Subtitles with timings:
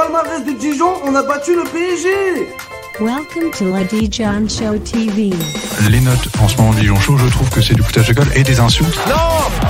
[0.00, 2.08] Palmarès de Dijon, on a battu le PSG
[3.00, 5.28] Welcome to La Dijon Show TV.
[5.90, 8.14] Les notes en ce moment de Dijon Show, je trouve que c'est du foutage de
[8.14, 8.98] gueule et des insultes.
[9.06, 9.14] Non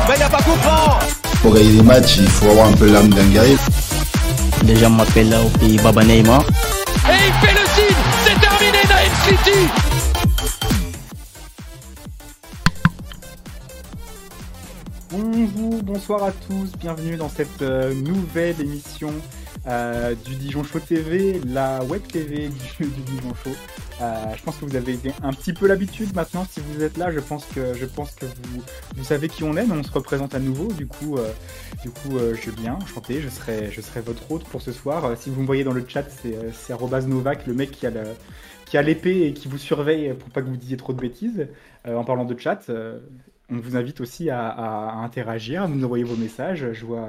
[0.09, 1.01] Mais il a pas comprend
[1.43, 3.57] Pour gagner des matchs, il faut avoir un peu l'âme d'un guerrier.
[4.65, 6.43] Les gens m'appellent là au pays Baba Neymar.
[6.43, 9.59] Et il fait le signe C'est terminé Naïm City
[15.11, 19.13] Bonjour, bonsoir à tous, bienvenue dans cette euh, nouvelle émission
[19.67, 23.51] euh, du Dijon Show TV, la web TV du, Dijon Show.
[24.01, 27.11] Euh, je pense que vous avez un petit peu l'habitude maintenant si vous êtes là.
[27.11, 28.63] Je pense que je pense que vous,
[28.97, 30.73] vous savez qui on est, mais on se représente à nouveau.
[30.73, 31.31] Du coup, euh,
[31.83, 33.21] du coup, je viens chanter.
[33.21, 35.17] Je serai je serai votre hôte pour ce soir.
[35.19, 36.75] Si vous me voyez dans le chat, c'est c'est
[37.07, 38.03] Novak, le mec qui a le
[38.67, 41.49] qui a l'épée et qui vous surveille pour pas que vous disiez trop de bêtises.
[41.87, 42.71] En parlant de chat,
[43.51, 46.73] on vous invite aussi à, à- à interagir, à nous envoyer vos messages.
[46.73, 47.09] Je vois,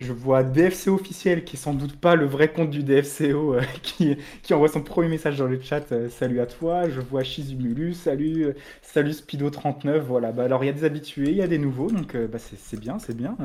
[0.00, 3.62] je vois DFCO officiel, qui est sans doute pas le vrai compte du DFCO, euh,
[3.82, 4.16] qui,
[4.50, 5.92] envoie son premier message dans le chat.
[5.92, 6.88] Euh, salut à toi.
[6.88, 9.98] Je vois Shizumulu, salut, euh, salut Speedo39.
[9.98, 10.32] Voilà.
[10.32, 12.80] Bah, alors il y a des habitués, il y a des nouveaux, donc bah, c'est
[12.80, 13.36] bien, c'est bien.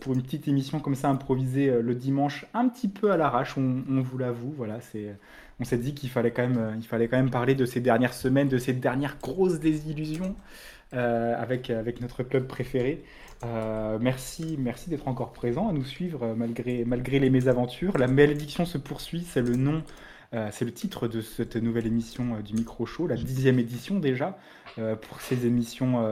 [0.00, 3.82] Pour une petite émission comme ça improvisée le dimanche, un petit peu à l'arrache, on,
[3.88, 4.52] vous l'avoue.
[4.56, 4.78] Voilà,
[5.60, 9.16] on s'est dit qu'il fallait quand même, parler de ces dernières semaines, de ces dernières
[9.22, 10.34] grosses désillusions
[10.92, 11.70] avec
[12.00, 13.04] notre club préféré.
[13.44, 17.98] Euh, merci, merci d'être encore présent, à nous suivre euh, malgré, malgré les mésaventures.
[17.98, 19.82] La malédiction se poursuit, c'est le nom,
[20.32, 24.38] euh, c'est le titre de cette nouvelle émission du Micro Show, la dixième édition déjà,
[24.76, 26.04] pour ces émissions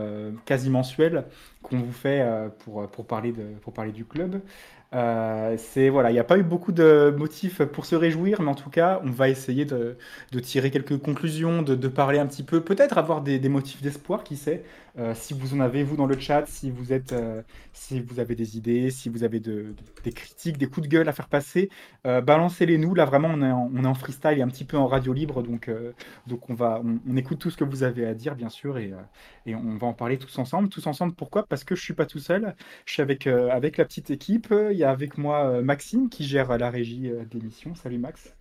[0.45, 1.25] quasi mensuelles
[1.63, 2.25] qu'on vous fait
[2.61, 4.41] pour, pour, parler de, pour parler du club.
[4.93, 8.55] C'est voilà, il n'y a pas eu beaucoup de motifs pour se réjouir, mais en
[8.55, 9.97] tout cas, on va essayer de,
[10.31, 13.83] de tirer quelques conclusions, de, de parler un petit peu, peut-être avoir des, des motifs
[13.83, 14.63] d'espoir, qui sait.
[14.99, 18.21] Euh, si vous en avez, vous, dans le chat, si vous êtes, euh, si vous
[18.21, 21.13] avez des idées, si vous avez de- de- des critiques, des coups de gueule à
[21.13, 21.71] faire passer,
[22.07, 22.95] euh, balancez-les nous.
[22.95, 23.43] Là, vraiment, on
[23.85, 25.71] est en, freestyle et un petit peu en radio libre, donc,
[26.27, 28.93] donc on va, on, écoute tout ce que vous avez à dire, bien sûr, et,
[29.47, 30.69] et on va en parler tous ensemble.
[30.69, 31.47] Tous ensemble, pourquoi?
[31.47, 32.55] Parce que je suis pas tout seul.
[32.87, 34.53] Je suis avec, avec la petite équipe.
[34.71, 37.75] Il y a avec moi Maxime qui gère la régie de l'émission.
[37.75, 38.35] Salut Max.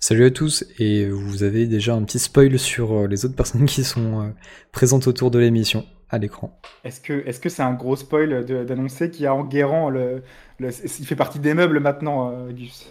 [0.00, 3.66] Salut à tous, et vous avez déjà un petit spoil sur euh, les autres personnes
[3.66, 4.30] qui sont euh,
[4.72, 6.58] présentes autour de l'émission à l'écran.
[6.84, 10.22] Est-ce que est-ce que c'est un gros spoil de- d'annoncer qu'il y a Enguerrand, le,
[10.58, 12.86] le- il fait partie des meubles maintenant, euh, Gus?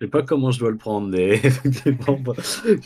[0.00, 2.32] Je sais pas comment je dois le prendre, mais effectivement, bah,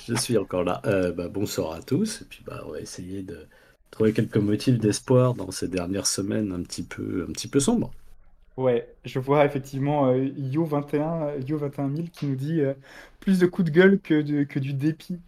[0.09, 0.83] je suis encore là.
[0.87, 3.38] Euh, bah, bonsoir à tous, et puis bah, on va essayer de
[3.91, 7.93] trouver quelques motifs d'espoir dans ces dernières semaines un petit peu, un petit peu sombres.
[8.56, 12.72] Ouais, je vois effectivement euh, Yo21, euh, Yo21000 qui nous dit euh,
[13.21, 15.21] plus de coups de gueule que, que du dépit.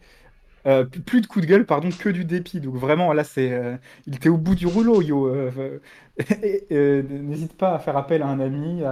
[0.66, 2.60] Euh, plus de coups de gueule, pardon, que du dépit.
[2.60, 5.32] Donc vraiment, là, c'est, il était au bout du rouleau, Yo.
[6.70, 8.82] N'hésite pas à faire appel à un ami,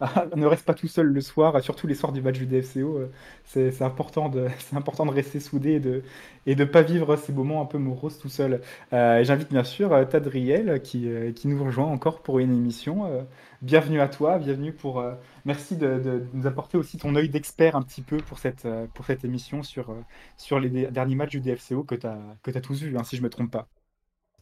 [0.36, 2.98] ne reste pas tout seul le soir, surtout les soirs du match du DFCO.
[2.98, 3.10] euh,
[3.44, 6.02] c'est, important de, important de rester soudé et de,
[6.46, 8.60] et de pas vivre ces moments un peu moroses tout seul.
[8.92, 13.06] Euh, j'invite bien sûr euh, Tadriel qui, euh, qui nous rejoint encore pour une émission.
[13.06, 13.22] Euh,
[13.62, 15.00] bienvenue à toi, bienvenue pour.
[15.00, 18.86] euh, merci de, nous apporter aussi ton œil d'expert un petit peu pour cette, euh,
[18.94, 20.02] pour cette émission sur, euh,
[20.36, 23.30] sur les derniers matchs du DFCO que tu as, tous vus, hein, si je me
[23.30, 23.68] trompe pas.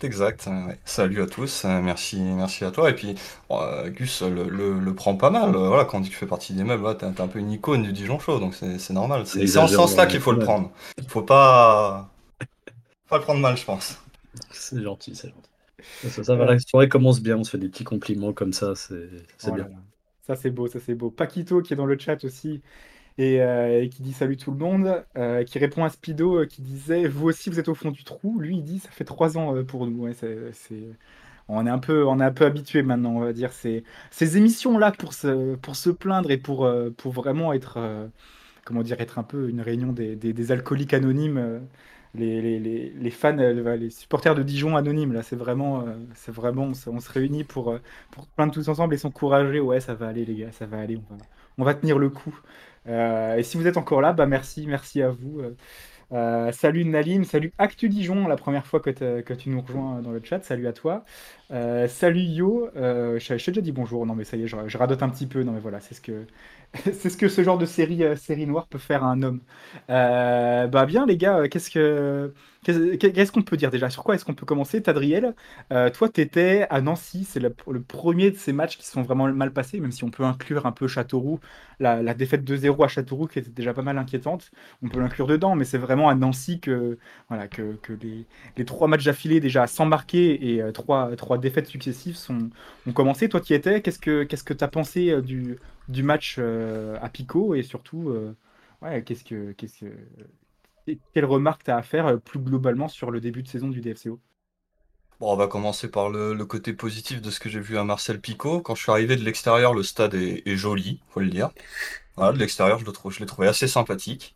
[0.01, 0.49] Exact.
[0.49, 0.79] ouais.
[0.85, 2.91] Salut à tous, euh, merci, merci à toi.
[2.91, 3.15] Et puis,
[3.53, 5.55] euh, Gus le, le, le prend pas mal.
[5.55, 7.29] euh, Voilà, quand on dit que tu fais partie des meubles, voilà, t'es t'es un
[7.29, 9.27] peu une icône du Dijon Show, donc c'est c'est normal.
[9.27, 10.45] C'est c'est en ce sens-là ouais, qu'il faut le ouais.
[10.45, 10.73] prendre.
[10.99, 12.11] Il faut pas,
[13.09, 13.99] pas le prendre mal, je pense.
[14.51, 15.51] C'est gentil, c'est gentil.
[16.11, 18.75] Ça, ça va, la soirée commence bien, on se fait des petits compliments comme ça,
[18.77, 19.09] c'est
[19.39, 19.69] c'est Oh là bien.
[19.69, 19.77] là.
[20.23, 21.11] Ça c'est beau, ça c'est beau.
[21.11, 22.63] Paquito qui est dans le chat aussi
[23.19, 26.47] et, euh, et qui dit salut tout le monde, euh, qui répond à Spido euh,
[26.47, 28.39] qui disait vous aussi vous êtes au fond du trou.
[28.41, 30.13] Lui il dit ça fait trois ans pour nous.
[30.15, 30.75] C'est,
[31.49, 33.53] On est un peu, on est un peu habitué maintenant, on va dire.
[33.53, 37.79] C'est, ces émissions-là pour se, pour se plaindre et pour, pour vraiment être,
[38.65, 41.61] comment dire, être un peu une réunion des, des, alcooliques anonymes,
[42.15, 45.13] les, les, les, fans, les supporters de Dijon anonymes.
[45.13, 45.85] Là, c'est vraiment,
[46.15, 47.79] c'est vraiment, on se, réunit pour,
[48.11, 49.61] pour plaindre tous ensemble et s'encourager.
[49.61, 50.97] Ouais, ça va aller, les gars, ça va aller.
[51.11, 51.25] On va,
[51.59, 52.35] on va tenir le coup.
[52.89, 55.41] Euh, et si vous êtes encore là, bah merci, merci à vous.
[56.13, 58.91] Euh, salut Nalim, salut Actu Dijon, la première fois que,
[59.33, 61.05] tu nous rejoins dans le chat, salut à toi.
[61.51, 64.57] Euh, salut Yo, euh, je t'ai déjà dit bonjour, non mais ça y est, je,
[64.67, 66.27] je radote un petit peu, non mais voilà, c'est ce que,
[66.85, 69.41] c'est ce que ce genre de série, série noire peut faire à un homme.
[69.89, 73.89] Bah bien les gars, qu'est-ce que, qu'est-ce qu'on peut dire déjà?
[73.89, 74.83] Sur quoi est-ce qu'on peut commencer?
[74.83, 75.35] Tadriel,
[75.95, 77.51] toi t'étais à Nancy, c'est le,
[77.83, 80.73] premier de ces matchs qui sont vraiment mal passés, même si on peut inclure un
[80.73, 81.41] peu Châteauroux,
[81.81, 84.51] la, la défaite 2-0 à Châteauroux qui était déjà pas mal inquiétante,
[84.83, 87.79] on peut l'inclure dedans, mais c'est vraiment à Nancy que, voilà, que,
[88.57, 92.51] les, trois matchs affilés déjà sans marquer et euh, trois, trois défaites successives sont,
[92.87, 93.29] ont commencé.
[93.29, 95.59] Toi qui étais, qu'est-ce que qu'est-ce que tu as pensé euh, du,
[95.89, 98.15] du match euh, à Pico et surtout,
[98.83, 103.21] ouais, qu'est-ce que, qu'est-ce que, quelle remarque tu as à faire plus globalement sur le
[103.21, 104.19] début de saison du DFCO
[105.21, 108.21] Bon, on va commencer par le, côté positif de ce que j'ai vu à Marcel
[108.21, 108.61] Picot.
[108.61, 111.51] Quand je suis arrivé de l'extérieur, le stade est, est joli, faut le dire.
[112.19, 114.35] De l'extérieur, je l'ai trouvé assez sympathique.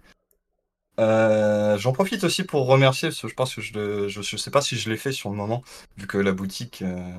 [0.98, 4.36] Euh, j'en profite aussi pour remercier, parce que je pense que je, le- je, je
[4.36, 5.62] sais pas si je l'ai fait sur le moment,
[5.96, 7.12] vu que la boutique, euh,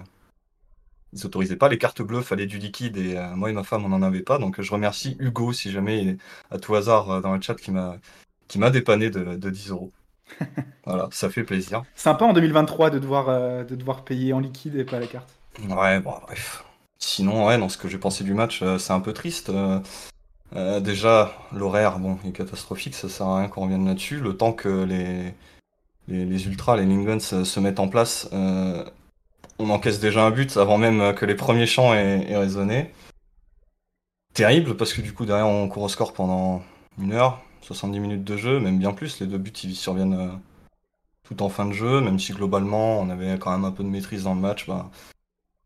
[1.14, 3.86] ils autorisaient pas les cartes bleues, fallait du liquide, et euh, moi et ma femme,
[3.86, 4.40] on en avait pas.
[4.40, 6.18] Donc je remercie Hugo, si jamais il est
[6.52, 9.92] à tout hasard euh, dans le chat, qui m'a dépanné de, de 10 euros.
[10.86, 11.84] Voilà, ça fait plaisir.
[11.96, 15.28] Sympa en 2023 de devoir, de devoir payer en liquide et pas à la carte.
[15.68, 16.64] Ouais, bon, bref.
[16.98, 19.52] Sinon, ouais, dans ce que j'ai pensé du match, c'est un peu triste.
[20.56, 24.20] Euh, euh, déjà, l'horaire, bon, est catastrophique, ça sert à rien qu'on revienne là-dessus.
[24.20, 25.34] Le temps que les,
[26.08, 28.84] les, ultras, les Linguns se, se mettent en place, euh,
[29.60, 32.92] on encaisse déjà un but avant même que les premiers chants aient, aient résonné.
[34.34, 36.64] Terrible, parce que du coup, derrière, on court au score pendant
[37.00, 39.20] une heure, 70 minutes de jeu, même bien plus.
[39.20, 40.32] Les deux buts, ils surviennent euh,
[41.24, 43.90] tout en fin de jeu, même si globalement, on avait quand même un peu de
[43.90, 44.68] maîtrise dans le match.
[44.68, 44.90] Bah,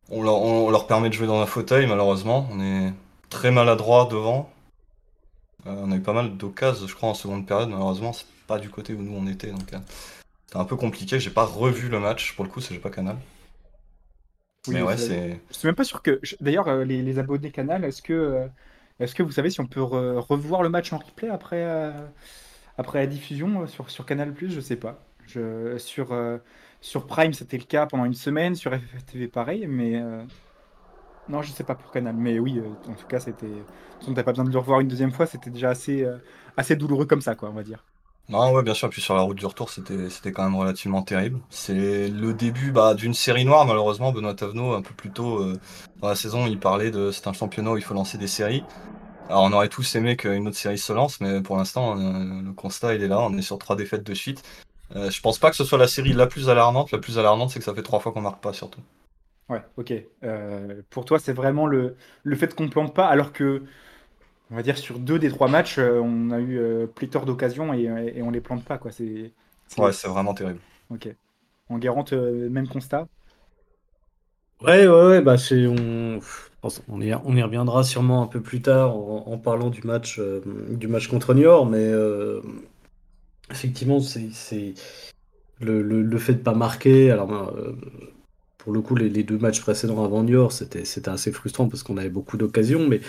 [0.09, 2.47] on leur, on leur permet de jouer dans un fauteuil, malheureusement.
[2.51, 2.93] On est
[3.29, 4.49] très maladroit devant.
[5.67, 7.69] Euh, on a eu pas mal d'occasions, je crois, en seconde période.
[7.69, 9.51] Malheureusement, c'est pas du côté où nous on était.
[9.51, 9.79] Donc, euh,
[10.45, 11.19] c'était un peu compliqué.
[11.19, 12.35] J'ai pas revu le match.
[12.35, 13.17] Pour le coup, c'est j'ai pas Canal.
[14.67, 15.39] Oui, Mais ouais, c'est.
[15.49, 16.19] Je suis même pas sûr que.
[16.39, 18.47] D'ailleurs, euh, les, les abonnés Canal, est-ce que,
[18.99, 21.91] est-ce que vous savez si on peut re- revoir le match en replay après, euh,
[22.77, 25.03] après la diffusion sur, sur Canal+, je sais pas.
[25.27, 26.37] Je, sur, euh,
[26.81, 30.23] sur Prime, c'était le cas pendant une semaine, sur FFTV pareil, mais euh,
[31.29, 32.15] non, je sais pas pour Canal.
[32.15, 33.47] Mais oui, euh, en tout cas, c'était.
[33.99, 37.05] façon, T'as pas besoin de le revoir une deuxième fois, c'était déjà assez, euh, douloureux
[37.05, 37.83] comme ça, quoi, on va dire.
[38.29, 38.89] Non, ouais, bien sûr.
[38.89, 41.39] Puis sur la route du retour, c'était quand même relativement terrible.
[41.49, 44.11] C'est le début bah, d'une série noire, malheureusement.
[44.11, 45.59] Benoît Tavenot, un peu plus tôt euh,
[46.01, 48.63] dans la saison, il parlait de c'est un championnat où il faut lancer des séries.
[49.29, 52.95] Alors, on aurait tous aimé qu'une autre série se lance, mais pour l'instant, le constat,
[52.95, 53.19] il est là.
[53.19, 54.43] On est sur trois défaites de suite.
[54.93, 56.91] Je pense pas que ce soit la série la plus alarmante.
[56.91, 58.81] La plus alarmante, c'est que ça fait trois fois qu'on marque pas, surtout.
[59.51, 59.93] Ouais, ok.
[60.23, 63.65] Euh, pour toi, c'est vraiment le, le fait qu'on plante pas, alors que,
[64.51, 67.73] on va dire, sur deux des trois matchs, euh, on a eu euh, pléthore d'occasions
[67.73, 67.83] et,
[68.15, 68.91] et on les plante pas, quoi.
[68.91, 69.33] C'est,
[69.67, 70.61] c'est- Ouais, c'est vraiment terrible.
[70.89, 71.09] Ok.
[71.69, 73.07] En Guérante, euh, même constat?
[74.61, 76.19] Ouais, ouais, ouais, bah c'est on,
[76.87, 80.19] on y, on y reviendra sûrement un peu plus tard en, en parlant du match
[80.19, 82.41] euh, du match contre Niort, mais euh,
[83.49, 84.73] effectivement c'est c'est
[85.61, 87.11] le, le, le fait de pas marquer.
[87.11, 87.73] Alors euh,
[88.61, 91.97] pour le coup les, deux matchs précédents avant Niort c'était c'était assez frustrant parce qu'on
[91.97, 93.01] avait beaucoup d'occasions, mais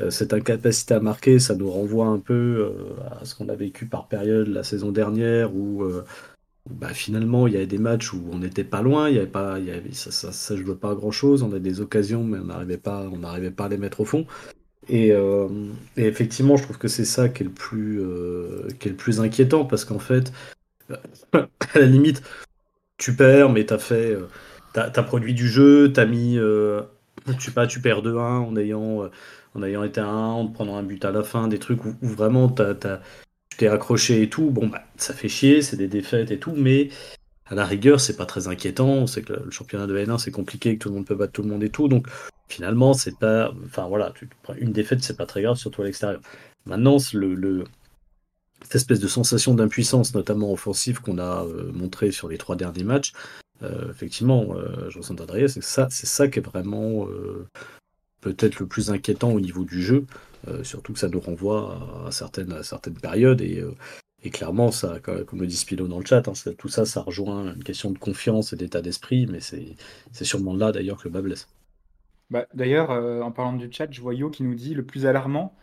[0.00, 3.54] euh, cette incapacité à marquer ça nous renvoie un peu euh, à ce qu'on a
[3.54, 6.04] vécu par période la saison dernière où euh,
[6.68, 9.28] bah, finalement, il y avait des matchs où on n'était pas loin, il y avait
[9.28, 9.58] pas,
[9.92, 13.08] ça, ça, ça jouait pas grand chose, on a des occasions, mais on n'arrivait pas,
[13.56, 14.26] pas à les mettre au fond.
[14.88, 15.12] Et,
[15.96, 18.02] effectivement, je trouve que c'est ça qui est le plus,
[18.80, 20.32] qui est le plus inquiétant, parce qu'en fait,
[21.32, 22.20] à la limite,
[22.98, 24.16] tu perds, mais t'as fait,
[24.84, 26.82] t'as, produit du jeu, t'as mis, euh,
[27.26, 29.10] je sais pas, tu perds 2-1 en ayant, euh,
[29.54, 31.84] en ayant été à 1, en te prenant un but à la fin, des trucs
[31.84, 32.62] où, vraiment tu
[33.56, 34.50] t'es accroché et tout.
[34.50, 36.90] Bon, bah, ça fait chier, c'est des défaites et tout, mais
[37.46, 39.06] à la rigueur, c'est pas très inquiétant.
[39.06, 41.42] Sait que le championnat de N1, c'est compliqué, que tout le monde peut battre tout
[41.42, 41.88] le monde et tout.
[41.88, 42.06] Donc,
[42.48, 43.52] finalement, c'est pas.
[43.64, 44.28] Enfin, voilà, tu...
[44.58, 46.20] une défaite, c'est pas très grave, surtout à l'extérieur.
[46.66, 47.16] Maintenant, c'est
[48.62, 52.84] cette espèce de sensation d'impuissance, notamment offensive, qu'on a euh, montré sur les trois derniers
[52.84, 53.12] matchs,
[53.62, 57.48] euh, effectivement, euh, je ressens Adrien, c'est ça, c'est ça qui est vraiment euh,
[58.20, 60.04] peut-être le plus inquiétant au niveau du jeu.
[60.48, 63.64] Euh, surtout que ça nous renvoie à certaines, certaines périodes et,
[64.30, 67.62] clairement, ça, comme le dit Spilo dans le chat, hein, tout ça, ça rejoint une
[67.62, 71.48] question de confiance et d'état d'esprit, mais c'est sûrement là d'ailleurs que le bas blesse.
[72.30, 75.54] Bah, d'ailleurs, en parlant du chat, je vois Yo qui nous dit le plus alarmant,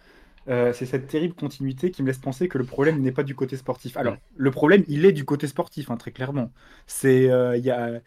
[0.49, 3.35] euh, c'est cette terrible continuité qui me laisse penser que le problème n'est pas du
[3.35, 3.97] côté sportif.
[3.97, 6.51] Alors, le problème, il est du côté sportif, hein, très clairement.
[6.87, 8.01] C'est, euh, il y a,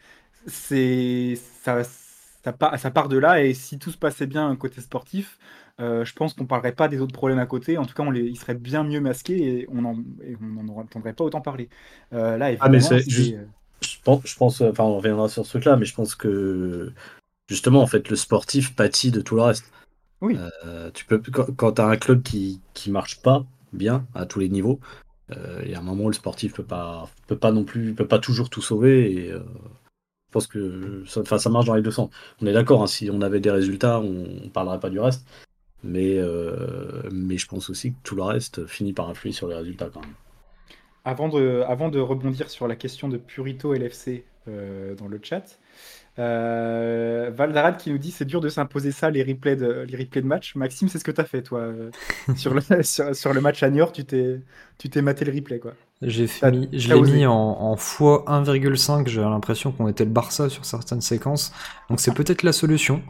[0.45, 1.83] c'est, ça,
[2.43, 5.37] ça, part, ça part de là, et si tout se passait bien côté sportif,
[5.79, 7.77] euh, je pense qu'on parlerait pas des autres problèmes à côté.
[7.77, 10.63] En tout cas, on les, ils seraient bien mieux masqués et on en, et on
[10.63, 11.69] n'en entendrait pas autant parler.
[12.13, 13.35] Euh, là, Ah, mais c'est juste-
[13.81, 16.91] Je pense, je pense, enfin, on reviendra sur ce truc-là, mais je pense que
[17.47, 19.65] justement, en fait, le sportif pâtit de tout le reste.
[20.21, 20.37] Oui.
[20.65, 24.25] Euh, tu peux, quand, quand tu as un club qui, qui marche pas bien à
[24.25, 24.79] tous les niveaux,
[25.31, 27.93] euh, il y a un moment où le sportif peut pas, peut pas non plus,
[27.93, 29.11] peut pas toujours tout sauver.
[29.11, 32.09] Et euh, je pense que ça, enfin, ça marche dans les deux sens.
[32.41, 35.25] On est d'accord, hein, si on avait des résultats, on, on parlerait pas du reste.
[35.83, 39.55] Mais, euh, mais je pense aussi que tout le reste finit par influer sur les
[39.55, 40.15] résultats quand même.
[41.05, 45.59] Avant de, avant de rebondir sur la question de Purito LFC euh, dans le chat,
[46.19, 50.21] Euh, Valdarad qui nous dit c'est dur de s'imposer ça, les replays de, les replays
[50.21, 50.55] de match.
[50.55, 51.59] Maxime, c'est ce que tu as fait, toi.
[51.61, 51.91] euh,
[52.35, 54.41] sur, le, sur, sur le match à Niort, tu t'es
[54.77, 55.73] tu t'es maté le replay, quoi.
[56.01, 60.63] J'ai mis, je l'ai mis en, en x1,5, j'ai l'impression qu'on était le Barça sur
[60.65, 61.51] certaines séquences.
[61.89, 63.01] Donc c'est peut-être la solution.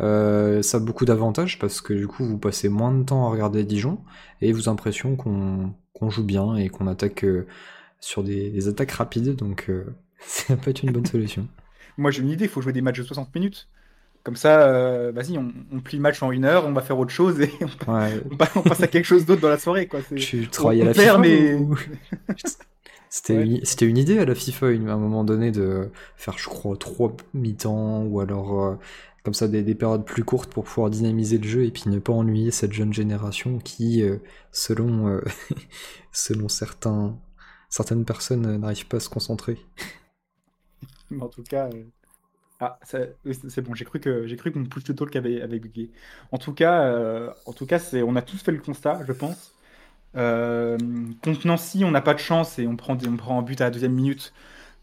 [0.00, 3.30] Euh, ça a beaucoup d'avantages parce que du coup vous passez moins de temps à
[3.30, 4.04] regarder Dijon
[4.42, 7.46] et vous avez l'impression qu'on joue bien et qu'on attaque euh,
[8.00, 9.34] sur des, des attaques rapides.
[9.36, 9.84] Donc euh,
[10.20, 11.48] ça peut être une bonne solution.
[11.96, 13.68] Moi, j'ai une idée, il faut jouer des matchs de 60 minutes.
[14.22, 16.98] Comme ça, euh, vas-y, on, on plie le match en une heure, on va faire
[16.98, 17.50] autre chose et
[17.86, 18.20] on, Ouais,
[18.64, 20.00] passe à quelque chose d'autre dans la soirée, quoi.
[20.16, 21.76] Tu travailles à la perd, FIFA mais- ou-
[23.08, 23.60] C'était Ouais.
[23.82, 27.16] une, idée à la FIFA une- à un moment donné de faire, je crois, trois
[27.34, 28.74] mi-temps ou alors euh,
[29.24, 31.98] comme ça des, des périodes plus courtes pour pouvoir dynamiser le jeu et puis ne
[32.00, 34.16] pas ennuyer cette jeune génération qui, euh,
[34.50, 35.20] selon,
[36.12, 37.16] selon certains,
[37.70, 39.56] certaines personnes, n'arrive pas à se concentrer.
[41.10, 41.84] Mais en tout cas, euh,
[42.60, 43.74] ah, c'est bon.
[43.74, 45.90] J'ai cru que j'ai cru qu'on push le talk avait, avait bugué.
[46.32, 49.12] En tout cas, euh, en tout cas, c'est on a tous fait le constat, je
[49.12, 49.54] pense.
[50.16, 50.78] Euh,
[51.24, 53.60] contre Nancy, on n'a pas de chance et on prend des- on prend un but
[53.62, 54.34] à la deuxième minute.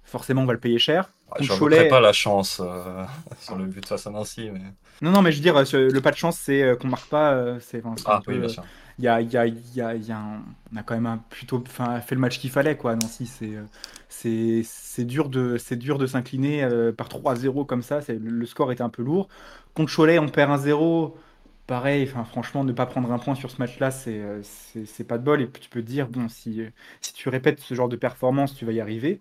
[0.05, 1.11] Forcément, on va le payer cher.
[1.37, 3.03] Contre J'en Cholet, pas la chance euh,
[3.39, 4.49] sur le but face à Nancy.
[4.51, 4.61] Mais...
[5.01, 7.59] non, non, mais je veux dire, le pas de chance, c'est qu'on marque pas.
[7.59, 8.67] C'est enfin, Ah oui, bien sûr.
[8.99, 11.17] il y a, y a, y a, y a un- on a quand même un
[11.17, 12.95] plutôt, enfin, fait le match qu'il fallait, quoi.
[12.95, 13.51] Nancy, c'est,
[14.13, 17.99] c'est, dur de, c'est dur de s'incliner euh, par 3-0 comme ça.
[18.07, 19.27] Le, score était un peu lourd.
[19.73, 21.13] Contre Cholet, on perd 1-0.
[21.67, 24.41] Pareil, franchement, ne pas prendre un point sur ce match-là, c'est, euh,
[25.07, 25.41] pas de bol.
[25.41, 26.69] Et tu peux te dire, bon, si, euh,
[27.01, 29.19] si tu répètes ce genre de performance, tu vas y arriver.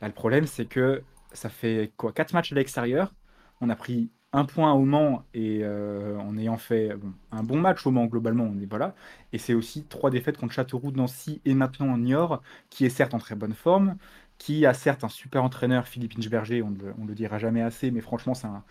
[0.00, 1.02] Là, le problème, c'est que
[1.32, 3.14] ça fait quoi, 4 matchs à l'extérieur.
[3.60, 6.90] On a pris un point au Mans et en ayant fait
[7.32, 8.94] un bon match au Mans globalement, on est voilà.
[9.32, 13.18] Et c'est aussi trois défaites contre Châteauroux, Nancy et maintenant Niort, qui est certes en
[13.18, 13.96] très bonne forme,
[14.38, 18.00] qui a certes un super entraîneur, Philippe Inchberger, on ne le, dira jamais assez, mais
[18.00, 18.62] franchement c'est un,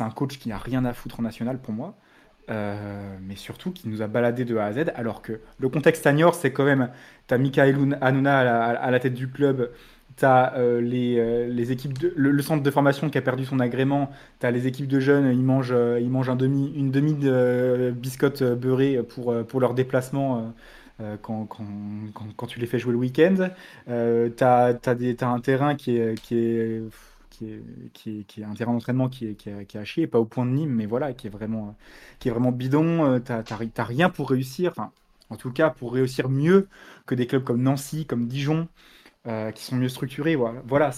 [0.00, 1.96] un coach qui n'a rien à foutre en national pour moi.
[2.50, 6.06] Euh, mais surtout qui nous a baladé de A à Z, alors que le contexte
[6.06, 6.88] à Niort, c'est quand même,
[7.26, 8.38] tu as Michael Hanouna
[8.70, 9.70] à la, tête du club,
[10.16, 14.10] tu as les, euh, les équipes le, centre de formation qui a perdu son agrément,
[14.40, 17.12] tu as les équipes de jeunes, ils mangent, euh, ils mangent un demi, une demi
[17.12, 20.54] de euh, biscotte euh, beurrée pour, euh, pour leur déplacement
[21.00, 23.50] euh, quand, tu les fais jouer le week-end.
[23.88, 24.78] Euh, tu as,
[25.22, 26.82] un terrain qui est,
[28.42, 31.12] un terrain d'entraînement qui est, qui, à chier, pas au point de Nîmes, mais voilà,
[31.12, 31.76] qui est vraiment,
[32.52, 33.04] bidon.
[33.04, 34.72] Euh, T'as t'as rien pour réussir,
[35.30, 36.68] en tout cas pour réussir mieux
[37.06, 38.68] que des clubs comme Nancy, comme Dijon,
[39.26, 40.36] euh, qui sont mieux structurés.
[40.36, 40.90] Voilà, voilà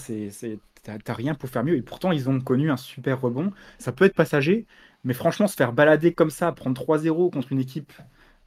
[0.83, 1.75] t'as rien pour faire mieux.
[1.75, 3.51] Et pourtant, ils ont connu un super rebond.
[3.77, 4.65] Ça peut être passager,
[5.03, 7.93] mais franchement, se faire balader comme ça, prendre 3-0 contre une équipe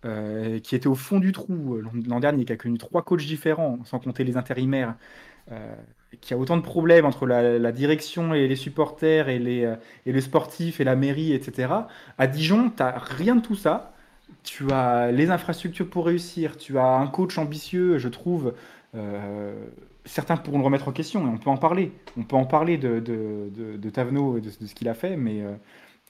[0.05, 3.79] euh, qui était au fond du trou l'an dernier, qui a connu trois coachs différents,
[3.85, 4.95] sans compter les intérimaires,
[5.51, 5.75] euh,
[6.21, 10.13] qui a autant de problèmes entre la, direction et les supporters et, les, euh, et
[10.13, 11.73] le sportif et la mairie, etc.
[12.19, 12.83] À Dijon, tu
[13.17, 13.93] rien de tout ça.
[14.43, 18.55] Tu as les infrastructures pour réussir, tu as un coach ambitieux, je trouve.
[18.95, 19.67] Euh,
[20.05, 21.93] certains pourront le remettre en question, et on peut en parler.
[22.17, 25.17] On peut en parler de, de, de, Tavenot et de, de ce qu'il a fait,
[25.17, 25.53] mais euh,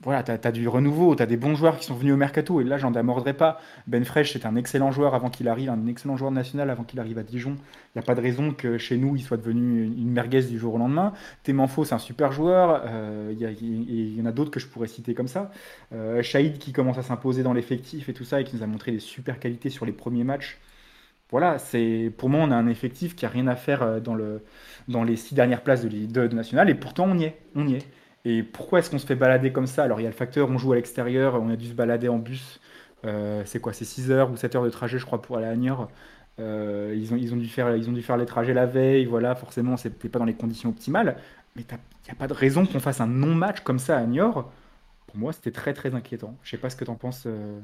[0.02, 2.60] voilà, tu as, du renouveau, tu as des bons joueurs qui sont venus au mercato,
[2.60, 3.60] et là, j'en démordrai pas.
[3.86, 6.98] Ben Fresh, c'est un excellent joueur avant qu'il arrive, un excellent joueur national avant qu'il
[6.98, 7.52] arrive à Dijon.
[7.54, 10.58] Il n'y a pas de raison que chez nous, il soit devenu une merguez du
[10.58, 11.12] jour au lendemain.
[11.44, 12.82] Témanfo, c'est un super joueur.
[12.86, 15.52] Euh, il, y a, il, y en a d'autres que je pourrais citer comme ça.
[15.92, 18.66] Euh, Shahid qui commence à s'imposer dans l'effectif et tout ça, et qui nous a
[18.66, 20.58] montré des super qualités sur les premiers matchs.
[21.30, 24.42] Voilà, c'est pour moi, on a un effectif qui a rien à faire dans, le,
[24.88, 27.38] dans les six dernières places de, de, de national, et pourtant, on y est.
[27.54, 27.86] On y est.
[28.24, 29.84] Et pourquoi est-ce qu'on se fait balader comme ça?
[29.84, 32.08] Alors il y a le facteur, on joue à l'extérieur, on a dû se balader
[32.08, 32.60] en bus.
[33.04, 33.72] Euh, c'est quoi?
[33.72, 35.90] C'est 6 heures ou 7 heures de trajet, je crois, pour aller à Niort.
[36.40, 40.24] Euh, ils, ont, ils, dû faire les trajets la veille, voilà, forcément, c'était pas dans
[40.24, 41.16] les conditions optimales.
[41.54, 41.74] Mais il
[42.06, 44.50] n'y a pas de raison qu'on fasse un non-match comme ça à Niort?
[45.06, 46.36] Pour moi, c'était très très inquiétant.
[46.42, 47.24] Je sais pas ce que tu en penses.
[47.26, 47.60] Euh...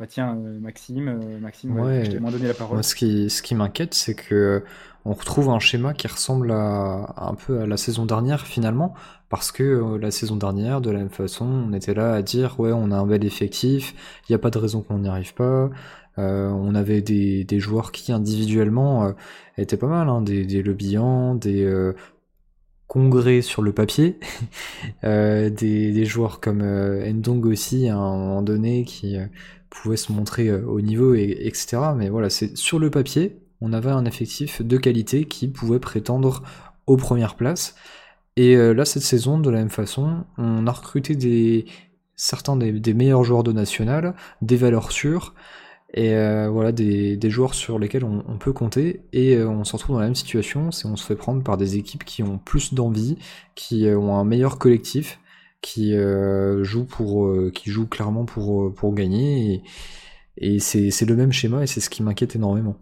[0.00, 2.76] Bah tiens, Maxime, Maxime, ouais, ouais, je t'ai moins donné la parole.
[2.76, 4.64] Moi, ce qui, ce qui m'inquiète, c'est que
[5.04, 8.94] on retrouve un schéma qui ressemble à, un peu à la saison dernière finalement,
[9.28, 12.58] parce que euh, la saison dernière, de la même façon, on était là à dire
[12.58, 13.94] ouais, on a un bel effectif,
[14.26, 15.68] il n'y a pas de raison qu'on n'y arrive pas.
[16.18, 19.12] Euh, on avait des, des, joueurs qui individuellement euh,
[19.58, 21.92] étaient pas mal, hein, des, des des euh,
[22.88, 24.18] Congrès sur le papier,
[25.04, 29.16] euh, des, des, joueurs comme Ndong aussi à un moment donné qui
[29.70, 31.78] pouvaient se montrer au niveau, et, etc.
[31.96, 36.42] Mais voilà, c'est sur le papier, on avait un effectif de qualité qui pouvait prétendre
[36.86, 37.74] aux premières places.
[38.36, 41.66] Et euh, là, cette saison, de la même façon, on a recruté des,
[42.20, 45.34] certains des, meilleurs joueurs de national, des valeurs sûres,
[45.94, 49.02] Et euh, voilà, des, joueurs sur lesquels on, peut compter.
[49.12, 51.56] Et euh, on se retrouve dans la même situation, c'est on se fait prendre par
[51.56, 53.16] des équipes qui ont plus d'envie,
[53.54, 55.18] qui euh, ont un meilleur collectif,
[55.60, 55.94] qui
[56.62, 59.62] jouent pour, qui jouent clairement pour pour gagner.
[60.36, 62.76] Et, et c'est le même schéma et c'est ce qui m'inquiète énormément.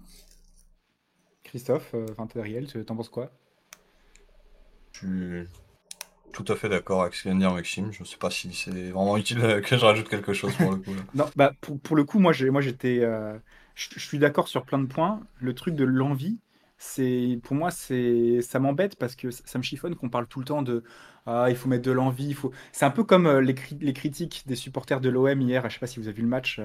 [1.45, 3.33] Christophe, enfin tu t'en penses quoi?
[4.93, 5.49] Je suis
[6.33, 7.93] tout à fait d'accord avec ce que vient de dire Maxime.
[7.93, 10.77] Je ne sais pas si c'est vraiment utile que je rajoute quelque chose pour le
[10.77, 10.93] coup.
[11.15, 13.01] non, bah pour, pour, le coup, moi j'étais.
[13.03, 13.37] Euh,
[13.75, 15.21] je, suis d'accord sur plein de points.
[15.41, 16.39] Le truc de l'envie,
[16.79, 20.45] c'est pour moi c'est ça m'embête parce que ça me chiffonne qu'on parle tout le
[20.45, 20.85] temps de
[21.27, 22.37] ah il faut mettre de l'envie
[22.73, 23.55] c'est un peu comme euh, les,
[23.93, 26.61] critiques des supporters de l'OM hier je sais pas si vous avez vu le match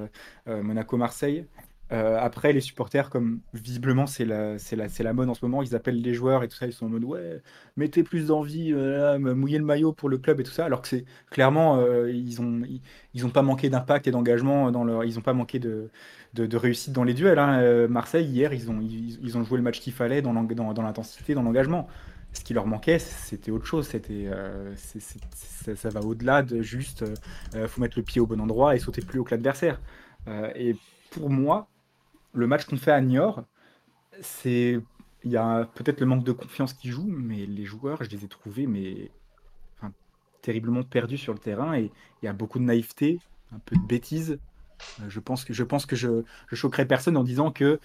[0.48, 1.46] euh, Monaco Marseille
[1.94, 5.62] euh, après, les supporters, comme visiblement c'est la, c'est, la, la mode en ce moment,
[5.62, 7.42] ils appellent les joueurs et tout ça, ils sont en mode ouais,
[7.78, 10.88] mettez plus d'envie, euh, mouillez le maillot pour le club et tout ça, alors que
[10.88, 12.66] c'est clairement, euh, ils n'ont
[13.14, 15.92] ils, ont pas manqué d'impact et d'engagement, dans leur, ils n'ont pas manqué de,
[16.34, 17.38] de, réussite dans les duels.
[17.38, 17.88] Hein.
[17.88, 21.88] Marseille, hier, ils ont, ils, ont joué le match qu'il fallait dans, l'intensité, dans l'engagement.
[22.32, 23.88] Ce qui leur manquait, c'était autre chose.
[23.88, 24.32] C'était,
[24.76, 27.06] c'est, ça va au-delà de juste,
[27.68, 29.80] faut mettre le pied au bon endroit et sauter plus haut que l'adversaire.
[30.56, 30.76] et
[31.12, 31.68] pour moi,
[32.34, 33.44] le match qu'on fait à Niort,
[34.22, 34.80] c'est
[35.24, 38.26] il y a peut-être le manque de confiance qui joue, mais les joueurs, je les
[38.26, 39.12] ai trouvés mais
[40.44, 43.20] terriblement perdus sur le terrain et il y a beaucoup de naïveté,
[43.52, 44.38] un peu de bêtise.
[45.00, 47.80] Euh, je pense que je pense que je, je choquerai personne en disant que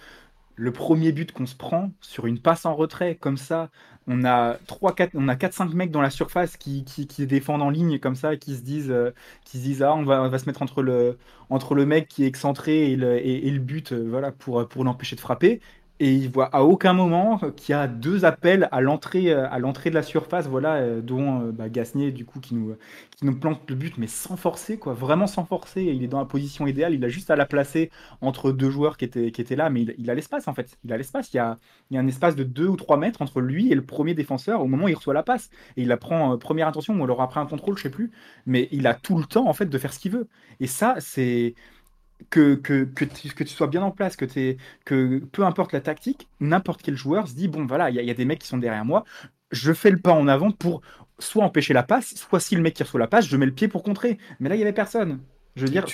[0.59, 3.69] le premier but qu'on se prend sur une passe en retrait comme ça,
[4.07, 7.61] on a 3 4 on a 4 5 mecs dans la surface qui, qui, défendent
[7.61, 9.11] en ligne comme ça qui se disent euh,
[9.45, 11.17] qui se disent ah on va, se mettre entre le
[11.49, 15.61] entre le mec qui est excentré et le, but euh, voilà pour l'empêcher de frapper
[15.99, 19.89] et il voit à aucun moment qu'il y a deux appels à l'entrée euh, de
[19.93, 22.75] la surface voilà euh, dont euh, bah, Gasnier du coup qui nous
[23.39, 25.83] plante le but mais sans forcer quoi vraiment sans forcer.
[25.83, 26.93] Il est dans la position idéale.
[26.93, 27.91] Il a juste à la placer
[28.21, 30.77] entre deux joueurs qui étaient là mais il, a l'espace en fait.
[30.85, 31.33] Il a l'espace.
[31.33, 31.57] Il y a
[31.91, 34.13] il y a un espace de 2 ou 3 mètres entre lui et le premier
[34.13, 35.49] défenseur au moment où il reçoit la passe.
[35.75, 38.11] Et il la prend première intention ou alors après un contrôle je sais plus.
[38.45, 40.27] Mais il a tout le temps en fait de faire ce qu'il veut.
[40.61, 41.55] Et ça c'est
[42.29, 45.73] que, que, que, tu, que tu sois bien en place, que, es, que peu importe
[45.73, 48.39] la tactique, n'importe quel joueur se dit bon, voilà, il y, y, a des mecs
[48.39, 49.03] qui sont derrière moi,
[49.51, 50.81] je fais le pas en avant pour
[51.19, 53.51] soit empêcher la passe, soit si le mec qui reçoit la passe, je mets le
[53.51, 54.17] pied pour contrer.
[54.39, 55.19] Mais là, il y avait personne.
[55.55, 55.85] Je veux dire,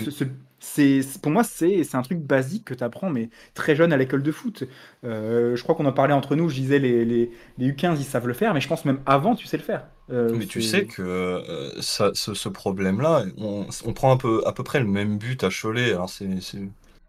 [0.65, 4.23] c'est pour moi, c'est un truc basique que tu apprends, mais très jeune à l'école
[4.23, 4.63] de foot.
[5.04, 8.04] Euh, je crois qu'on en parlait entre nous, je disais les, les, les, U15, ils
[8.04, 9.86] savent le faire, mais je pense même avant, tu sais le faire.
[10.10, 14.41] Euh, mais tu sais que euh, ça, ce, ce problème-là, on, on, prend un peu,
[14.45, 15.91] à peu près le même but à Cholet.
[15.91, 16.28] Alors c'est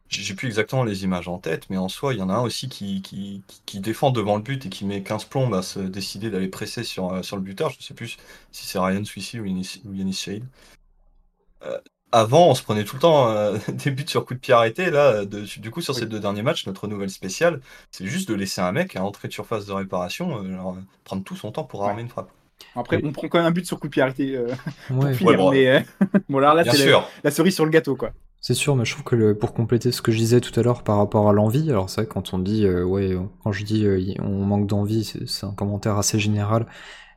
[0.08, 2.42] j'ai plus exactement les images en tête, mais en soi, il y en a un
[2.42, 5.80] aussi qui, qui, qui défend devant le but et qui met 15 plombes à se
[5.80, 7.70] décider d'aller presser sur, sur le buteur.
[7.70, 8.16] Je ne sais plus
[8.52, 10.44] si c'est Ryan Suissi ou Yanis Shade.
[11.64, 11.78] Euh,
[12.12, 14.90] avant, on se prenait tout le temps euh, des buts sur coup de pied arrêté.
[14.90, 18.34] Là, de, du coup, sur ces deux derniers matchs, notre nouvelle spéciale, c'est juste de
[18.34, 20.72] laisser un mec à entrée de surface de réparation euh,
[21.04, 22.30] prendre tout son temps pour armer une frappe.
[22.74, 24.48] Après, on prend quand même un but sur coup de pied arrêté euh,
[24.88, 25.84] pour finir, mais
[26.28, 26.90] bon, alors là, c'est
[27.24, 28.12] la, cerise sur le gâteau, quoi.
[28.40, 30.62] C'est sûr, mais je trouve que le, pour compléter ce que je disais tout à
[30.62, 33.86] l'heure par rapport à l'envie, alors c'est vrai quand on dit, ouais, quand je dis
[34.20, 36.66] on manque d'envie, c'est un commentaire assez général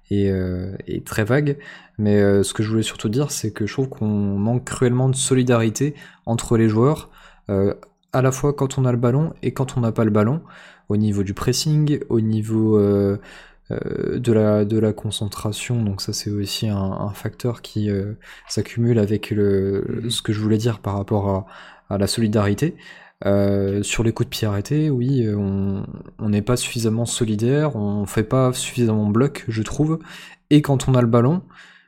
[0.09, 1.57] et, euh, et, très vague.
[1.97, 5.09] Mais euh, ce que je voulais surtout dire, c'est que je trouve qu'on manque cruellement
[5.09, 5.95] de solidarité
[6.25, 7.09] entre les joueurs,
[7.49, 7.73] euh,
[8.13, 10.41] à la fois quand on a le ballon et quand on n'a pas le ballon,
[10.89, 15.83] au niveau du pressing, au niveau de, la, de la concentration.
[15.83, 17.91] Donc ça, c'est aussi un, un, facteur qui
[18.47, 20.09] s'accumule avec le, mmh.
[20.09, 21.45] ce que je voulais dire par rapport à,
[21.89, 22.75] à la solidarité.
[23.25, 28.23] Euh, sur les coups de pied arrêtés, oui, on n'est pas suffisamment solidaire, on fait
[28.23, 29.99] pas suffisamment bloc, je trouve.
[30.49, 31.41] Et quand on a le ballon,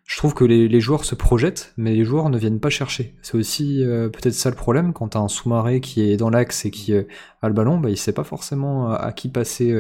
[0.06, 3.16] je trouve que les, joueurs se projettent, mais les joueurs ne viennent pas chercher.
[3.22, 6.66] C'est aussi euh, peut-être ça le problème, quand t'as un sous-marin qui est dans l'axe
[6.66, 7.04] et qui euh,
[7.42, 9.74] a le ballon, bah, il sait pas forcément à qui passer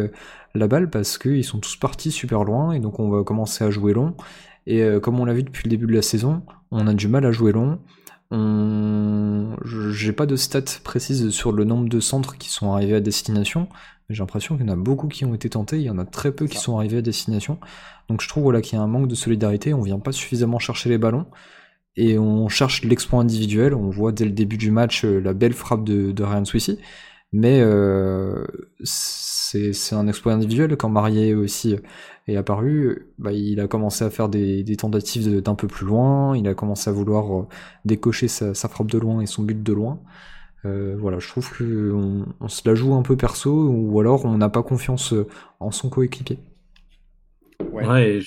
[0.55, 3.71] la balle parce qu'ils sont tous partis super loin et donc on va commencer à
[3.71, 4.15] jouer long.
[4.67, 7.25] Et comme on l'a vu depuis le début de la saison, on a du mal
[7.25, 7.79] à jouer long.
[8.31, 9.55] On...
[9.91, 13.67] J'ai pas de stats précises sur le nombre de centres qui sont arrivés à destination,
[14.07, 15.97] mais j'ai l'impression qu'il y en a beaucoup qui ont été tentés, il y en
[15.97, 17.59] a très peu qui sont arrivés à destination.
[18.09, 20.59] Donc je trouve voilà, qu'il y a un manque de solidarité, on vient pas suffisamment
[20.59, 21.27] chercher les ballons,
[21.97, 25.53] et on cherche l'exploit individuel, on voit dès le début du match euh, la belle
[25.53, 26.79] frappe de, de Ryan Swissy,
[27.33, 28.45] mais euh,
[28.83, 31.75] c'est un exploit individuel quand Marié aussi
[32.27, 36.37] est apparu, bah, il a commencé à faire des, des tentatives d'un peu plus loin,
[36.37, 37.47] il a commencé à vouloir euh,
[37.85, 39.99] décocher sa, sa, frappe de loin et son but de loin.
[40.65, 44.37] Euh, voilà, je trouve qu'on on se la joue un peu perso, ou alors on
[44.37, 45.27] n'a pas confiance euh,
[45.59, 46.39] en son coéquipier.
[47.71, 48.21] Ouais, et,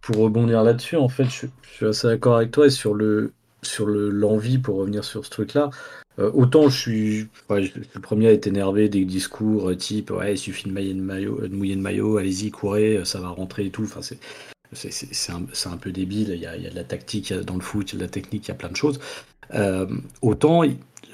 [0.00, 3.32] pour rebondir là-dessus, en fait, je, je, suis assez d'accord avec toi, et sur le,
[3.62, 5.70] sur l'envie, pour revenir sur ce truc-là,
[6.18, 10.68] euh, autant je suis, le premier à être énervé des discours type ouais, il suffit
[10.68, 11.40] de, mouiller de maillot,
[11.76, 13.84] maillot, allez-y, courez, ça va rentrer et tout.
[13.84, 14.18] Enfin, c'est
[14.72, 15.42] c'est un,
[15.72, 16.30] un, peu débile.
[16.32, 17.98] Il y, a, il y, a, de la tactique dans le foot, il y a
[17.98, 19.00] de la technique, il y a plein de choses.
[19.54, 19.86] Euh,
[20.22, 20.62] autant,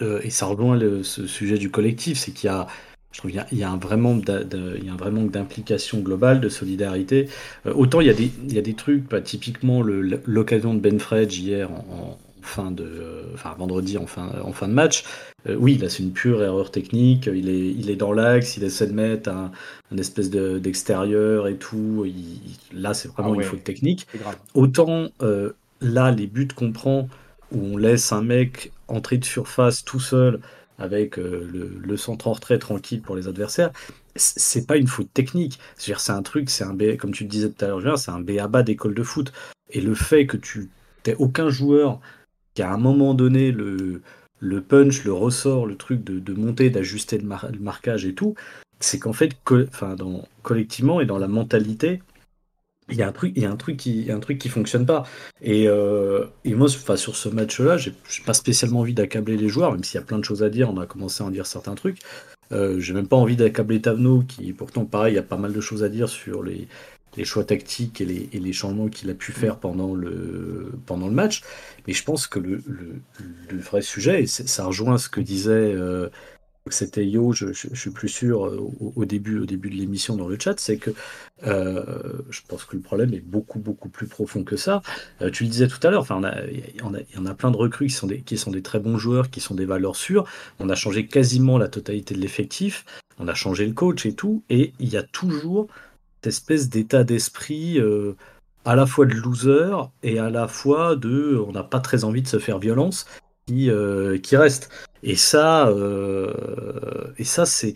[0.03, 2.67] euh, et ça rejoint le, ce sujet du collectif, c'est qu'il y a,
[3.13, 7.29] je trouve, il y y a un vrai manque d'implication globale, de solidarité.
[7.67, 10.81] Euh, autant il y a des, il y a des trucs, bah, typiquement l'occasion de
[10.81, 15.05] Ben Fredge hier en, fin de, enfin vendredi en fin, en fin de match.
[15.49, 17.27] Euh, oui, là c'est une pure erreur technique.
[17.27, 19.51] Il est, il est dans l'axe, il essaie de mettre un,
[19.99, 22.07] espèce d'extérieur et tout.
[22.73, 24.07] là c'est vraiment ah une faute technique.
[24.55, 27.09] Autant euh, là les buts qu'on prend
[27.53, 30.41] où on laisse un mec entrer de surface tout seul
[30.79, 31.49] avec euh,
[31.83, 33.71] le, centre en retrait tranquille pour les adversaires,
[34.15, 35.59] c'est pas une faute technique.
[35.77, 38.21] C'est-à-dire c'est un truc, c'est un comme tu le disais tout à l'heure, c'est un
[38.21, 39.33] bas d'école de foot.
[39.71, 40.71] Et le fait que tu
[41.07, 42.01] n'aies aucun joueur
[42.57, 44.03] qu'à un moment donné, le,
[44.62, 47.29] punch, le ressort, le truc de, monter, d'ajuster le,
[47.61, 48.35] marquage et tout,
[48.81, 49.37] c'est qu'en fait,
[50.42, 52.03] collectivement et dans la mentalité,
[52.88, 54.87] il y a un truc, il y a un truc qui, un truc qui fonctionne
[54.87, 55.05] pas.
[55.42, 57.92] Et, euh, moi, enfin, sur ce match-là, j'ai
[58.25, 60.71] pas spécialement envie d'accabler les joueurs, même s'il y a plein de choses à dire.
[60.71, 61.99] On a commencé à en dire certains trucs.
[62.53, 65.53] Euh, j'ai même pas envie d'accabler Tavno, qui pourtant, pareil, il y a pas mal
[65.53, 66.69] de choses à dire sur les,
[67.17, 71.09] les choix tactiques et les, et les changements qu'il a pu faire pendant le, pendant
[71.09, 71.43] le match.
[71.87, 76.09] Mais je pense que le, le, vrai sujet, et ça rejoint ce que disait, euh,
[76.69, 78.61] c'était Yo, je, je, suis plus sûr, euh,
[78.97, 80.91] au, début, au début de l'émission dans le chat, c'est que
[81.47, 84.83] euh, je pense que le problème est beaucoup, beaucoup plus profond que ça.
[85.33, 87.51] tu le disais tout à l'heure, enfin, il y, en a, y en a plein
[87.51, 89.97] de recrues qui sont, des, qui sont des très bons joueurs, qui sont des valeurs
[89.97, 90.25] sûres.
[90.59, 92.85] On a changé quasiment la totalité de l'effectif,
[93.19, 95.69] on a changé le coach et tout, et il y a toujours
[96.27, 98.17] espèce d'état d'esprit euh,
[98.65, 102.23] à la fois de loser et à la fois de on n'a pas très envie
[102.23, 103.07] de se faire violence
[103.47, 104.71] qui, euh, qui reste.
[105.03, 107.75] Et ça, euh, et ça c'est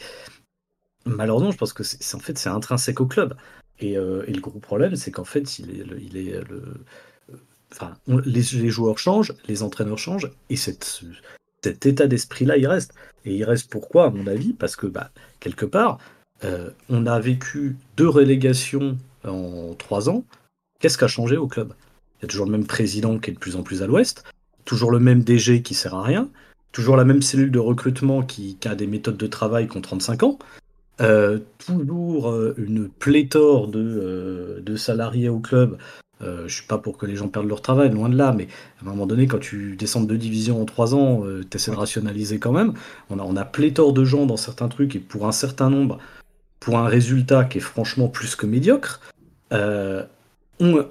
[1.06, 3.34] malheureusement, je pense que c'est en fait c'est intrinsèque au club.
[3.82, 6.38] Et, le gros problème, c'est qu'en fait, il est, il est
[7.72, 12.94] enfin, les, joueurs changent, les entraîneurs changent, et cet état d'esprit-là, il reste.
[13.24, 14.52] Et il reste pourquoi, à mon avis?
[14.52, 15.10] Parce que, bah,
[15.40, 15.98] quelque part,
[16.44, 20.24] euh, on a vécu deux relégations en trois ans.
[20.78, 21.74] Qu'est-ce qui a changé au club?
[22.18, 24.24] Il y a toujours le même président qui est de plus en plus à l'ouest,
[24.64, 26.28] toujours le même DG qui sert à rien,
[26.72, 30.22] toujours la même cellule de recrutement qui, a des méthodes de travail qui ont 35
[30.22, 30.38] ans,
[31.00, 35.76] euh, toujours euh, une pléthore de, salariés au club.
[36.20, 38.48] je suis pas pour que les gens perdent leur travail, loin de là, mais
[38.80, 41.70] à un moment donné, quand tu descends de deux divisions en trois ans, tu essaies
[41.70, 42.74] de rationaliser quand même.
[43.10, 45.98] On a, on a pléthore de gens dans certains trucs, et pour un certain nombre,
[46.60, 49.00] pour un résultat qui est franchement plus que médiocre.
[49.52, 50.04] Euh,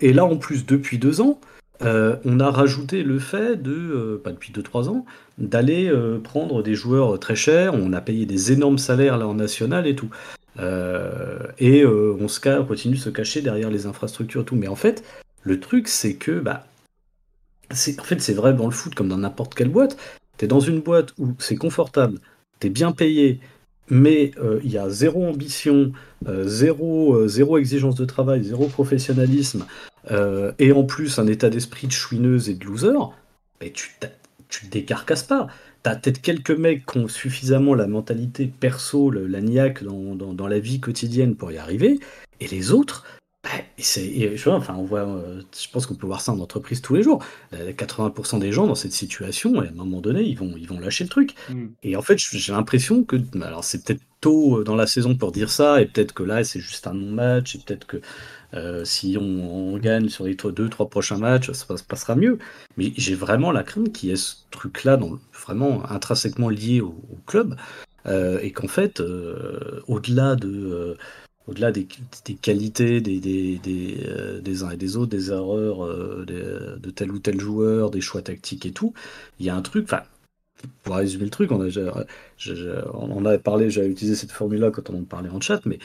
[0.02, 1.40] et là, en plus, depuis deux ans,
[1.84, 5.06] euh, on a rajouté le fait de, euh, pas depuis 2-3 ans,
[5.38, 7.76] d'aller prendre des joueurs très chers.
[7.76, 10.10] On a payé des énormes salaires là en national et tout.
[10.58, 14.56] et on, se, continue de se cacher derrière les infrastructures et tout.
[14.56, 15.04] Mais en fait,
[15.44, 16.66] le truc, c'est que, bah,
[17.72, 19.96] en fait, c'est vrai dans le foot comme dans n'importe quelle boîte.
[20.38, 22.20] Tu es dans une boîte où c'est confortable,
[22.60, 23.40] tu es bien payé,
[23.90, 25.92] mais euh, il y a zéro ambition,
[26.28, 29.66] euh, zéro, euh, zéro, exigence de travail, zéro professionnalisme,
[30.58, 32.98] et en plus un état d'esprit de chouineuse et de loser,
[33.74, 33.92] tu,
[34.48, 35.48] tu te décarcasses pas.
[35.84, 40.80] T'as peut-être quelques mecs qui ont suffisamment la mentalité perso, la niaque dans, la vie
[40.80, 42.00] quotidienne pour y arriver,
[42.40, 43.06] et les autres,
[43.42, 46.96] bah, c'est, enfin, on voit, euh, je pense qu'on peut voir ça en entreprise tous
[46.96, 47.24] les jours.
[47.54, 51.06] 80% des gens dans cette situation, à un moment donné, ils vont, ils vont lâcher
[51.06, 51.36] le truc.
[51.50, 51.68] Mm.
[51.84, 55.32] Et en fait, j'ai l'impression que, alors c'est peut-être tôt euh, dans la saison pour
[55.32, 58.02] dire ça, et peut-être que là, c'est juste un non-match, et peut-être que
[58.56, 62.40] euh, si on, gagne sur les deux, trois prochains matchs, ça se passera mieux.
[62.76, 65.00] Mais j'ai vraiment la crainte qu'il y ait ce truc-là,
[65.46, 66.94] vraiment intrinsèquement lié au,
[67.26, 67.56] club,
[68.42, 69.02] et qu'en fait,
[69.88, 70.98] au-delà de
[71.50, 71.88] au-delà des,
[72.42, 77.20] qualités des, des, euh, des, uns et des autres, des erreurs euh, de tel ou
[77.20, 78.94] tel joueur, des choix tactiques et tout,
[79.40, 80.04] il y a un truc, enfin,
[80.84, 82.06] pour résumer le truc, on, a,
[82.94, 85.80] on parlé, j'avais utilisé cette formule-là quand on en parlait en chat, mais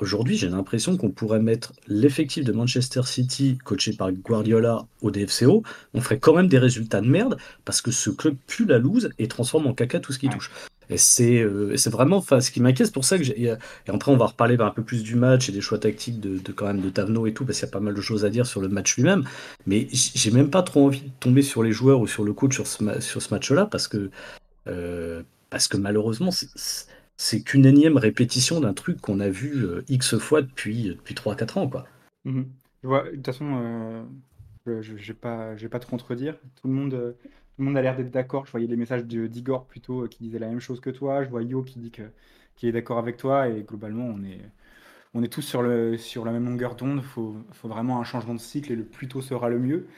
[0.00, 5.62] aujourd'hui, j'ai l'impression qu'on pourrait mettre l'effectif de Manchester City, coaché par Guardiola, au DFCO,
[5.92, 9.10] on ferait quand même des résultats de merde, parce que ce club pue la loose
[9.18, 10.50] et transforme en caca tout ce qui touche.
[10.90, 12.88] Et c'est euh, vraiment ce qui m'inquiète.
[12.88, 13.40] C'est pour ça que j'ai.
[13.40, 13.50] Et
[13.88, 16.66] après, on va reparler un peu plus du match et des choix tactiques de, quand
[16.66, 16.90] même de
[17.26, 18.96] et tout, parce qu'il y a pas mal de choses à dire sur le match
[18.96, 19.24] lui-même.
[19.66, 22.56] Mais j'ai même pas trop envie de tomber sur les joueurs ou sur le coach
[22.56, 22.82] sur ce,
[23.32, 24.10] match-là, parce que,
[24.66, 26.30] euh, parce que malheureusement,
[27.16, 31.58] c'est qu'une énième répétition d'un truc qu'on a vu euh, X fois depuis, depuis 3-4
[31.58, 31.68] ans.
[31.68, 31.86] Quoi.
[32.24, 32.42] Mmh
[32.82, 34.06] de toute façon,
[34.66, 36.38] Je n'ai pas, pas te contredire.
[36.60, 37.12] Tout le monde, euh,
[37.60, 38.46] le monde a l'air d'être d'accord.
[38.46, 41.22] Je voyais les messages d'Igor plutôt euh, qui disait la même chose que toi.
[41.24, 42.02] Je vois Yo qui dit que,
[42.62, 43.48] est d'accord avec toi.
[43.48, 44.40] Et globalement, on est,
[45.14, 46.98] on est tous sur, le, sur la même longueur d'onde.
[46.98, 49.88] Il faut, faut vraiment un changement de cycle et le plus tôt sera le mieux.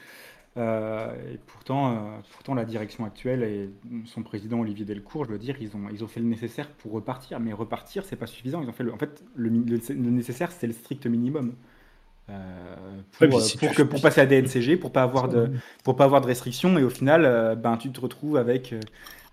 [0.57, 3.69] Euh, et pourtant, euh, pourtant, la direction actuelle et
[4.05, 6.91] son président Olivier Delcourt, je veux dire, ils ont, ils ont fait le nécessaire pour
[6.91, 7.39] repartir.
[7.39, 8.61] Mais repartir, c'est pas suffisant.
[8.61, 11.55] Ils ont fait en fait, le nécessaire, c'est le strict minimum.
[12.29, 12.75] Euh,
[13.27, 15.51] pour, si pour, tu- que, pour passer à DNCG, pour pas avoir de,
[15.83, 16.77] pour pas avoir de restrictions.
[16.77, 18.79] Et au final, euh, ben, tu te retrouves avec, euh,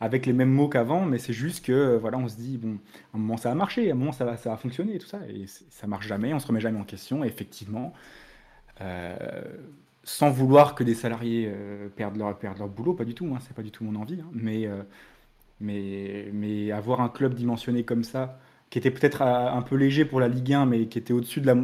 [0.01, 1.05] avec les mêmes mots qu'avant.
[1.05, 2.79] Mais c'est juste que, voilà, on se dit, bon,
[3.15, 4.99] à un moment ça a marché, à un moment ça va, ça va fonctionner et
[4.99, 5.21] tout ça.
[5.29, 7.25] Et ça marche jamais, on se remet jamais en question.
[7.25, 7.95] Et effectivement,
[10.05, 11.53] sans vouloir que des salariés
[11.97, 14.21] perdent, leur, perdent leur boulot, pas du tout, hein, c'est pas du tout mon envie,
[14.21, 14.69] hein, mais,
[15.61, 18.39] mais, mais avoir un club dimensionné comme ça,
[18.71, 21.13] qui était peut-être euh, un peu léger pour la Ligue 1, mais qui était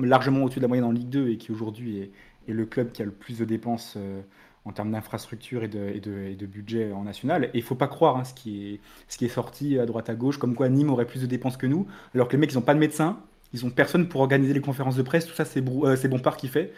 [0.03, 2.11] largement au-dessus de la moyenne en Ligue 2 et qui aujourd'hui est,
[2.53, 4.21] le club qui a le plus de dépenses euh,
[4.65, 7.45] en termes d'infrastructure et de, et, de, et de budget en national.
[7.45, 8.81] Et il faut pas croire hein, ce, qui
[9.21, 11.87] est, sorti à droite à gauche, comme quoi Nîmes aurait plus de dépenses que nous,
[12.15, 13.21] alors que les mecs, ils n'ont pas de médecin,
[13.53, 16.49] ils ont personne pour organiser les conférences de presse, tout ça, c'est euh, Bompard qui
[16.49, 16.73] fait.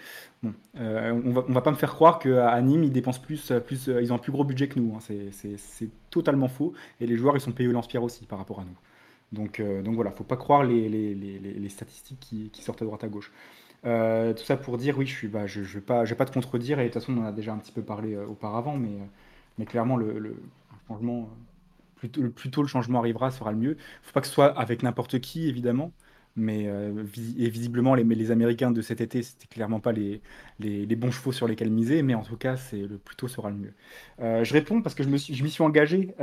[0.78, 3.50] Euh, on va, va pas me faire croire qu'à Nîmes, ils dépensent plus,
[4.00, 4.94] ils ont un plus gros budget que nous.
[4.94, 5.00] hein.
[5.56, 6.74] C'est totalement faux.
[7.00, 8.76] Et les joueurs, ils sont payés au lance-pierre aussi par rapport à nous.
[9.32, 12.84] Donc, euh, donc voilà, faut pas croire les, les, les, les- statistiques qui, sortent à
[12.84, 13.30] droite à gauche.
[13.84, 16.16] Euh, tout ça pour dire, oui, je suis, bah, je, je vais pas, je vais
[16.16, 16.80] pas te contredire.
[16.80, 18.88] Et de toute façon, on en a déjà un petit peu parlé euh, auparavant, mais,
[18.88, 19.04] euh,
[19.58, 20.36] mais clairement, le, le
[20.88, 21.28] changement,
[21.96, 23.76] plutôt, plus tôt le changement arrivera, sera le mieux.
[24.02, 25.92] Faut pas que ce soit avec n'importe qui, évidemment.
[26.36, 30.20] Mais et visiblement, les, les Américains de cet été, c'était clairement pas les,
[30.96, 33.56] bons chevaux sur lesquels miser, mais en tout cas, c'est le plus tôt sera le
[33.56, 33.74] mieux.
[34.20, 36.14] Je réponds parce que je me suis, m'y suis engagé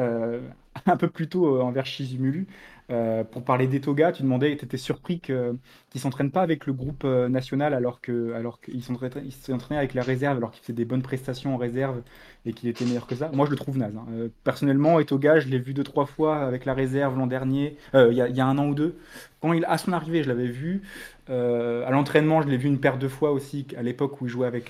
[0.85, 2.47] un peu plus tôt euh, envers Shizumulu
[2.91, 4.11] euh, pour parler d'Etoga.
[4.11, 5.55] Tu demandais, tu étais surpris que,
[5.89, 10.37] qu'il s'entraîne pas avec le groupe euh, national alors que, alors s'entraînait avec la réserve
[10.37, 12.01] alors qu'il faisait des bonnes prestations en réserve
[12.45, 13.29] et qu'il était meilleur que ça?
[13.33, 13.95] Moi, je le trouve naze.
[13.95, 14.05] hein.
[14.43, 18.21] Personnellement, Etoga, je l'ai vu deux trois fois avec la réserve l'an dernier, il y
[18.21, 18.97] a, un an ou deux.
[19.41, 20.83] Quand il, à son arrivée, je l'avais vu.
[21.27, 24.47] À l'entraînement, je l'ai vu une paire de fois aussi, à l'époque où il jouait
[24.47, 24.69] avec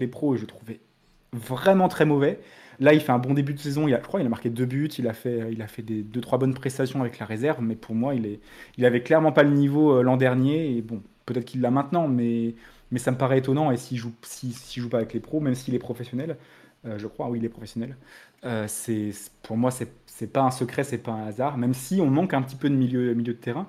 [0.00, 0.80] les pros, et je le trouvais
[1.32, 2.40] vraiment très mauvais.
[2.80, 3.88] Là, il fait un bon début de saison.
[3.88, 4.88] Il a, je crois qu'il a marqué deux buts.
[4.98, 7.60] Il a fait, il a fait deux, trois bonnes prestations avec la réserve.
[7.62, 8.40] Mais pour moi, il, est,
[8.76, 10.76] il avait clairement pas le niveau euh, l'an dernier.
[10.76, 12.54] Et bon, peut-être qu'il l'a maintenant, mais,
[12.90, 13.70] mais ça me paraît étonnant.
[13.72, 16.36] Et s'il joue, si, joue pas avec les pros, même s'il est professionnel,
[16.86, 17.96] euh, je crois, oui, il est professionnel.
[18.44, 19.10] euh, c'est,
[19.42, 21.58] pour moi, c'est, c'est pas un secret, c'est pas un hasard.
[21.58, 23.68] Même si on manque un petit peu de milieu, milieu de terrain.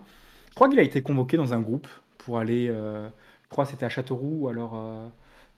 [0.50, 2.68] Je crois qu'il a été convoqué dans un groupe pour aller.
[2.70, 3.10] euh,
[3.44, 5.08] je crois que c'était à Châteauroux, ou alors euh,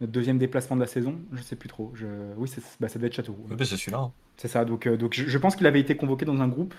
[0.01, 1.15] notre deuxième déplacement de la saison.
[1.33, 1.91] Je sais plus trop.
[1.95, 2.05] Je...
[2.37, 3.45] Oui, c'est- bah, ça devait être Châteauroux.
[3.49, 3.99] Bah, c'est celui-là.
[3.99, 4.11] hein.
[4.37, 6.73] C'est ça, donc, euh, donc je, je pense qu'il avait été convoqué dans un groupe.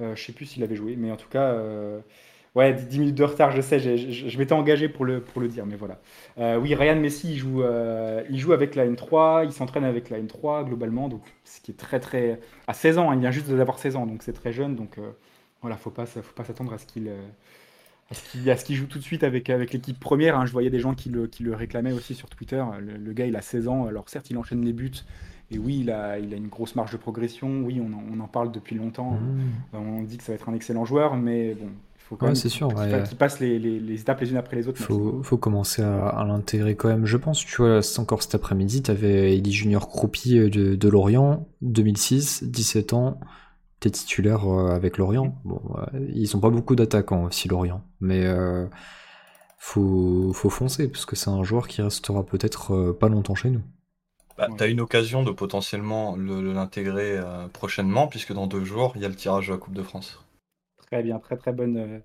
[0.00, 1.98] Euh, je sais plus s'il avait joué, mais en tout cas, euh,
[2.54, 3.96] ouais, 10 minutes de retard, je sais, je,
[4.28, 6.00] je m'étais engagé pour le, pour le dire, mais voilà.
[6.38, 7.62] Euh, oui, Ryan Messi, il joue,
[8.30, 11.74] il joue avec la N3, il s'entraîne avec la N3 globalement, donc ce qui est
[11.74, 12.40] très très.
[12.66, 14.96] à 16 ans, hein, il vient juste d'avoir 16 ans, donc c'est très jeune, donc
[15.60, 17.10] voilà, faut pas, faut pas s'attendre à ce qu'il.
[18.10, 20.36] À ce qu'il à ce qu'il joue tout de suite avec, avec l'équipe première.
[20.38, 20.46] hein.
[20.46, 22.62] Je voyais des gens qui le, qui le réclamaient aussi sur Twitter.
[22.80, 23.86] Le, le gars, il a 16 ans.
[23.86, 24.90] Alors certes, il enchaîne les buts.
[25.52, 27.62] Et oui, il a, il a une grosse marge de progression.
[27.62, 29.12] Oui, on en, on en parle depuis longtemps.
[29.12, 29.76] Mmh.
[29.76, 32.30] On dit que ça va être un excellent joueur, mais bon, il faut quand Ouais,
[32.30, 32.90] même c'est sûr, qu'il ouais.
[32.90, 34.80] fa- qu'il passe les, les- les étapes les unes après les autres.
[34.80, 37.44] Faut, faut commencer à, à l'intégrer quand même, je pense.
[37.44, 42.44] Tu vois, c'est encore cet après-midi, t'avais Elie Junior Croupi euh, de, de Lorient, 2006,
[42.44, 43.18] 17 ans,
[43.80, 45.40] t'es titulaire euh, avec Lorient.
[45.44, 45.60] Bon,
[45.94, 47.82] euh, ils ont pas beaucoup d'attaquants aussi, Lorient.
[48.00, 48.66] Mais euh,
[49.58, 53.50] faut, faut foncer, parce que c'est un joueur qui restera peut-être euh, pas longtemps chez
[53.50, 53.62] nous.
[54.36, 58.94] Bah, T'as une occasion de potentiellement le- le- l'intégrer euh, prochainement, puisque dans deux jours,
[58.96, 60.18] il y a le tirage de la Coupe de France.
[60.78, 62.00] Très bien, très très bonne, euh,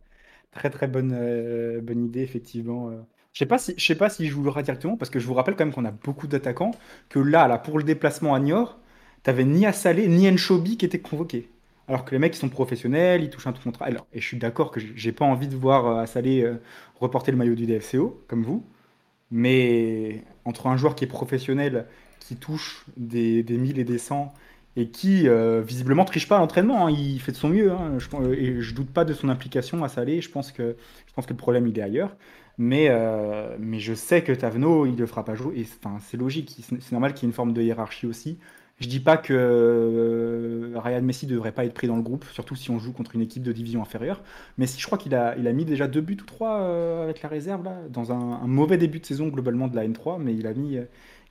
[0.51, 2.91] très très bonne, euh, bonne idée effectivement.
[3.33, 5.55] Je sais pas si, je sais pas s'il jouera directement parce que je vous rappelle
[5.55, 6.71] quand même qu'on a beaucoup d'attaquants.
[7.09, 8.79] Que là, là pour le déplacement à Niort,
[9.23, 11.49] t'avais ni Assalé ni Nchobi qui étaient convoqués.
[11.87, 13.85] Alors que les mecs ils sont professionnels, ils touchent un contrat.
[13.85, 16.55] Alors, et je suis d'accord que j'ai- pas envie de voir euh, Assalé euh,
[16.99, 18.65] reporter le maillot du DFCO comme vous,
[19.31, 21.87] mais entre un joueur qui est professionnel,
[22.19, 24.33] qui touche des, des 1000 et des 100
[24.77, 26.91] et qui euh, visiblement triche pas à l'entraînement, hein.
[26.91, 27.71] il fait de son mieux.
[27.71, 27.97] hein.
[27.99, 30.21] Je, et je doute pas de son implication à Salé.
[30.21, 30.75] Je pense que
[31.07, 32.15] je pense que le problème il est ailleurs.
[32.57, 35.59] Mais, euh, mais je sais que Tavenot il le fera pas jouer.
[35.61, 35.67] Et
[36.01, 38.39] c'est logique, c'est normal qu'il y ait une forme de hiérarchie aussi.
[38.81, 42.55] Je dis pas que euh, Ryan Messi devrait pas être pris dans le groupe, surtout
[42.57, 44.21] si on joue contre une équipe de division inférieure.
[44.57, 47.03] Mais si je crois qu'il a, il a mis déjà deux buts ou trois euh,
[47.03, 50.33] avec la réserve là, dans un, mauvais début de saison globalement de la N3, mais
[50.35, 50.83] il a mis, euh,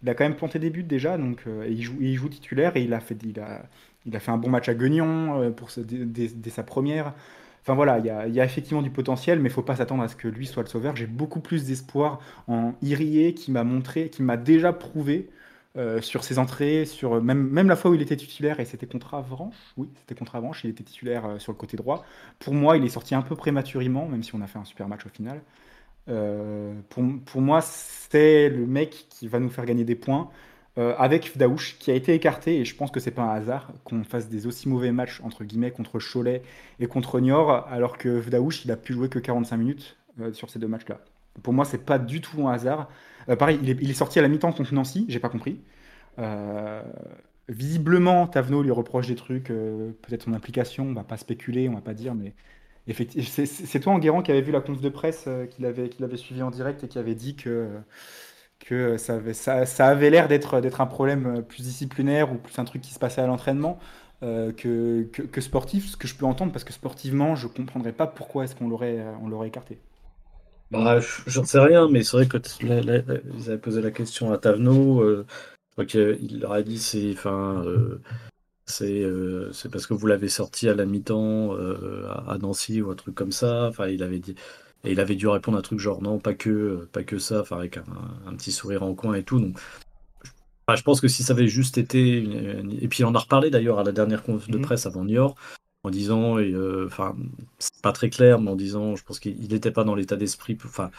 [0.02, 2.82] il a quand même planté des buts déjà, donc il joue, il joue titulaire et
[2.82, 3.62] il a fait, il a,
[4.06, 7.14] il a fait un bon match à Guignon pour ce- dès sa première.
[7.62, 9.76] Enfin voilà, il y a, il y a effectivement du potentiel, mais il faut pas
[9.76, 10.96] s'attendre à ce que lui soit le sauveur.
[10.96, 15.30] J'ai beaucoup plus d'espoir en Irie qui m'a montré, qui m'a déjà prouvé
[15.76, 18.86] euh, sur ses entrées, sur même, même la fois où il était titulaire, et c'était
[18.86, 22.04] contre Avranches, oui, c'était contre Avranches, il était titulaire euh, sur le côté droit.
[22.38, 24.88] Pour moi, il est sorti un peu prématurément, même si on a fait un super
[24.88, 25.42] match au final.
[26.08, 30.30] Euh, pour, pour moi, c'est le mec qui va nous faire gagner des points.
[30.76, 33.70] Euh, avec Fdaouche qui a été écarté et je pense que c'est pas un hasard
[33.84, 36.42] qu'on fasse des aussi mauvais matchs entre guillemets contre Cholet
[36.80, 40.50] et contre Niort alors que Fdaouche il a pu jouer que 45 minutes euh, sur
[40.50, 40.98] ces deux matchs là.
[41.44, 42.88] Pour moi c'est pas du tout un hasard.
[43.28, 45.60] Euh, pareil il est, sorti à la mi-temps contre Nancy, j'ai pas compris.
[47.48, 51.80] visiblement Tavenot lui reproche des trucs, peut-être son implication, on va pas spéculer, on va
[51.80, 52.34] pas dire mais
[52.86, 56.50] effectivement c'est toi Enguerrand qui avait vu la conf de presse qu'il avait, suivi en
[56.50, 57.82] direct et qui avait dit que
[58.96, 63.20] ça avait, l'air d'être, un problème plus disciplinaire ou plus un truc qui se passait
[63.20, 63.78] à l'entraînement
[64.24, 67.92] euh, que, que, sportif, ce que je peux entendre, parce que sportivement, je ne comprendrais
[67.92, 69.78] pas pourquoi est-ce qu'on l'aurait, on l'aurait écarté.
[70.74, 73.02] Bah, j'en sais rien, mais c'est vrai que là, là,
[73.36, 75.26] ils avaient posé la question à Tavenot, euh,
[76.20, 78.00] il leur a dit c'est, enfin, euh,
[78.66, 82.90] c'est, euh, c'est parce que vous l'avez sorti à la mi-temps euh, à Nancy ou
[82.90, 83.68] un truc comme ça.
[83.68, 84.34] Enfin, il avait dit,
[84.84, 87.40] et il avait dû répondre à un truc genre non, pas que, pas que ça,
[87.40, 87.84] enfin avec un,
[88.26, 89.40] un, petit sourire en coin et tout.
[89.40, 89.58] Donc,
[90.74, 92.18] je pense que si ça avait juste été.
[92.18, 92.78] Une...
[92.80, 95.36] Et puis on a reparlé d'ailleurs à la dernière conférence de presse avant Niort,
[95.84, 97.14] en disant, euh, enfin,
[97.58, 100.58] c'est pas très clair, mais en disant, je pense qu'il n'était pas dans l'état d'esprit,
[100.64, 100.90] enfin.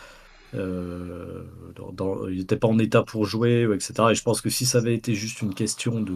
[0.53, 1.43] Euh,
[1.75, 3.93] dans, dans, il n'était pas en état pour jouer, etc.
[4.11, 6.13] Et je pense que si ça avait été juste une question de,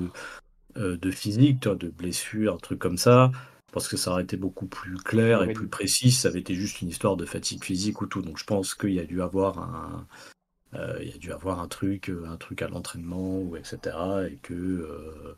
[0.78, 3.32] euh, de physique, de blessure, un truc comme ça,
[3.74, 6.12] parce que ça aurait été beaucoup plus clair et plus précis.
[6.12, 8.22] Ça avait été juste une histoire de fatigue physique ou tout.
[8.22, 10.08] Donc je pense qu'il y a dû avoir un,
[10.76, 13.80] euh, il y a dû avoir un truc, un truc à l'entraînement ou etc.
[14.32, 15.36] Et que euh,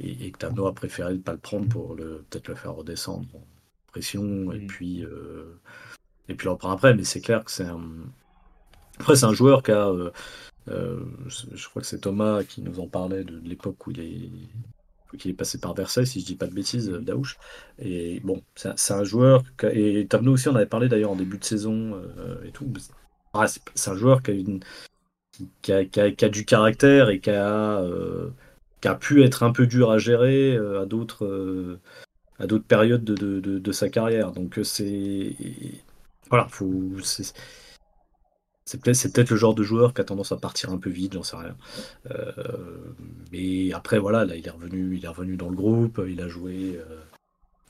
[0.00, 2.74] et, et, que Tano a préféré ne pas le prendre pour le peut-être le faire
[2.74, 3.44] redescendre en
[3.88, 5.60] pression et puis euh,
[6.28, 6.94] et puis le reprendre après.
[6.94, 7.82] Mais c'est clair que c'est un
[8.98, 9.88] après c'est un joueur qui a
[10.68, 14.00] euh, je crois que c'est Thomas qui nous en parlait de, de l'époque où il
[14.00, 14.30] est
[15.16, 17.38] qui est passé par Versailles, si je dis pas de bêtises, Daouche.
[17.78, 19.42] Et bon, c'est un joueur.
[19.72, 22.70] Et Tableau aussi, on avait parlé d'ailleurs en début de saison euh, et tout.
[23.32, 24.60] Ah, c'est un joueur qui a, une,
[25.62, 28.30] qui, a, qui, a, qui a, du caractère et qui a, euh,
[28.84, 31.80] qui a pu être un peu dur à gérer euh, à d'autres euh,
[32.38, 34.30] à d'autres périodes de, de, de, de, sa carrière.
[34.32, 35.34] Donc c'est
[36.28, 36.92] voilà, faut
[38.66, 41.14] c'est peut-être peut le genre de joueur qui a tendance à partir un peu vite,
[41.14, 41.56] j'en sais rien.
[42.10, 42.92] Euh,
[43.32, 46.28] mais après voilà, là il est revenu, il est revenu dans le groupe, il a
[46.28, 47.00] joué, euh,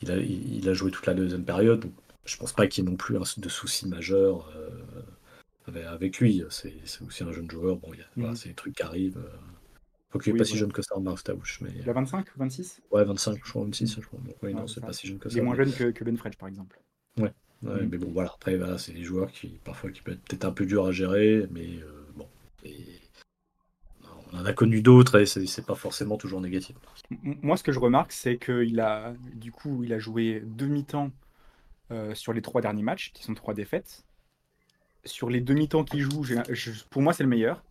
[0.03, 1.79] il, a, il, a joué toute la deuxième période.
[1.79, 1.92] Donc
[2.24, 6.42] je pense pas qu'il y ait non plus de soucis majeurs euh, avec, lui.
[6.50, 6.74] C'est
[7.07, 7.77] aussi un jeune joueur.
[7.77, 8.20] Bon, il y a, mmh.
[8.20, 9.22] voilà, c'est des trucs qui arrivent.
[10.14, 10.44] N'est oui, pas ouais.
[10.44, 11.61] si jeune que ça, Marc Stavouche.
[11.61, 11.70] Mais...
[11.81, 14.20] Il a 25 ou 26 Ouais, 25, je crois, 26, je crois.
[14.20, 15.35] Donc, oui, ouais, non, c'est pas si jeune que ça.
[15.35, 16.81] Il est moins jeune que, que Ben Fredge, par exemple.
[17.18, 17.33] Ouais.
[17.62, 17.88] Ouais, mmh.
[17.90, 20.53] Mais bon, voilà, après, voilà, c'est des joueurs qui, parfois, qui peuvent être peut-être un
[20.53, 22.29] peu durs à gérer, mais euh, bon.
[22.64, 23.00] Et...
[24.33, 26.74] On en a connu d'autres et c'est pas forcément toujours négatif.
[27.22, 31.12] Moi, ce que je remarque, c'est qu'il a, du coup, il a joué demi-temps
[31.92, 34.05] euh, sur les trois derniers matchs, qui sont trois défaites.
[35.05, 36.24] Sur les demi-temps qu'il joue,
[36.90, 37.62] pour moi, c'est le meilleur.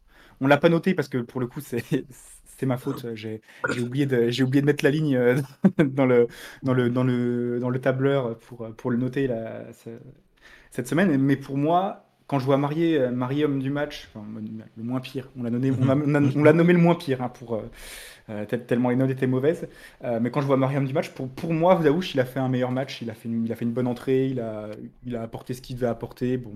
[0.42, 1.84] On l'a pas noté parce que, pour le coup, c'est
[2.66, 3.06] ma faute.
[3.16, 3.42] J'ai
[3.82, 5.42] oublié, de, oublié de mettre la ligne euh,
[5.78, 6.28] dans le,
[6.64, 9.66] dans le, dans le, dans le tableur pour, pour le noter là,
[10.72, 11.18] cette semaine.
[11.18, 14.10] Mais pour moi, quand je vois marier, marier homme du match,
[14.78, 17.30] le moins pire, on l'a nommé, on a, on a nommé le moins pire hein,
[17.30, 17.62] pour,
[18.30, 19.68] euh, tellement les notes étaient mauvaises.
[20.04, 22.26] Euh, mais quand je vois marier homme du match, pour, pour moi, Daouche, il a
[22.26, 23.02] fait un meilleur match.
[23.02, 24.28] Il a fait une, il a fait une bonne entrée.
[24.28, 24.70] Il a,
[25.06, 26.38] il a apporté ce qu'il devait apporter.
[26.38, 26.54] Bon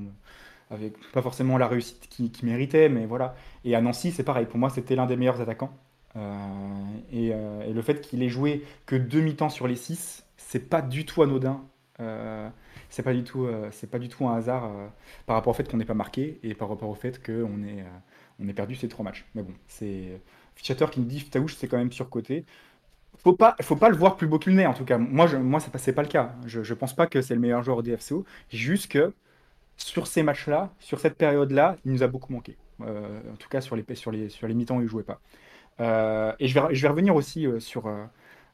[0.69, 3.36] avec pas forcément la réussite qu'il qui méritait, mais voilà.
[3.63, 4.45] Et à Nancy, c'est pareil.
[4.45, 5.73] Pour moi, c'était l'un des meilleurs attaquants.
[6.15, 6.34] Euh,
[7.12, 10.82] et, euh, et, le fait qu'il ait joué que demi-temps sur les 6, c'est pas
[10.82, 11.63] du tout anodin.
[11.99, 12.49] Euh,
[12.89, 13.49] c'est pas du tout,
[13.91, 14.71] pas du tout un hasard
[15.25, 17.84] par rapport au fait qu'on n'ait pas marqué et par rapport au fait qu'on ait,
[18.39, 19.25] on ait perdu ces trois matchs.
[19.36, 20.21] Mais bon, c'est
[20.56, 22.45] Fichater qui me dit Taouche, c'est quand même surcoté
[23.17, 24.97] faut pas, faut pas le voir plus beau qu'il n'est en tout cas.
[24.97, 26.36] Moi, je, moi, pas, pas le cas.
[26.45, 28.25] Je, je pense pas que c'est le meilleur joueur des FCO.
[28.49, 29.13] Juste que
[29.78, 32.58] sur ces matchs-là, sur cette période-là, il nous a beaucoup manqué.
[32.82, 35.20] Euh, en tout cas, sur les, sur les, sur les mi-temps où il jouait pas.
[35.80, 37.92] Euh, et je vais, je vais revenir aussi euh, sur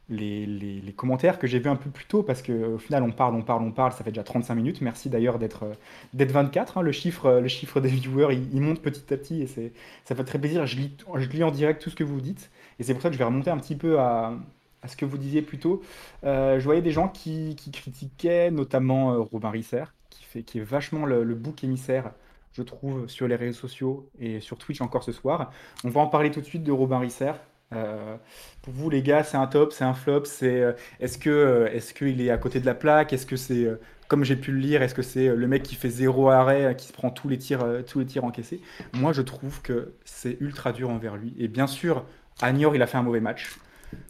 [0.10, 3.36] les, les, commentaires que j'ai vus un peu plus tôt, parce qu'au final, on parle,
[3.36, 4.82] on parle, on parle, ça fait déjà 35 minutes.
[4.82, 5.66] Merci d'ailleurs d'être
[6.14, 6.78] 24.
[6.78, 10.16] Hein, le, chiffre, le chiffre des viewers, il, il monte petit à petit, et ça
[10.16, 10.66] fait très plaisir.
[10.66, 13.10] Je lis, je lis en direct tout ce que vous dites, et c'est pour ça
[13.10, 14.34] que je vais remonter un petit peu à,
[14.82, 15.82] à ce que vous disiez plus tôt.
[16.24, 21.64] je voyais des gens qui, qui critiquaient, notamment Robin Risser, qui, est vachement le, bouc
[21.64, 22.12] émissaire
[22.54, 25.52] je trouve, sur les réseaux sociaux et sur Twitch encore ce soir.
[25.84, 27.32] On va en parler tout de suite de Robin Risser.
[27.74, 28.16] Euh,
[28.62, 31.74] pour vous, les gars, c'est un top, c'est un flop, c'est euh, est-ce que euh,
[31.74, 33.68] est-ce qu'il est à côté de la plaque, est-ce que c'est
[34.08, 36.88] comme j'ai pu le lire, est-ce que c'est le mec qui fait zéro arrêt, qui
[36.88, 38.62] se prend tous les tirs, tous les tirs encaissés?
[38.94, 41.34] Moi, je trouve que c'est ultra dur envers lui.
[41.40, 42.06] Et bien sûr,
[42.42, 43.58] à Niort, il a fait un mauvais match.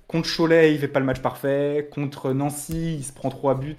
[0.07, 1.87] Contre Cholet, il fait pas le match parfait.
[1.91, 3.77] Contre Nancy, il se prend trois buts.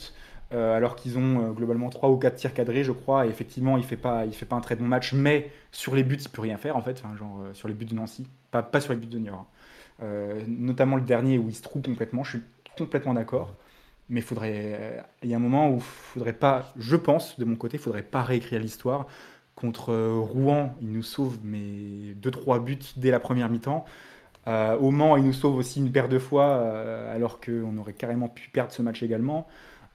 [0.54, 3.26] Euh, alors qu'ils ont euh, globalement trois ou quatre tirs cadrés, je crois.
[3.26, 6.04] Et effectivement, il fait pas, il fait pas un très bon match, mais sur les
[6.04, 7.02] buts, il peut rien faire en fait.
[7.18, 9.46] Genre euh, sur les buts de Nancy, pas, sur les buts de Niort.
[10.00, 10.06] hein.
[10.46, 12.24] Notamment le dernier où il se trouve complètement.
[12.24, 12.42] Je suis
[12.78, 13.54] complètement d'accord.
[14.10, 14.22] Mais
[15.22, 18.22] il y a un moment où faudrait pas, je pense de mon côté, faudrait pas
[18.22, 19.06] réécrire l'histoire.
[19.56, 23.86] Contre Rouen, il nous sauve mais deux trois buts dès la première mi-temps.
[24.46, 26.56] Au Mans, il nous sauve aussi une paire de fois,
[27.10, 29.48] alors qu'on aurait carrément pu perdre ce match également.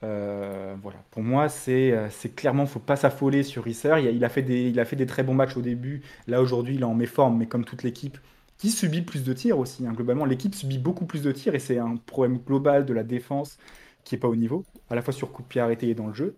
[0.04, 1.00] Euh, voilà.
[1.12, 3.89] Pour moi, c'est euh, clairement, faut pas s'affoler sur Risser.
[4.00, 6.02] Il, a- il a fait des, il très bons matchs au début.
[6.28, 8.18] Là, aujourd'hui, il est en méforme, mais comme toute l'équipe,
[8.58, 9.86] qui subit plus de tirs aussi.
[9.86, 9.93] hein.
[9.93, 13.58] Globalement, l'équipe subit beaucoup plus de tirs et c'est un problème global de la défense
[14.06, 16.08] qui est pas au niveau, à la fois sur coup de pied arrêté et dans
[16.08, 16.36] le jeu.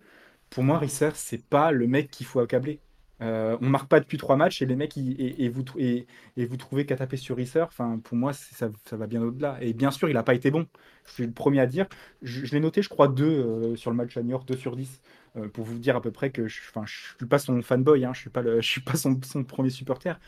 [0.50, 2.80] Pour moi, Risser, c'est pas le mec qu'il faut accabler.
[3.20, 6.06] Euh, on marque pas depuis trois matchs et les mecs ils- et, et vous et,
[6.36, 9.58] et vous trouvez qu'à taper sur Risser, enfin pour moi ça, ça va bien au-delà.
[9.62, 10.66] Et bien sûr il a pas été bon.
[11.06, 11.86] Je suis le premier à dire.
[12.22, 14.56] Je, je l'ai noté je crois deux euh, sur le match à New York, 2
[14.56, 15.00] sur 10
[15.36, 18.12] euh, pour vous dire à peu près que je, je suis pas son fanboy, hein,
[18.14, 20.18] je suis pas le, je suis pas son, son premier supporter.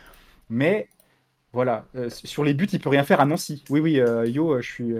[0.51, 0.89] Mais
[1.53, 3.64] voilà, euh, sur les buts il peut rien faire à Nancy.
[3.70, 4.95] Oui oui euh, yo euh, je suis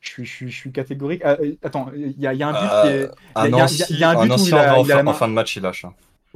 [0.00, 1.22] je suis, je suis, je suis catégorique.
[1.24, 3.82] Ah, attends, il y y a un but qui est- à y a- il y
[3.82, 4.96] a- Nancy, y a un à but où Nancy, il en, a- en il a
[4.96, 5.84] la en fin de match, il lâche.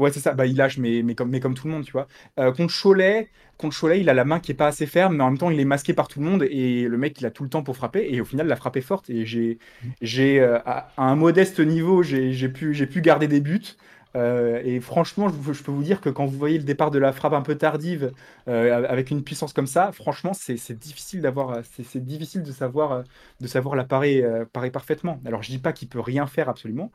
[0.00, 0.32] Ouais, c'est ça.
[0.32, 2.08] Bah, il lâche, mais, mais, comme, mais comme tout le monde, tu vois.
[2.38, 3.28] Euh, contre Cholet,
[3.58, 5.60] contre il a la main qui est pas assez ferme, mais en même temps, il
[5.60, 6.42] est masqué par tout le monde.
[6.44, 8.08] Et le mec, il a tout le temps pour frapper.
[8.10, 9.10] Et au final, la frappe est forte.
[9.10, 9.58] Et j'ai,
[10.00, 13.76] j'ai euh, à, un modeste niveau, j'ai pu, j'ai pu garder des buts.
[14.16, 17.12] Euh, et franchement, je, peux vous dire que quand vous voyez le départ de la
[17.12, 18.12] frappe un peu tardive,
[18.48, 23.04] euh, avec une puissance comme ça, franchement, c'est difficile d'avoir, c'est difficile de savoir,
[23.40, 24.24] de savoir la parer,
[24.54, 25.20] parer parfaitement.
[25.26, 26.90] Alors, je dis pas qu'il peut rien faire absolument.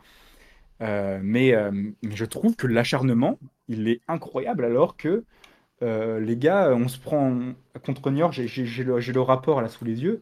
[0.82, 5.24] Euh, mais, euh, mais je trouve que l'acharnement, il est incroyable alors que
[5.82, 7.38] euh, les gars, on se prend
[7.86, 10.22] contre Niort, j'ai le, rapport là sous les yeux.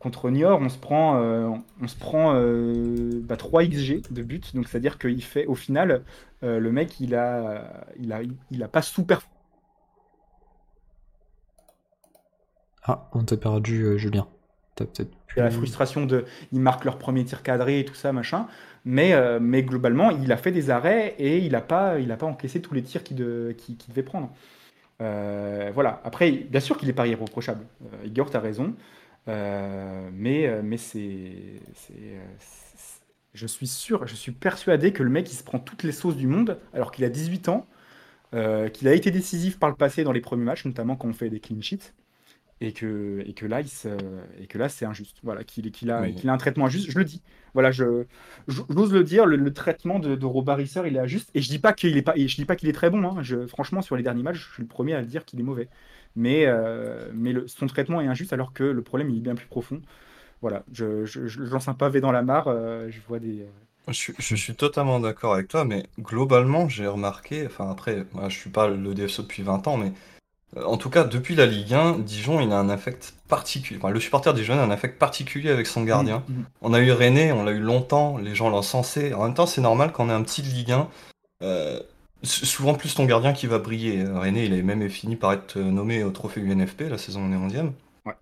[0.00, 4.68] Contre Niort, on se prend, on se prend euh, bah, 3 XG de but, donc
[4.68, 6.02] c'est-à-dire qu'il fait au final,
[6.40, 8.20] le mec il a, il a,
[8.50, 9.20] il a pas super.
[12.84, 14.26] Ah, on t'a perdu, Julien.
[14.76, 15.40] T'as peut-être pu...
[15.40, 18.46] La frustration de, ils marquent leur premier tir cadré et tout ça machin,
[18.86, 22.62] mais, euh, mais globalement il a fait des arrêts et il a pas, pas encaissé
[22.62, 24.32] tous les tirs qu'il de, qu'il- qu'il devait prendre.
[25.02, 26.00] Euh, voilà.
[26.04, 27.66] Après, bien sûr qu'il est pas irréprochable.
[27.94, 28.74] Euh, Igor, tu raison.
[29.28, 31.60] Euh, mais mais c'est,
[33.34, 36.16] je suis sûr, je suis persuadé que le mec, il se prend toutes les sauces
[36.16, 37.66] du monde, alors qu'il a 18 ans,
[38.72, 41.30] qu'il a été décisif par le passé dans les premiers matchs, notamment quand on fait
[41.30, 41.94] des clean sheets,
[42.60, 43.88] et que, et que là, il se,
[44.40, 45.18] et que là, c'est injuste.
[45.22, 46.14] Voilà, qu'il, qu'il a, Oui.
[46.14, 46.90] qu'il a un traitement injuste.
[46.90, 47.22] Je le dis.
[47.54, 48.04] Voilà, je,
[48.48, 51.30] j'ose le dire, le, le traitement de, de Robert Risser, il est injuste.
[51.34, 53.02] Et je dis pas qu'il est pas, et je dis pas qu'il est très bon.
[53.04, 53.22] hein.
[53.22, 55.42] Je, franchement, sur les derniers matchs, je suis le premier à le dire qu'il est
[55.42, 55.68] mauvais.
[56.16, 59.34] Mais, euh, mais le- son traitement est injuste alors que le problème il est bien
[59.34, 59.82] plus profond.
[60.42, 62.48] Voilà, je, je, je lance un pavé dans la mare.
[62.48, 63.46] euh, je vois des.
[63.88, 68.28] Je, suis- je suis totalement d'accord avec toi, mais globalement, j'ai remarqué, enfin après, moi,
[68.28, 69.92] je suis pas le DFSO depuis 20 ans, mais
[70.64, 73.78] en tout cas, depuis la Ligue 1, Dijon, il a un affect particulier.
[73.82, 76.24] Enfin, le supporter dijonnais a un affect particulier avec son gardien.
[76.28, 76.44] mm, mm.
[76.62, 79.12] On a eu René, on l'a eu longtemps, les gens l'ont censé.
[79.14, 80.88] En même temps, c'est normal quand on est un petit de Ligue 1.
[81.42, 81.80] euh,
[82.22, 84.02] souvent plus ton gardien qui va briller.
[84.02, 87.22] Euh, René, il est même fini par être euh, nommé au trophée UNFP la saison
[87.22, 87.72] on est 11e.
[88.04, 88.14] Ouais.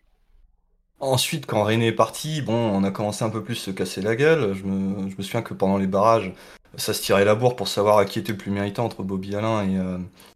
[1.01, 4.16] Ensuite, quand René est parti, bon, on a commencé un peu plus se casser la
[4.16, 4.55] gueule.
[4.55, 6.32] Je me, je me souviens que pendant les barrages,
[6.76, 9.35] ça se tirait la bourre pour savoir à qui était le plus méritant entre Bobby
[9.37, 9.78] Alain et.
[9.78, 10.34] euh, et,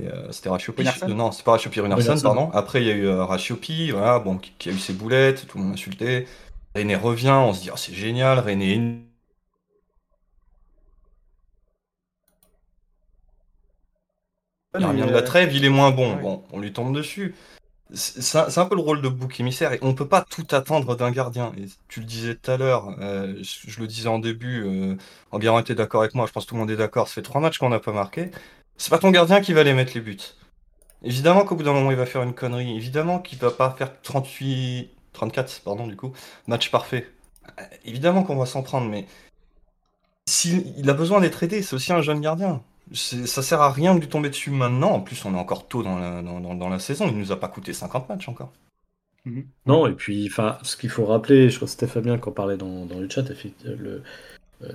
[0.00, 0.84] euh, c'était Rachiopi.
[1.02, 1.80] Euh, non, c'est pas Rachiopi,
[2.22, 2.50] pardon.
[2.52, 5.46] Après, il y a eu euh, Rachiopi, voilà, bon, qui, qui a eu ses boulettes,
[5.46, 6.26] tout le monde insulté.
[6.74, 8.80] René revient, on se dit, Ah, c'est génial, René est
[14.78, 16.16] Il revient de la trêve, il est moins bon.
[16.16, 16.22] Ouais.
[16.22, 17.34] Bon, on lui tombe dessus.
[17.92, 21.12] C'est un, peu le rôle de bouc émissaire et on peut pas tout attendre d'un
[21.12, 21.52] gardien.
[21.56, 25.60] Et tu le disais tout à l'heure, euh, je, je le disais en début, euh,
[25.60, 27.40] était d'accord avec moi, je pense que tout le monde est d'accord, ça fait trois
[27.40, 28.30] matchs qu'on n'a pas marqué.
[28.76, 30.18] C'est pas ton gardien qui va aller mettre les buts.
[31.02, 34.00] Évidemment qu'au bout d'un moment il va faire une connerie, évidemment qu'il va pas faire
[34.02, 36.12] 38, 34, pardon du coup,
[36.46, 37.10] match parfait.
[37.60, 39.06] Euh, Évidemment qu'on va s'en prendre, mais
[40.28, 42.62] s'il il a besoin d'être aidé, c'est aussi un jeune gardien.
[42.92, 44.90] Ça sert à rien de lui tomber dessus maintenant.
[44.92, 47.08] En plus, on est encore tôt dans la, dans, dans- la saison.
[47.08, 48.52] Il nous a pas coûté 50 matchs encore.
[49.24, 49.46] Mhm.
[49.66, 50.30] Non, et puis,
[50.62, 53.22] ce qu'il faut rappeler, je crois que c'était Fabien qui en parlait dans, le chat,
[53.64, 54.02] le,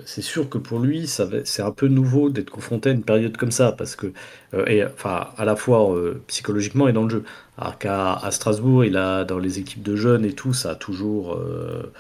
[0.05, 3.51] c'est sûr que pour lui, c'est un peu nouveau d'être confronté à une période comme
[3.51, 4.13] ça, parce que,
[4.53, 7.23] euh, et, enfin, à la fois euh, psychologiquement et dans le jeu.
[7.57, 11.33] Alors qu'à Strasbourg, il a dans les équipes de jeunes et tout, ça a toujours,
[11.35, 11.91] euh,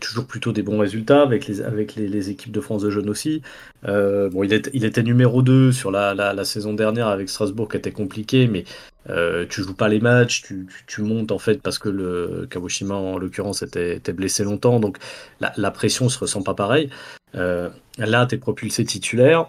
[0.00, 3.42] toujours plutôt des bons résultats avec les, avec les, équipes de France de jeunes aussi.
[3.86, 7.76] Euh, bon, il, il était numéro 2 sur la, la, saison dernière avec Strasbourg qui
[7.76, 8.64] était compliqué, mais
[9.10, 12.94] euh, tu joues pas les matchs, tu, tu, montes en fait parce que le Kagoshima
[12.94, 14.98] en l'occurrence était, blessé longtemps, donc
[15.40, 16.90] la, la pression se ressent pas pareil.
[17.34, 17.68] Euh,
[17.98, 19.46] là, tu es propulsé titulaire,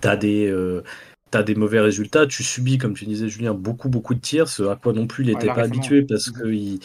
[0.00, 0.52] tu as des.
[1.28, 4.48] Euh, T'as des mauvais résultats, tu subis, comme tu disais Julien, beaucoup beaucoup de tirs,
[4.48, 6.80] ce à quoi non plus il n'était pas habitué parce que il,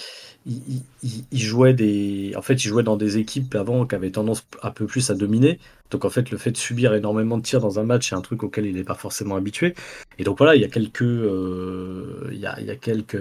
[0.46, 0.84] il,
[1.32, 4.72] il- jouait des, en fait, il jouait dans des équipes avant qui avaient tendance un
[4.72, 5.60] peu plus à dominer.
[5.92, 8.22] Donc en fait, le fait de subir énormément de tirs dans un match, c'est un
[8.22, 9.76] truc auquel il n'est pas forcément habitué.
[10.20, 13.18] Et donc voilà, il y a quelques, euh, il y a, il y a quelques,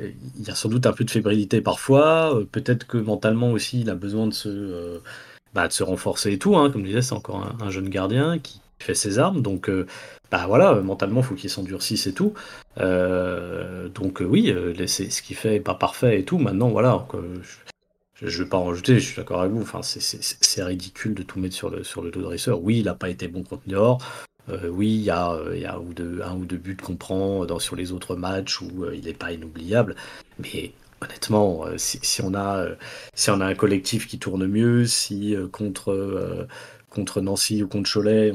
[0.00, 2.36] il y a sans doute un peu de fébrilité parfois.
[2.36, 4.98] Euh, Peut-être que mentalement aussi, il a besoin de se, euh,
[5.54, 6.56] bah, de se renforcer et tout.
[6.56, 6.70] Hein.
[6.70, 9.42] Comme je disais, c'est encore un, un jeune gardien qui fait ses armes.
[9.42, 9.86] Donc euh,
[10.30, 12.34] bah voilà, euh, mentalement, faut qu'il s'endurcisse et tout.
[12.78, 14.54] Euh, donc euh, oui,
[14.86, 16.38] c'est ce qu'il fait est pas parfait et tout.
[16.38, 17.06] Maintenant, voilà.
[18.14, 19.62] je, je vais pas en rajouter, je suis d'accord avec vous.
[19.62, 20.00] Enfin, c'est-
[20.64, 22.60] ridicule de tout mettre sur le, sur le dos de.
[22.62, 23.98] Oui, il n'a pas été bon contre Niort.
[24.50, 26.96] Euh, oui, il y a, y a un, ou deux, un ou deux buts qu'on
[26.96, 29.94] prend dans, sur les autres matchs où il n'est pas inoubliable.
[30.38, 30.72] Mais
[31.02, 32.66] honnêtement, si, on a,
[33.14, 36.46] si on a un collectif qui tourne mieux, si contre,
[36.90, 38.32] contre Nancy ou contre Cholet,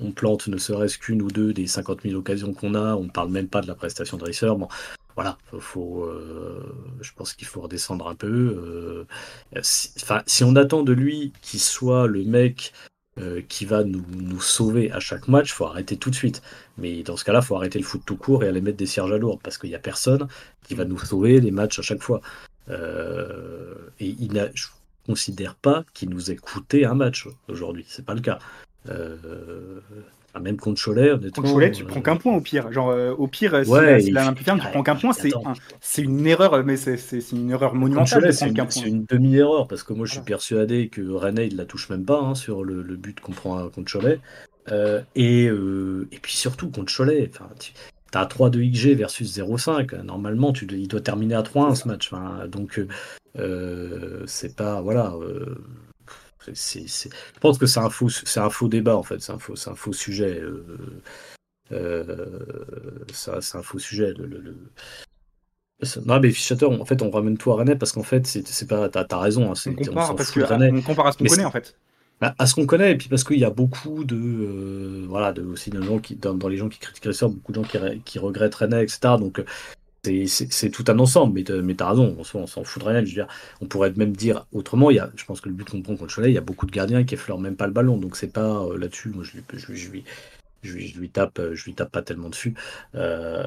[0.00, 3.10] on, plante ne serait-ce qu'une ou deux des 50 000 occasions qu'on a, on ne
[3.10, 4.54] parle même pas de la prestation de Racer.
[4.56, 4.68] Bon,
[5.16, 6.62] voilà, faut, euh,
[7.00, 9.06] je pense qu'il faut redescendre un peu.
[9.56, 12.72] euh, si, on attend de lui qu'il soit le mec
[13.18, 16.42] euh, qui va nous, sauver à chaque match, faut arrêter tout de suite.
[16.78, 19.12] Mais dans ce cas-là, faut arrêter le foot tout court et aller mettre des cierges
[19.12, 20.26] à lourd parce qu'il n'y a personne
[20.66, 22.20] qui va nous sauver les matchs à chaque fois.
[22.70, 24.48] Et il n'a,
[25.06, 27.84] considère pas qu'il nous ait coûté un match aujourd'hui.
[27.88, 28.38] C'est pas le cas.
[28.88, 29.80] Euh,
[30.40, 31.12] même contre Cholet.
[31.34, 32.72] Contre Cholet, tu euh, prends qu'un point au pire.
[32.72, 35.12] Genre, euh, au pire, si Ouais, la, tu prends qu'un point.
[35.12, 38.48] C'est un- une erreur, mais c'est une erreur monumentale c'est
[38.86, 42.20] une, demi-erreur parce que moi je suis persuadé que René il la touche même pas
[42.20, 44.18] hein, sur le, le but qu'on prend contre Cholet.
[45.14, 47.30] Et, et puis surtout contre Cholet,
[48.14, 49.94] tu as 3 de XG versus 0,5.
[50.02, 52.12] Normalement, tu, il doit terminer à 3-1 ce match.
[52.12, 52.80] Enfin, donc,
[53.38, 54.80] euh, c'est pas.
[54.80, 55.12] Voilà.
[55.20, 55.56] euh,
[56.52, 59.32] c'est- c'est- je pense que c'est un, faux, c'est un faux débat en fait, c'est
[59.32, 60.40] un faux, c'est un faux sujet.
[60.40, 60.64] euh,
[61.72, 64.12] euh, ça, c'est un faux sujet.
[64.12, 64.56] le- le- le-
[66.06, 68.88] non, mais Fischater, en fait, on ramène tout à Rennes parce qu'en fait, c'est pas.
[68.88, 70.40] T'as as raison, hein, c'est- On on compare s'en parce que
[70.72, 71.76] on compare à ce qu'on connaît en fait.
[72.20, 74.16] Bah, à ce qu'on connaît, et puis parce qu'il y a beaucoup de.
[74.16, 77.78] euh, voilà, aussi gens qui, dans, les gens qui critiquent ça, beaucoup de gens qui,
[78.04, 79.18] qui regrettent Rennes, etc.
[79.18, 79.44] Donc, euh,
[80.28, 83.04] c'est- tout un ensemble, mais, t'as- raison, on, on s'en fout de Rennes.
[83.06, 83.28] Je veux dire,
[83.60, 85.96] on pourrait même dire autrement, il y a, je pense que le but qu'on prend
[85.96, 88.16] contre Cholet, il y a beaucoup de gardiens qui effleurent même pas le ballon, donc
[88.16, 92.02] c'est pas euh, là-dessus, moi je lui, je, je, je, tape, je lui tape pas
[92.02, 92.54] tellement dessus.
[92.96, 93.44] Euh,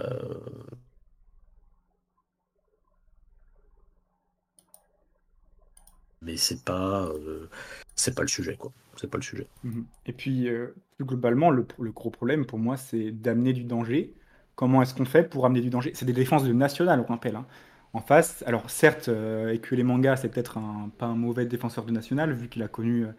[6.22, 7.50] mais c'est pas, euh,
[7.96, 8.72] c'est pas le sujet, quoi.
[8.96, 9.48] C'est pas le sujet.
[9.64, 9.88] Mhm.
[10.06, 14.14] Et puis, euh, globalement, le, gros problème pour moi, c'est d'amener du danger.
[14.56, 15.92] Comment est-ce qu'on fait pour amener du danger?
[15.96, 17.36] C'est des défenses de national, on rappelle.
[17.36, 17.46] hein.
[17.94, 21.92] En face, alors certes, euh, Ekule Manga, c'est peut-être un, pas un mauvais défenseur de
[21.92, 23.12] national, vu qu'il a connu euh,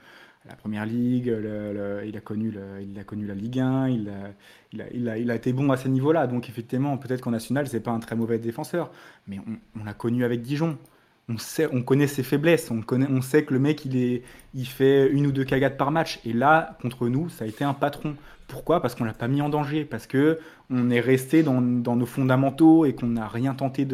[0.49, 1.27] la première ligue,
[2.07, 4.31] il, a connu il a connu la Ligue 1, il a,
[4.73, 6.27] il a, il a- été bon à ces niveaux-là.
[6.27, 8.91] Donc effectivement, peut-être qu'en national, c'est pas un très mauvais défenseur.
[9.27, 9.39] Mais
[9.79, 10.79] on l'a connu avec Dijon.
[11.29, 15.77] On, connaît ses faiblesses, on, sait que le mec, il, fait une ou deux cagades
[15.77, 16.21] par match.
[16.25, 18.17] Et là, contre nous, ça a été un patron.
[18.47, 18.81] Pourquoi?
[18.81, 20.39] Parce qu'on l'a pas mis en danger, parce que
[20.71, 23.85] on est resté dans, nos fondamentaux et qu'on n'a rien tenté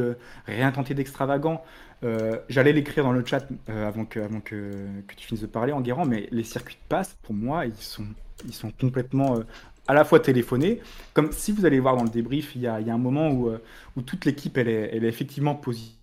[0.94, 1.62] d'extravagant.
[2.04, 4.20] Euh, J'allais l'écrire dans le chat euh, avant, que,
[5.16, 8.04] tu finisses de parler, Enguerrand, mais les circuits de passe, pour moi, ils sont,
[8.46, 9.42] ils complètement euh,
[9.88, 10.80] à la fois téléphonés.
[11.14, 13.50] Comme si vous allez voir dans le débrief, il y a, un moment où,
[14.02, 15.98] toute l'équipe, elle est, effectivement positionnée.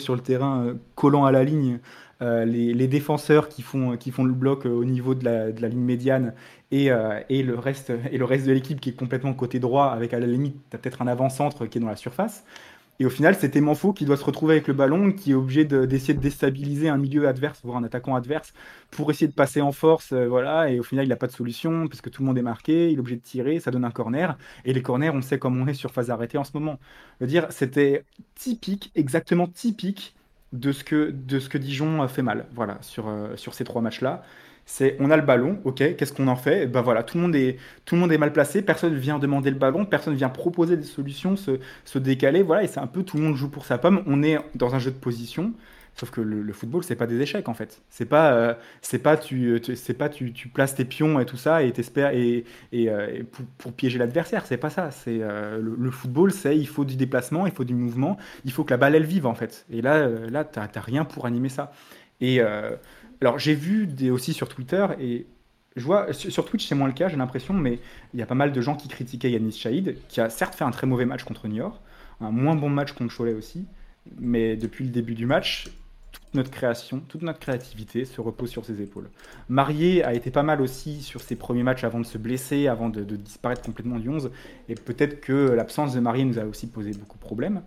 [0.00, 1.78] Sur le terrain, euh, collant à la ligne,
[2.22, 6.34] euh, les, défenseurs qui font, le bloc euh, au niveau de la, ligne médiane
[6.70, 10.18] et, le reste, et le reste de l'équipe qui est complètement côté droit, avec à
[10.18, 12.44] la limite, peut-être un avant-centre qui est dans la surface.
[13.00, 15.64] Et au final, c'est Manfo qui doit se retrouver avec le ballon, qui est obligé
[15.64, 18.52] de- d'essayer de, déstabiliser un milieu adverse, voire un attaquant adverse,
[18.90, 20.12] pour essayer de passer en force.
[20.12, 20.70] euh, voilà.
[20.70, 22.90] Et au final, il n'a pas de solution, parce que tout le monde est marqué,
[22.90, 24.38] il est obligé de tirer, ça donne un corner.
[24.64, 26.78] Et les corners, on sait comment on est sur phase arrêtée en ce moment.
[27.20, 30.14] Je veux dire, c'était typique, exactement typique
[30.52, 33.82] de ce que, de ce que Dijon fait mal, voilà, sur, euh, sur ces trois
[33.82, 34.22] matchs-là.
[34.66, 36.66] C'est on a le ballon, ok, qu'est-ce qu'on en fait?
[36.66, 39.50] Ben voilà, tout le, monde est, tout le monde est mal placé, personne vient demander
[39.50, 43.02] le ballon, personne vient proposer des solutions, se, se décaler, voilà, et c'est un peu
[43.02, 44.02] tout le monde joue pour sa pomme.
[44.06, 45.52] On est dans un jeu de position,
[45.96, 47.80] Sauf que le, football, c'est pas des échecs en fait.
[47.88, 49.60] C'est pas, euh, c'est pas, tu,
[49.96, 53.22] pas tu, tu places tes pions et tout ça et t'espères et, et, euh,
[53.58, 54.44] pour, piéger l'adversaire.
[54.44, 54.90] C'est pas ça.
[54.90, 58.50] C'est euh, le, le football, c'est il faut du déplacement, il faut du mouvement, il
[58.50, 59.66] faut que la balle elle vive en fait.
[59.70, 61.72] Et là, là, t'as t'as rien pour animer ça.
[62.20, 62.40] Et
[63.24, 65.26] alors j'ai vu des, aussi sur Twitter et
[65.76, 67.80] je vois sur Twitch c'est moins le cas, j'ai l'impression, mais
[68.12, 70.64] il y a pas mal de gens qui critiquaient Yanis Shahid, qui a certes fait
[70.64, 71.80] un très mauvais match contre Niort,
[72.20, 73.66] un moins bon match contre Cholet aussi,
[74.18, 75.70] mais depuis le début du match,
[76.12, 79.10] toute notre création, toute notre créativité se repose sur ses épaules.
[79.48, 82.90] Marié a été pas mal aussi sur ses premiers matchs avant de se blesser, avant
[82.90, 84.30] de, de disparaître complètement du 11,
[84.68, 87.62] et peut-être que l'absence de Marié nous a aussi posé beaucoup de problèmes.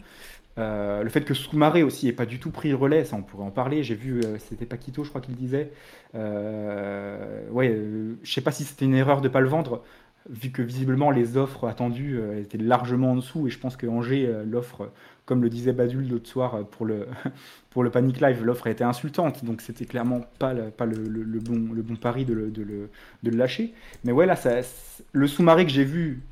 [0.57, 3.21] Euh, le fait que Soumaré aussi ait pas du tout pris le relais, ça on
[3.21, 3.83] pourrait en parler.
[3.83, 5.71] J'ai vu, euh, c'était Paquito, je crois qu'il disait.
[6.15, 9.83] Euh, ouais, euh, je sais pas si c'était une erreur de pas le vendre,
[10.29, 13.47] vu que visiblement les offres attendues étaient largement en dessous.
[13.47, 14.91] Et je pense que Angers, l'offre,
[15.25, 17.07] comme le disait Badul l'autre soir pour le,
[17.69, 19.45] pour le Panic Live, l'offre était insultante.
[19.45, 20.95] Donc c'était clairement pas, le, pas le,
[21.39, 22.89] bon, le bon pari de le, de
[23.23, 23.73] de lâcher.
[24.03, 24.61] Mais ouais, là, ça,
[25.13, 26.23] le sous-marin que j'ai vu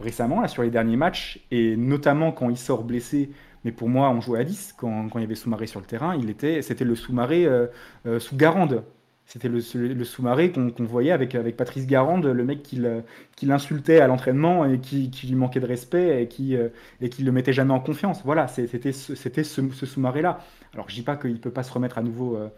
[0.00, 3.30] récemment, sur les derniers matchs, et notamment quand il sort blessé.
[3.64, 6.16] Mais pour moi, on jouait à 10 quand, il y avait Soumaré sur le terrain.
[6.16, 7.66] Il était, c'était le Soumaré euh,
[8.06, 8.84] euh, sous Garande.
[9.26, 14.08] C'était le, le Soumaré qu'on voyait avec, avec Patrice Garande, le mec qui l'insultait à
[14.08, 16.68] l'entraînement et qui, lui manquait de respect et qui, euh,
[17.00, 18.22] le mettait jamais en confiance.
[18.24, 20.40] Voilà, c'est- c'était ce, c'était ce, ce Soumaré-là.
[20.74, 22.48] Alors je dis pas qu'il peut pas se remettre à nouveau euh,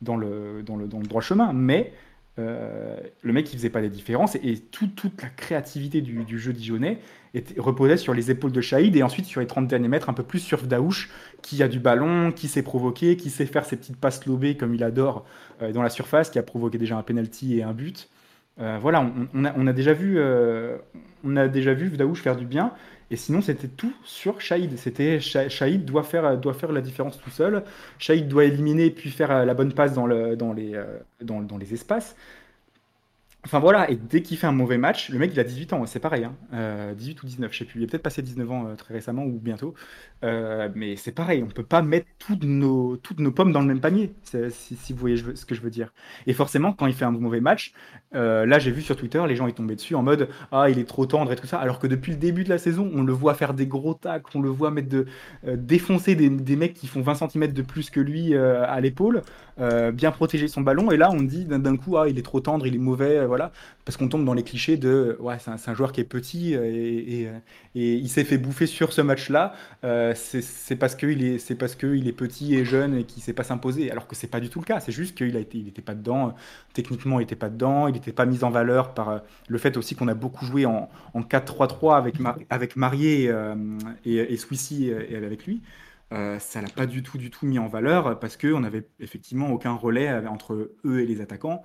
[0.00, 1.92] dans le, dans le, dans le droit chemin, mais
[2.38, 6.38] euh, le mec il faisait pas des différences et, et tout- toute la créativité du,
[6.38, 6.98] jeu dijonnais
[7.34, 10.14] était, reposait sur les épaules de Shahid et ensuite sur les 30 derniers mètres un
[10.14, 11.10] peu plus sur Daouche
[11.42, 14.74] qui a du ballon, qui sait provoquer, qui sait faire ses petites passes lobées comme
[14.74, 15.26] il adore
[15.60, 18.08] euh, dans la surface, qui a provoqué déjà un penalty et un but.
[18.60, 20.18] Euh, voilà, on, a, on a déjà vu,
[21.24, 22.72] on a déjà vu Daouche faire du bien.
[23.12, 24.78] Et sinon, c'était tout sur Shahid.
[24.78, 26.24] C'était Sha- Shahid doit faire,
[26.72, 27.62] la différence tout seul.
[27.98, 30.34] Shahid doit éliminer puis faire euh, la bonne passe dans, euh,
[31.58, 32.16] les espaces.
[33.44, 35.84] Enfin voilà, et dès qu'il fait un mauvais match, le mec il a 18 ans,
[35.86, 36.36] c'est pareil, hein.
[36.54, 38.94] Euh, 18 ou 19, je sais plus, il est peut-être passé 19 ans euh, très
[38.94, 39.74] récemment ou bientôt,
[40.24, 43.66] Euh, mais c'est pareil, on peut pas mettre toutes nos, toutes nos pommes dans le
[43.66, 45.92] même panier, si, vous voyez ce que je veux dire.
[46.28, 47.72] Et forcément, quand il fait un mauvais match,
[48.12, 50.84] là j'ai vu sur Twitter, les gens ils tombaient dessus en mode Ah, il est
[50.84, 53.12] trop tendre et tout ça, alors que depuis le début de la saison, on le
[53.12, 55.06] voit faire des gros tacles, on le voit mettre de,
[55.44, 59.22] défoncer des, des mecs qui font 20 cm de plus que lui à l'épaule,
[59.92, 62.64] bien protéger son ballon, et là on dit d'un coup, ah, il est trop tendre,
[62.66, 63.50] il est mauvais, voilà,
[63.86, 66.60] parce qu'on tombe dans les clichés de ouais, c'est un, joueur qui est petit euh,
[66.60, 67.38] euh,
[67.74, 69.54] et il s'est fait bouffer sur ce match-là,
[69.84, 73.32] euh, c'est parce qu'il est, c'est parce qu'il est petit et jeune et qu'il sait
[73.32, 75.56] pas s'imposer, alors que c'est pas du tout le cas, c'est juste qu'il a été,
[75.56, 76.34] il était pas dedans,
[76.74, 79.94] techniquement il était pas dedans, il n'était pas mis en valeur par le fait aussi
[79.94, 82.16] qu'on a beaucoup joué en, en 4-3-3 avec,
[82.50, 83.32] avec Marié
[84.04, 85.62] et, Swissy et avec lui.
[86.12, 89.50] Euh, ça l'a pas du tout, du tout mis en valeur parce qu'on n'avait effectivement
[89.50, 91.62] aucun relais entre eux et les attaquants.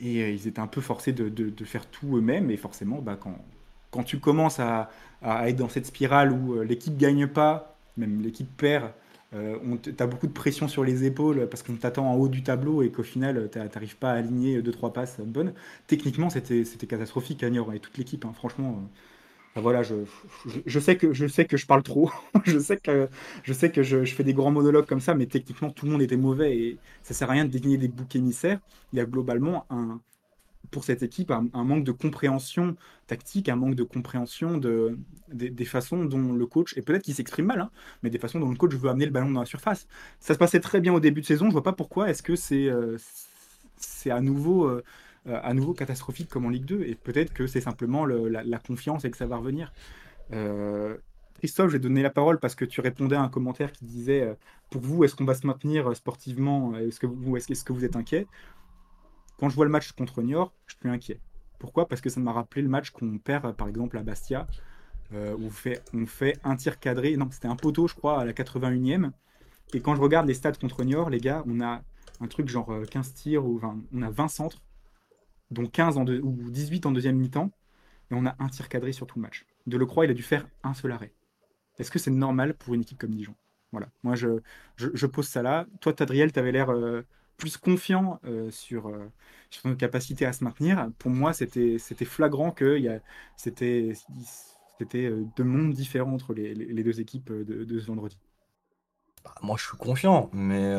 [0.00, 1.28] Et euh, ils étaient un peu forcés de,
[1.64, 2.50] faire tout eux-mêmes.
[2.50, 3.38] Et forcément, bah, quand,
[3.90, 4.90] quand tu commences à,
[5.22, 8.92] à être dans cette spirale où euh, l'équipe gagne pas, même l'équipe perd,
[9.34, 12.28] euh, on t- t'as beaucoup de pression sur les épaules parce qu'on t'attend en haut
[12.28, 15.52] du tableau et qu'au final, t'a- t'arrives pas à aligner deux trois passes bonnes.
[15.86, 18.24] Techniquement, c'était catastrophique à et toute l'équipe.
[18.24, 18.32] hein.
[18.34, 18.82] franchement,
[19.60, 19.94] voilà, je,
[20.66, 22.10] je, sais que je sais que je parle trop.
[22.44, 23.08] je sais que
[23.42, 26.02] je sais que je, fais des grands monologues comme ça, mais techniquement, tout le monde
[26.02, 28.60] était mauvais et ça sert à rien de désigner des boucs émissaires.
[28.92, 30.00] Il y a globalement un
[30.70, 32.76] pour cette équipe un, manque de compréhension
[33.06, 34.98] tactique, un manque de compréhension de,
[35.32, 37.70] des, façons dont le coach, et peut-être qu'il s'exprime mal, hein,
[38.02, 39.86] mais des façons dont le coach veut amener le ballon dans la surface.
[40.20, 42.36] Ça se passait très bien au début de saison, je vois pas pourquoi est-ce que
[42.36, 42.98] c'est euh,
[44.06, 44.82] à nouveau, euh,
[45.26, 49.04] à nouveau catastrophique comme en Ligue 2, et peut-être que c'est simplement le- la, confiance
[49.04, 49.72] et que ça va revenir.
[50.32, 50.96] Euh,
[51.38, 54.22] Christophe, je vais donner la parole parce que tu répondais à un commentaire qui disait
[54.22, 54.34] euh,
[54.70, 57.84] pour vous, est-ce qu'on va se maintenir euh, sportivement Est-ce que vous, est-ce que vous
[57.84, 58.26] êtes inquiet?
[59.38, 61.20] Quand je vois le match contre Niort, je suis inquiet.
[61.58, 61.88] Pourquoi?
[61.88, 64.46] Parce que ça m'a rappelé le match qu'on perd, euh, par exemple, à Bastia,
[65.12, 65.46] euh, où
[65.94, 67.16] on fait, un tir cadré.
[67.16, 69.12] Non, c'était un poteau, je crois, à la 81e.
[69.74, 71.82] Et quand je regarde les stats contre Niort, les gars, on a
[72.20, 74.62] un truc genre euh, 15 tirs, ou 20, on a 20 centres,
[75.50, 77.50] dont 15 en deux- ou 18 en deuxième mi-temps,
[78.10, 79.46] et on a un tir cadré sur tout le match.
[79.66, 81.12] Delecroix, il a dû faire un seul arrêt.
[81.78, 83.34] Est-ce que c'est normal pour une équipe comme Dijon?
[83.72, 84.40] Voilà, moi je,
[84.76, 85.66] je, pose ça là.
[85.80, 87.02] Toi, Tadriel, tu avais l'air euh,
[87.36, 89.10] plus confiant euh, sur, euh,
[89.50, 90.90] sur notre capacité à se maintenir.
[90.98, 92.78] Pour moi, c'était flagrant que
[93.36, 93.92] c'était
[94.94, 98.18] euh, deux mondes différents entre les, les- deux équipes de, de ce vendredi.
[99.24, 100.72] bah, moi, je suis confiant, mais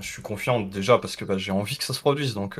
[0.00, 2.58] je suis confiant déjà parce que bah, j'ai envie que ça se produise, donc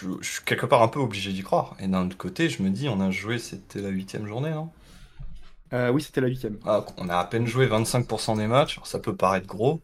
[0.00, 1.76] je, je suis quelque part un peu obligé d'y croire.
[1.80, 4.70] Et d'un autre côté, je me dis, on a joué, c'était la huitième journée, non?
[5.72, 6.58] Euh, oui, c'était la huitième.
[6.66, 9.80] Ah, on a à peine joué 25% des matchs, alors ça peut paraître gros,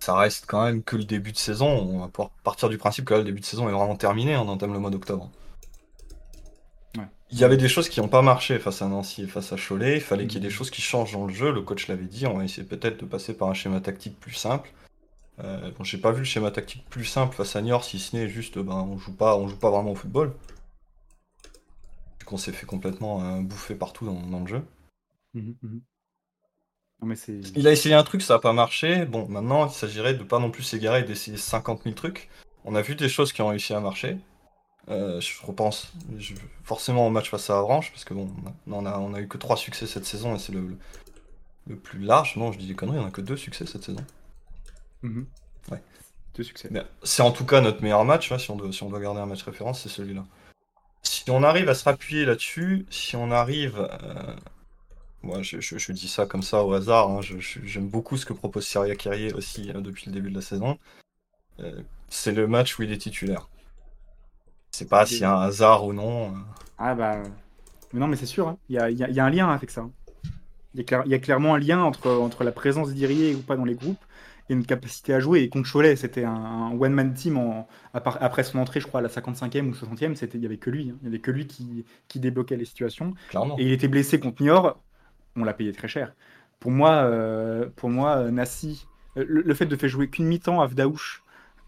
[0.00, 1.68] ça reste quand même que le début de saison.
[1.68, 4.36] On va pouvoir partir du principe que là, le début de saison est vraiment terminé,
[4.36, 5.30] on entame le mois d'octobre.
[6.96, 7.04] Ouais.
[7.30, 9.56] Il y avait des choses qui n'ont pas marché face à Nancy et face à
[9.56, 9.96] Cholet.
[9.96, 10.54] Il fallait qu'il y ait des Mhm.
[10.54, 11.52] choses qui changent dans le jeu.
[11.52, 14.34] Le coach l'avait dit, on va essayer peut-être de passer par un schéma tactique plus
[14.34, 14.70] simple.
[15.42, 18.14] Euh, bon, j'ai pas vu le schéma tactique plus simple face à Niort, si ce
[18.16, 20.34] n'est juste, ben, on joue pas, on joue pas vraiment au football.
[22.20, 24.62] Vu qu'on s'est fait complètement euh, bouffer partout dans, dans le jeu.
[25.34, 25.80] Mhm, mhm.
[27.00, 27.40] Non, mais c'est.
[27.56, 29.06] Il a essayé un truc, ça n'a pas marché.
[29.06, 32.28] Bon, maintenant, il s'agirait de pas non plus s'égarer et d'essayer 50 000 trucs.
[32.64, 34.18] On a vu des choses qui ont réussi à marcher.
[34.90, 36.34] Euh, je repense je-
[36.64, 38.28] forcément au match face à Avranches, parce que bon,
[38.68, 40.78] on a, on a eu que 3 succès cette saison et c'est le, le,
[41.68, 42.36] le plus large.
[42.36, 44.04] Non, je dis des conneries, on a que 2 succès cette saison.
[45.02, 45.26] Mhm.
[45.70, 45.82] Ouais.
[46.34, 46.70] Deux succès.
[47.02, 49.20] C'est en tout cas notre meilleur match, hein, si, on doit, si on doit garder
[49.20, 50.24] un match référence, c'est celui-là.
[51.02, 53.76] Si on arrive à se rappuyer là-dessus, si on arrive...
[53.78, 54.36] euh,
[55.22, 58.32] Moi, je, je- je dis ça comme ça au hasard, hein, j'aime beaucoup ce que
[58.34, 60.78] propose Syria Kyrie aussi euh, depuis le début de la saison.
[61.60, 63.48] Euh, c'est le match où il est titulaire.
[64.72, 66.34] C'est pas s'il y a un hasard ou non.
[66.78, 67.22] Ah bah.
[67.92, 68.58] Mais non, mais c'est sûr, hein.
[68.68, 69.88] il y, a, y y un lien avec ça.
[70.74, 73.64] Il y a, y clairement un lien entre, entre la présence d'Irier ou pas dans
[73.66, 74.04] les groupes
[74.50, 75.42] et une capacité à jouer.
[75.44, 79.02] Et contre Cholet, c'était un, un one-man team en, après son entrée, je crois, à
[79.02, 80.90] la 55e ou 60e, c'était- il y avait que lui.
[80.90, 80.96] hein.
[81.02, 83.14] Il y avait que lui qui, qui débloquait les situations.
[83.28, 83.58] Clairement.
[83.58, 84.82] Et il était blessé contre Niort,
[85.36, 86.14] on l'a payé très cher.
[86.58, 88.86] Pour moi, euh, pour moi euh, Nassi,
[89.16, 91.19] euh, le, le fait de faire jouer qu'une mi-temps à Vdaouch,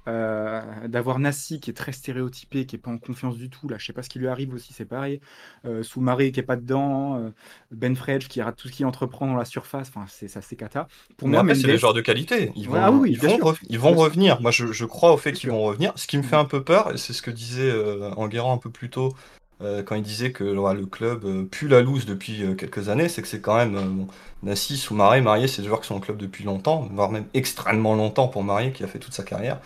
[0.08, 3.76] euh, d'avoir Nassi qui est très stéréotypé, qui est pas en confiance du tout, là,
[3.78, 5.20] je sais pas ce qui lui arrive aussi, c'est pareil.
[5.64, 7.30] Euh, Soumaré qui est pas dedans, euh,
[7.70, 10.56] Ben Fredge qui rate tout ce qu'il entreprend dans la surface, enfin, c'est ça, c'est
[10.56, 10.88] cata.
[11.16, 12.50] Pour Mais moi, c'est des joueurs de qualité.
[12.56, 14.40] Ils vont, ah oui, ils vont, ils vont revenir.
[14.40, 15.92] Moi, je, je crois au fait qu'ils vont revenir.
[15.94, 18.70] Ce qui me fait un peu peur, c'est ce que disait euh, Enguerrand un peu
[18.70, 19.14] plus tôt,
[19.60, 23.22] euh, quand il disait que ouais, le club pue la loose depuis quelques années, c'est
[23.22, 24.08] que c'est quand même bon,
[24.42, 27.94] Nassi, Soumaré, Marié, c'est des joueurs qui sont au club depuis longtemps, voire même extrêmement
[27.94, 29.60] longtemps pour Marié, qui a fait toute sa carrière.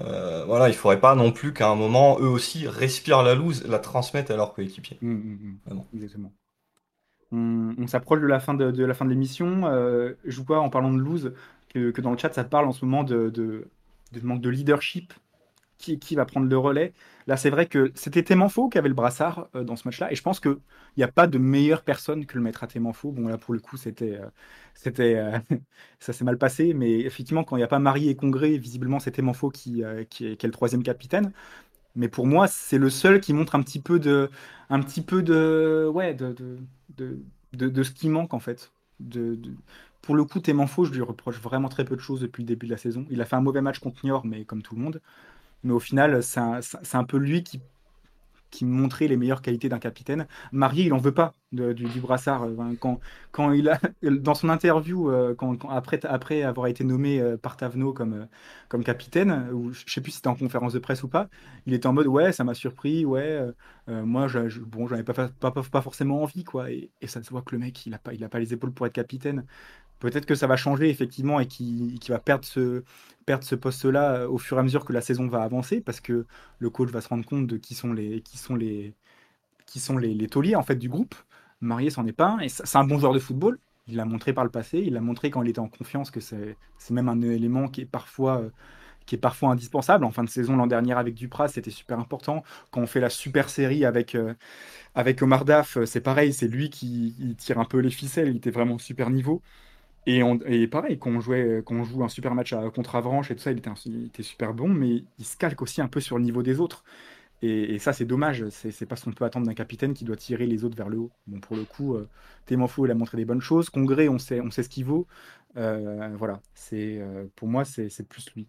[0.00, 3.66] Euh, voilà, il faudrait pas non plus qu'à un moment, eux aussi, respirent la loose,
[3.66, 4.98] la transmettent à leurs coéquipiers.
[5.00, 5.58] Mm, mm, mm.
[5.66, 5.86] Vraiment.
[5.94, 6.32] Exactement.
[7.32, 9.66] On, on s'approche de la fin de, de la fin de l'émission.
[9.66, 11.34] Euh, je vois en parlant de lose
[11.68, 13.68] que, que dans le chat ça parle en ce moment de, de,
[14.12, 15.12] de manque de leadership.
[15.78, 16.92] Qui, va prendre le relais
[17.28, 20.16] Là, c'est vrai que c'était Témanfo qui avait le brassard euh, dans ce match-là, et
[20.16, 20.56] je pense qu'il
[20.96, 23.12] n'y a pas de meilleure personne que le maître à Témanfo.
[23.12, 24.26] Bon, là, pour le coup, c'était, euh,
[24.74, 25.38] c'était, euh,
[26.00, 28.98] ça s'est mal passé, mais effectivement, quand il n'y a pas Marie et Congrès, visiblement,
[28.98, 31.32] c'est Témanfo qui, qui, est, le troisième capitaine.
[31.96, 34.30] Mais pour moi, c'est le seul qui montre un petit peu de,
[34.70, 36.34] un petit peu de, ouais, de,
[36.96, 37.18] de,
[37.52, 38.72] de, ce qui manque en fait.
[39.00, 39.38] De-
[40.02, 42.66] Pour le coup, Témanfo, je lui reproche vraiment très peu de choses depuis le début
[42.66, 43.06] de la saison.
[43.10, 45.00] Il a fait un mauvais match contre Niort, mais comme tout le monde.
[45.64, 47.60] Mais au final, c'est un, peu lui qui,
[48.50, 50.26] qui montrait les meilleures qualités d'un capitaine.
[50.52, 52.44] Marié, il en veut pas de- du, du brassard.
[52.44, 52.98] Euh, Quand,
[53.32, 55.34] quand il a, dans son interview, euh,
[55.68, 58.26] après, avoir été nommé euh, par Tavenot comme,
[58.68, 61.28] comme capitaine, ou je sais plus si c'était en conférence de presse ou pas,
[61.66, 63.42] il était en mode ouais, ça m'a surpris, ouais,
[63.86, 66.70] moi, je, je- bon, avais pas, pas, pas, forcément envie, quoi.
[66.70, 68.92] Et, ça se voit que le mec, il a pas, pas les épaules pour être
[68.92, 69.44] capitaine.
[70.00, 74.38] Peut-être que ça va changer effectivement et qu'il qu'il va perdre ce, poste-là euh, au
[74.38, 76.26] fur et à mesure que la saison va avancer, parce que
[76.58, 78.38] le coach va se rendre compte de qui sont les, qui
[79.66, 81.14] qui tauliers en fait du groupe.
[81.60, 83.58] Marié c'en est pas un, et c'est un bon joueur de football.
[83.88, 86.20] Il l'a montré par le passé, il l'a montré quand il était en confiance que
[86.20, 86.56] c'est
[86.90, 88.50] même un élément qui est parfois euh,
[89.06, 90.04] qui est parfois indispensable.
[90.04, 92.44] En fin de saison l'an dernier avec Duprat, c'était super important.
[92.70, 94.34] Quand on fait la super série avec euh,
[94.94, 98.50] avec Omar Daf, c'est pareil, c'est lui qui tire un peu les ficelles, il était
[98.50, 99.42] vraiment super niveau.
[100.06, 103.52] Et, on- et pareil, quand on joue un super match contre Avranches et tout ça,
[103.52, 106.60] il était, super bon, mais il se calque aussi un peu sur le niveau des
[106.60, 106.84] autres.
[107.42, 108.48] Et, ça, c'est dommage.
[108.50, 110.98] C'est pas ce qu'on peut attendre d'un capitaine qui doit tirer les autres vers le
[110.98, 111.12] haut.
[111.26, 112.08] Bon, pour le coup, euh,
[112.46, 113.70] Témanfo, il a montré des bonnes choses.
[113.70, 115.06] Congrès, on sait, on sait ce qu'il vaut.
[115.56, 118.48] Euh, voilà, c'est euh, pour moi, c'est plus lui.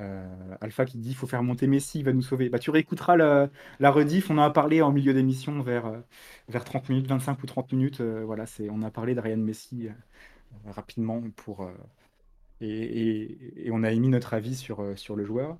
[0.00, 2.48] Euh, Alpha qui dit il faut faire monter Messi, il va nous sauver.
[2.50, 3.50] Bah, tu réécouteras la,
[3.80, 4.30] la rediff.
[4.30, 5.92] On en a parlé en milieu d'émission vers,
[6.48, 8.00] vers 30 minutes, 25 ou 30 minutes.
[8.02, 9.88] Voilà, on a parlé de Ryan Messi
[10.66, 11.72] rapidement pour, euh,
[12.60, 15.58] et, et- on a émis notre avis sur, euh, sur le joueur.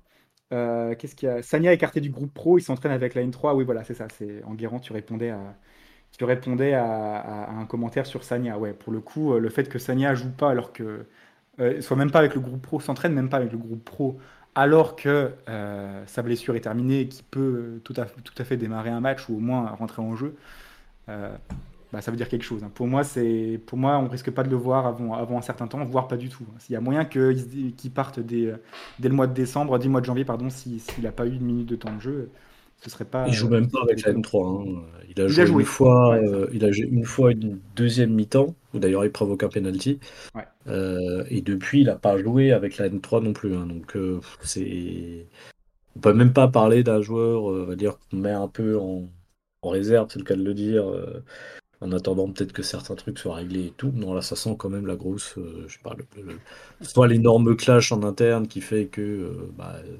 [0.53, 1.41] Euh, qu'est-ce qu'il y a?
[1.43, 3.55] Sanya écarté du groupe pro, il s'entraîne avec la N3.
[3.55, 4.07] Oui, voilà, c'est ça.
[4.09, 5.55] C'est Enguerrand, tu répondais à,
[6.17, 8.57] tu répondais à, un commentaire sur Sanya.
[8.59, 11.07] Ouais, pour le coup, euh, le fait que Sanya joue pas alors que
[11.59, 14.19] euh, soit même pas avec le groupe pro, s'entraîne même pas avec le groupe pro,
[14.55, 15.33] alors que
[16.07, 19.29] sa blessure est terminée et qu'il peut tout à, tout à fait démarrer un match
[19.29, 20.35] ou au moins rentrer en jeu.
[21.93, 22.63] Euh, bah, ça veut dire quelque chose.
[22.63, 22.71] hein.
[22.73, 25.67] Pour moi, c'est, pour moi, on risque pas de le voir avant, avant un certain
[25.67, 26.45] temps, voire pas du tout.
[26.59, 28.53] S'il y a moyen qu'il qu'il parte dès,
[28.99, 31.25] dès le mois de décembre, dès le mois de janvier, pardon, si- s'il n'a pas
[31.27, 32.29] eu une minute de temps de jeu,
[32.81, 33.27] ce serait pas.
[33.27, 34.47] Il joue euh, même pas avec la M3.
[34.47, 34.83] hein.
[35.09, 35.61] Il a Il joué, a joué.
[35.61, 36.27] une fois, Ouais.
[36.27, 39.99] euh, il a joué une fois une deuxième mi-temps, où d'ailleurs il provoque un penalty.
[40.35, 40.47] Ouais.
[40.67, 43.55] Euh, et depuis, il n'a pas joué avec la M3 non plus.
[43.55, 43.67] hein.
[43.67, 45.27] Donc euh, c'est,
[45.95, 48.77] on peut même pas parler d'un joueur, euh, on va dire qu'on met un peu
[48.79, 49.09] en,
[49.63, 51.23] en réserve, c'est le cas de le dire, euh,
[51.81, 53.91] en attendant peut-être que certains trucs soient réglés et tout.
[53.93, 56.39] Non, là, ça sent quand même la grosse, euh, je sais pas, le- le-
[56.81, 59.97] soit l'énorme clash en interne qui fait que euh, bah, euh,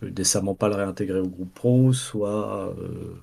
[0.00, 3.14] peut décemment pas le réintégrer au groupe pro, soit, euh,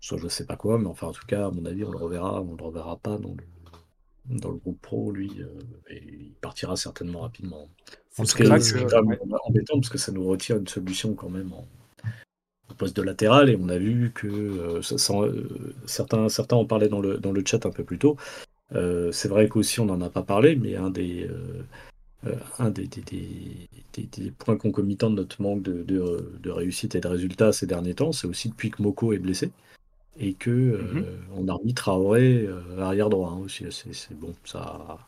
[0.00, 1.98] soit je sais pas quoi, mais enfin en tout cas, à mon avis, on le
[1.98, 5.46] reverra, on le reverra pas dans le, dans le groupe pro, lui, euh,
[5.90, 7.68] et il partira certainement rapidement.
[8.34, 8.74] Qui est- ça
[9.28, 11.66] c'est embêtant parce que ça nous retire une solution quand même en,
[12.82, 15.48] poste de latéral et on a vu que euh, ça- ça- euh,
[15.86, 18.16] certains, certains en parlaient dans le, dans le chat un peu plus tôt.
[18.74, 21.28] Euh, c'est vrai qu'aussi on n'en a pas parlé, mais un des,
[22.58, 26.94] un des, des, des- des- des points concomitants de notre manque de, de- de réussite
[26.94, 29.50] et de résultats ces derniers temps, c'est aussi depuis que Moko est blessé
[30.20, 31.04] et que euh, Mhm.
[31.38, 33.64] on a remis Traoré arrière droit hein, aussi.
[33.70, 34.98] C'est bon, ça,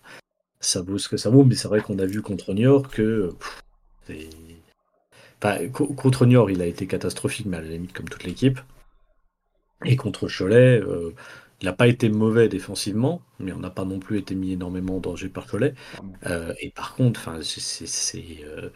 [0.61, 3.33] ça vaut ce que ça vaut, mais c'est vrai qu'on a vu contre Niort que
[3.39, 3.63] pff,
[5.73, 8.61] contre Niort, il a été catastrophique, mais à la limite comme toute l'équipe.
[9.85, 11.15] Et contre Cholet, euh,
[11.61, 14.97] il n'a pas été mauvais défensivement, mais on n'a pas non plus été mis énormément
[14.97, 15.75] en danger par Cholet.
[16.27, 18.71] Euh, et par contre, enfin, euh, je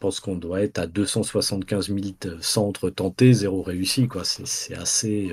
[0.00, 2.00] pense qu'on doit être à 275 000
[2.40, 4.08] centres tentés, zéro réussi.
[4.24, 5.32] C'est, assez,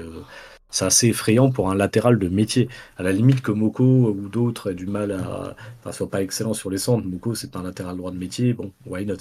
[0.79, 2.69] assez effrayant pour un latéral de métier.
[2.97, 6.53] À la limite que Moko ou d'autres aient du mal à, enfin, soient pas excellents
[6.53, 7.07] sur les centres.
[7.07, 8.53] Moko, c'est un latéral droit de métier.
[8.53, 9.17] Bon, why not?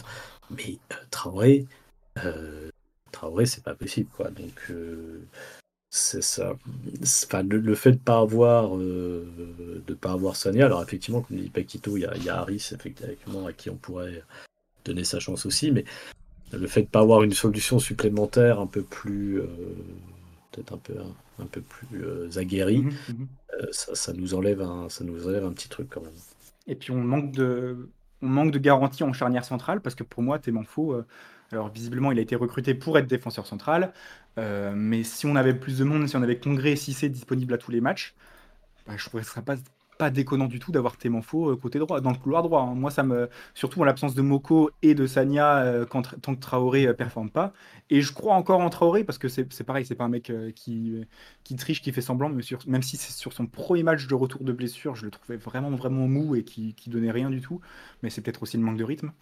[0.51, 1.67] Mais euh, Traoré,
[2.25, 2.71] euh,
[3.13, 4.09] Traoré, c'est pas possible.
[4.17, 4.31] Quoi.
[4.31, 5.27] Donc, euh,
[5.91, 6.55] c'est ça.
[7.25, 11.37] Enfin, le, le fait de pas avoir euh, de pas avoir Sonia, alors effectivement, comme
[11.39, 14.23] dit Paquito, il y a, il y a Harris effectivement à qui on pourrait
[14.85, 15.85] donner sa chance aussi, mais
[16.53, 19.41] le fait de pas avoir une solution supplémentaire un peu plus
[20.55, 20.95] peut-être un peu
[21.39, 23.29] un, peu plus euh, aguerrie, Mhm, mhm.
[23.55, 26.13] euh, ça, ça nous enlève un ça nous enlève un petit truc quand même.
[26.67, 27.89] Et puis on manque de,
[28.25, 31.07] on manque de garantie en charnière centrale parce que pour moi, Témanfo, euh,
[31.53, 33.93] alors visiblement, il a été recruté pour être défenseur central,
[34.39, 37.55] euh, mais si on avait plus de monde, si on avait Congrès et Cissé disponible
[37.55, 38.15] à tous les matchs,
[38.87, 39.57] bah, je trouverais que ce serait pas,
[39.99, 42.63] pas déconnant du tout d'avoir Témanfo euh, côté droit, dans le couloir droit.
[42.63, 42.75] hein.
[42.75, 46.41] Moi, ça me, surtout en l'absence de Moko et de Sanya euh, quand, tant que
[46.41, 47.53] Traoré euh, performe pas.
[47.91, 50.51] Et je crois encore en Traoré parce que c'est pareil, c'est pas un mec euh,
[50.53, 50.95] qui,
[51.45, 54.15] qui triche, qui fait semblant, mais sur- même si c'est sur son premier match de
[54.15, 57.41] retour de blessure, je le trouvais vraiment, vraiment mou et qui, qui donnait rien du
[57.41, 57.61] tout.
[58.03, 59.13] Mais c'est peut-être aussi le manque de rythme.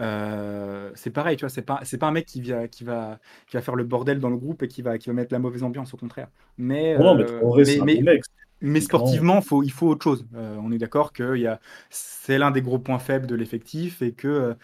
[0.00, 3.18] Euh, c'est pareil, tu vois, c'est pas, c'est pas un mec qui va, qui, va,
[3.46, 5.38] qui va faire le bordel dans le groupe et qui va, qui va mettre la
[5.40, 6.28] mauvaise ambiance, au contraire.
[6.58, 7.44] Mais, Non, mais euh,
[7.78, 8.22] mais, mec.
[8.60, 10.26] mais sportivement, faut, il faut autre chose.
[10.34, 13.34] Euh, on est d'accord que il y a, c'est l'un des gros points faibles de
[13.34, 14.56] l'effectif et que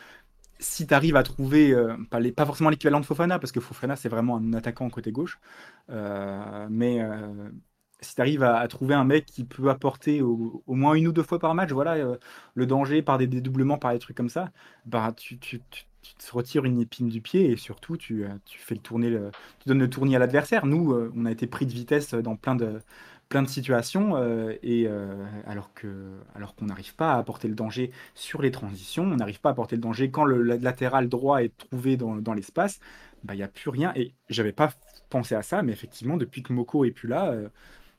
[0.60, 3.60] si tu arrives à trouver, euh, pas, les- pas forcément l'équivalent de Fofana, parce que
[3.60, 5.38] Fofana c'est vraiment un attaquant côté gauche,
[5.90, 7.50] euh, mais euh,
[8.04, 11.22] si tu arrives à, trouver un mec qui peut apporter au, moins une ou deux
[11.22, 12.16] fois par match, voilà, euh,
[12.54, 14.50] le danger par des dédoublements, par des trucs comme ça,
[14.86, 19.10] bah tu, te retires une épine du pied et surtout tu, euh, fais le tourner,
[19.60, 20.66] tu donnes le tournis à l'adversaire.
[20.66, 22.80] Nous, euh, on a été pris de vitesse dans plein de
[23.46, 24.16] situations
[24.62, 24.88] et
[25.46, 29.40] alors que alors qu'on n'arrive pas à apporter le danger sur les transitions, on n'arrive
[29.40, 32.78] pas à apporter le danger quand le la- latéral droit est trouvé dans, dans l'espace,
[33.24, 34.70] bah il y a plus rien et j'avais pas
[35.10, 37.34] pensé à ça, mais effectivement depuis que Moko est plus là,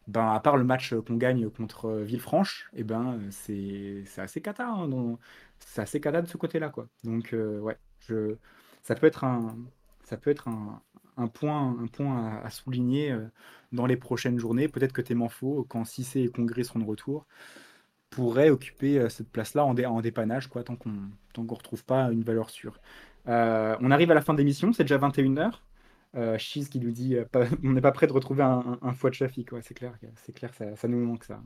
[0.08, 4.41] ben à part le match qu'on gagne contre euh, Villefranche, et ben euh, c'est assez
[4.41, 5.18] cata, hein,
[5.60, 6.88] c'est assez cata de ce côté-là quoi.
[7.03, 8.36] Donc euh, ouais, je
[8.84, 9.56] ça peut être un
[10.03, 10.82] ça peut être un,
[11.18, 13.26] un point, un point à, souligner euh,
[13.72, 14.68] dans les prochaines journées.
[14.68, 17.26] Peut-être que Témanfo, quand Cissé et Congrès seront de retour,
[18.10, 20.93] pourrait occuper cette place-là en, dé- en dépannage, quoi, tant qu'on
[21.36, 22.80] qu'on retrouve pas une valeur sûre.
[23.28, 25.64] On arrive à la fin de l'émission, c'est déjà 21h.
[26.16, 27.26] Euh, Cheese qui nous dit euh,
[27.63, 29.51] on n'est pas prêt de retrouver un, un, foie de Shafiq.
[29.51, 29.93] Ouais, c'est clair,
[30.26, 31.41] c'est clair, ça, nous manque ça.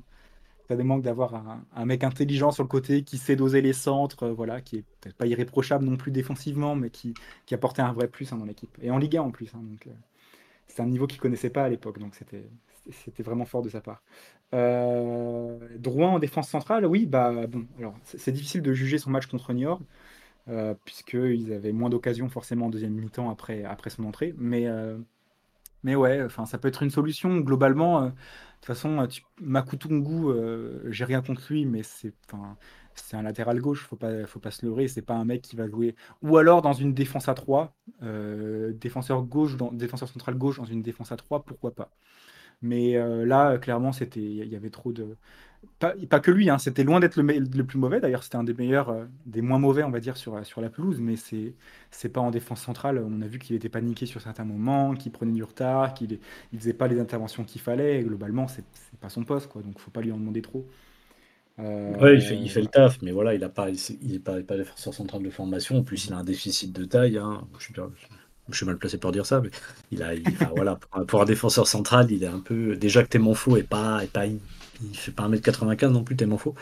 [0.68, 3.74] Ça nous manque d'avoir un, un mec intelligent sur le côté qui sait doser les
[3.74, 7.14] centres, euh, voilà, qui est peut-être pas irréprochable non plus défensivement, mais qui,
[7.48, 8.78] qui apportait un vrai plus hein, dans l'équipe.
[8.82, 9.54] Et en Ligue 1 en plus.
[9.56, 9.92] hein, donc, euh,
[10.68, 12.50] c'est un niveau qu'il connaissait pas à l'époque, donc c'était
[12.92, 14.02] c'était vraiment fort de sa part.
[14.52, 19.54] Drouin en défense centrale, oui, bah bon, alors c'est difficile de juger son match contre
[19.54, 19.82] Niort,
[20.50, 24.98] euh, puisqu'ils avaient moins d'occasions forcément en deuxième mi-temps après, après son entrée, mais, euh,
[25.84, 28.04] mais ouais, enfin ça peut être une solution globalement.
[28.04, 28.14] euh, de
[28.62, 29.24] toute façon, tu,
[30.90, 32.14] j'ai rien contre lui, mais c'est
[32.96, 35.56] c'est un latéral gauche, faut pas, faut pas se leurrer, c'est pas un mec qui
[35.56, 35.96] va jouer.
[36.22, 37.74] Ou alors dans une défense à 3,
[38.04, 41.92] euh, défenseur gauche, défenseur central gauche dans une défense à 3, pourquoi pas.
[42.62, 42.96] Mais
[43.26, 45.18] là, clairement, il y avait trop de.
[45.80, 48.02] Pas, que lui, hein, c'était loin d'être le, plus mauvais.
[48.02, 50.70] D'ailleurs, c'était un des meilleurs, euh, des moins mauvais, on va dire, sur, sur la
[50.70, 51.00] pelouse.
[51.00, 51.54] Mais c'est,
[51.90, 53.02] c'est pas en défense centrale.
[53.06, 56.20] On a vu qu'il était paniqué sur certains moments, qu'il prenait du retard, qu'il
[56.52, 58.02] il faisait pas les interventions qu'il fallait.
[58.02, 59.62] Et globalement, c'est, c'est pas son poste, quoi.
[59.62, 60.66] Donc, faut pas lui en demander trop.
[61.60, 64.20] Euh, Ouais, il fait, il fait le taf, mais voilà, il a pas, il est
[64.20, 65.78] pas, défenseur central de formation.
[65.80, 67.18] En plus, il a un déficit de taille.
[67.18, 67.48] hein.
[67.60, 69.50] Je suis, mal placé pour dire ça, mais
[69.92, 70.12] il a,
[70.56, 72.76] voilà, pour, un- défenseur central, il est un peu.
[72.76, 74.26] Déjà que Témanfo est pas, est pas,
[74.82, 76.56] il, fait pas 1m95 non plus, Témanfo.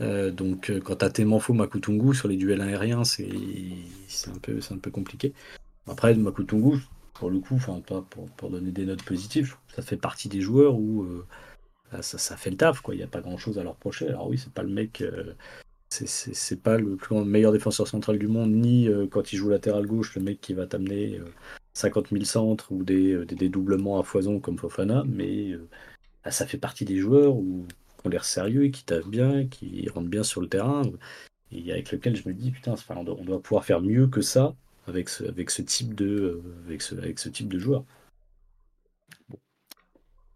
[0.00, 3.28] Euh, donc, euh, quand t'as Témanfo, Makutungu sur les duels aériens, c'est,
[4.28, 5.32] un peu, un peu compliqué.
[5.88, 6.78] Après, Makutungu,
[7.14, 10.40] pour le coup, enfin, pas pour, pour donner des notes positives, ça fait partie des
[10.40, 11.26] joueurs où euh,
[11.92, 12.94] ah, ça, ça fait le taf, quoi.
[12.94, 14.08] Il n'y a pas grand chose à leur reprocher.
[14.08, 15.34] Alors oui, c'est pas le mec, euh,
[15.90, 19.86] c'est- pas le grand- meilleur défenseur central du monde, ni euh, quand il joue latéral
[19.86, 21.32] gauche, le mec qui va t'amener euh,
[21.74, 25.56] 50 000 centres ou des, des dédoublements à foison comme Fofana, mais
[26.24, 29.46] euh, ah, ça fait partie des joueurs où, qui ont l'air sérieux, qui taffent bien,
[29.46, 30.82] qui rentrent bien sur le terrain,
[31.52, 34.06] et avec lequel je me dis, putain, enfin, on, doit, on doit pouvoir faire mieux
[34.06, 34.54] que ça
[34.86, 37.84] avec ce, avec ce type de, euh, avec ce, avec ce type de joueur.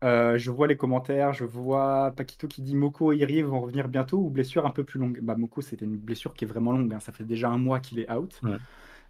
[0.04, 3.88] Euh, je vois les commentaires, je vois Paquito qui dit Moko et Irié vont revenir
[3.88, 5.18] bientôt ou blessure un peu plus longue?
[5.20, 6.94] Bah, Moko, c'était une blessure qui est vraiment longue.
[6.94, 7.00] hein.
[7.00, 8.38] Ça fait déjà un mois qu'il est out.
[8.44, 8.58] Ouais.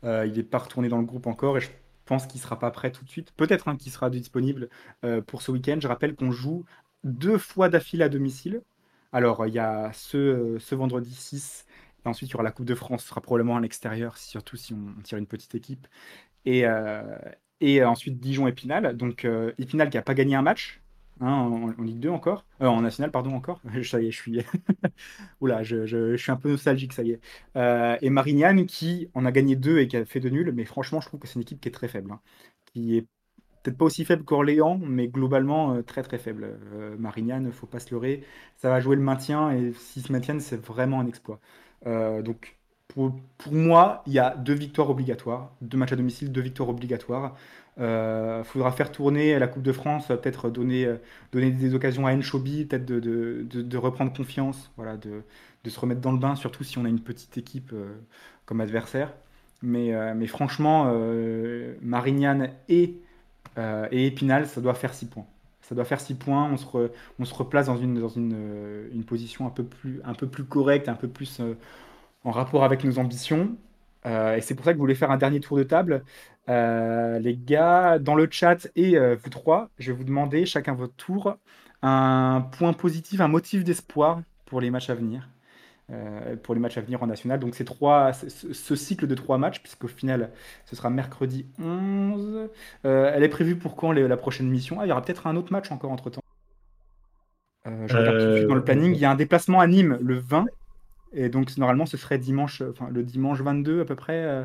[0.04, 1.68] Euh, il n'est pas retourné dans le groupe encore et je
[2.08, 3.32] pense qu'il sera pas prêt tout de suite.
[3.36, 4.68] Peut-être hein, qu'il sera disponible
[5.04, 5.78] euh, pour ce week-end.
[5.80, 6.64] Je rappelle qu'on joue
[7.04, 8.62] deux fois d'affilée à domicile.
[9.12, 11.66] Alors, il y a ce, euh, ce vendredi 6
[12.04, 13.02] et ensuite il y aura la Coupe de France.
[13.02, 15.86] Ce sera probablement à l'extérieur, surtout si on, tire une petite équipe.
[16.44, 17.02] Et, euh,
[17.60, 18.96] et ensuite Dijon-Épinal.
[18.96, 20.80] Donc euh, qui n'a pas gagné un match
[21.20, 22.44] hein, en, en Ligue 2 encore?
[22.60, 23.60] Euh, en National, pardon, encore?
[23.84, 24.40] ça y est, je suis.
[25.40, 27.20] Oula, je, suis un peu nostalgique, ça y est.
[27.56, 30.52] Euh, et Marignane qui en a gagné deux et qui a fait de nul.
[30.52, 32.12] Mais franchement, je trouve que c'est une équipe qui est très faible.
[32.12, 32.20] hein.
[32.66, 33.06] Qui est
[33.62, 36.58] peut-être pas aussi faible qu'Orléans, mais globalement euh, très très faible.
[36.98, 38.24] Marignane, faut pas se leurrer.
[38.56, 41.40] Ça va jouer le maintien et s'ils se maintiennent, c'est vraiment un exploit.
[41.86, 42.54] Donc.
[42.88, 46.70] Pour, pour moi, il y a deux victoires obligatoires, deux matchs à domicile, deux victoires
[46.70, 47.36] obligatoires.
[47.78, 50.96] Il faudra faire tourner la Coupe de France, euh, peut-être donner, euh,
[51.32, 55.22] donner des occasions à Enchobi, peut-être de, de- de- reprendre confiance, voilà, de,
[55.70, 57.94] se remettre dans le bain, surtout si on a une petite équipe euh,
[58.46, 59.12] comme adversaire.
[59.62, 62.94] Mais, euh, mais franchement, euh, Marignane et,
[63.58, 65.26] euh, et Épinal, ça doit faire 6 points.
[65.62, 68.34] Ça doit faire 6 points, on se, re- on se replace dans une, dans une,
[68.36, 71.54] euh, une position un peu plus, un peu plus correcte, un peu plus euh,
[72.24, 73.56] en rapport avec nos ambitions.
[74.06, 76.04] Euh, et c'est pour ça que je voulais faire un dernier tour de table.
[76.48, 80.72] Euh, les gars, dans le chat et euh, vous trois, je vais vous demander chacun
[80.74, 81.36] votre tour
[81.82, 85.28] un point positif, un motif d'espoir pour les matchs à venir.
[86.42, 87.40] Pour les matchs à venir en national.
[87.40, 90.30] Donc, c'est trois, ce, ce cycle de trois matchs, puisqu'au final,
[90.66, 92.50] ce sera mercredi 11.
[92.84, 94.80] Euh, elle est prévue pour quand les- la prochaine mission?
[94.80, 96.20] Ah, il y aura peut-être un autre match encore entre temps.
[97.64, 98.94] je regarde tout de suite dans le planning.
[98.94, 100.44] Il y a un déplacement à Nîmes le 20.
[101.12, 104.24] Et donc, normalement, ce serait dimanche, enfin, le dimanche 22 à peu près.
[104.24, 104.44] euh,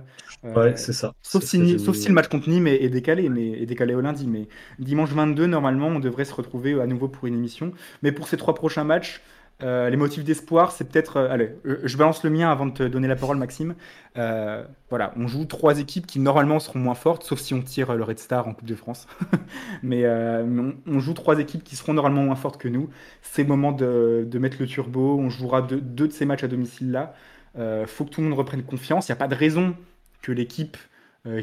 [0.56, 1.14] Ouais, c'est ça.
[1.22, 4.02] Sauf si, Ni- sauf le match contre Nîmes est, est décalé, mais est décalé au
[4.02, 4.28] lundi.
[4.28, 4.48] Mais
[4.80, 7.72] dimanche 22, normalement, on devrait se retrouver à nouveau pour une émission.
[8.02, 9.22] Mais pour ces trois prochains matchs,
[9.62, 11.18] euh, les motifs d'espoir, c'est peut-être.
[11.18, 13.76] euh, allez, euh, je balance le mien avant de te donner la parole, Maxime.
[14.16, 18.04] Voilà, on joue trois équipes qui normalement seront moins fortes, sauf si on tire le
[18.04, 19.08] Red Star en Coupe de France.
[19.84, 22.90] mais on, joue trois équipes qui seront normalement moins fortes que nous.
[23.22, 25.18] C'est le moment de, mettre le turbo.
[25.20, 27.16] On jouera deux, de ces matchs à domicile là.
[27.88, 29.08] Faut que tout le monde reprenne confiance.
[29.08, 29.76] Il n'y a pas de raison
[30.22, 30.78] que l'équipe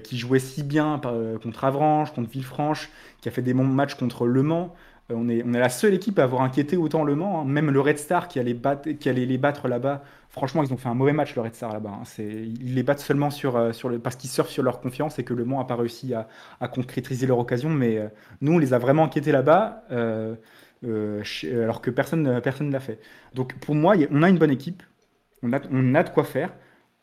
[0.05, 1.01] qui jouait si bien
[1.43, 2.91] contre Avranches, contre Villefranche,
[3.21, 4.77] qui a fait des bons matchs contre Le Mans.
[5.11, 7.41] Euh, on, est, on est la seule équipe à avoir inquiété autant Le Mans.
[7.43, 7.45] hein.
[7.45, 8.57] Même le Red Star qui allait,
[8.99, 10.03] qui allait les battre là-bas.
[10.29, 11.91] Franchement, ils ont fait un mauvais match, le Red Star là-bas.
[12.03, 12.05] hein.
[12.19, 15.25] Ils les battent seulement sur, euh, sur le, parce qu'ils surfent sur leur confiance et
[15.25, 16.29] que Le Mans n'a pas réussi à,
[16.61, 17.71] à concrétiser leur occasion.
[17.71, 18.09] Mais euh,
[18.41, 23.01] nous, on les a vraiment inquiétés là-bas, alors que personne ne l'a fait.
[23.35, 24.83] Donc pour moi, on a une bonne équipe.
[25.43, 26.53] On a, on a de quoi faire.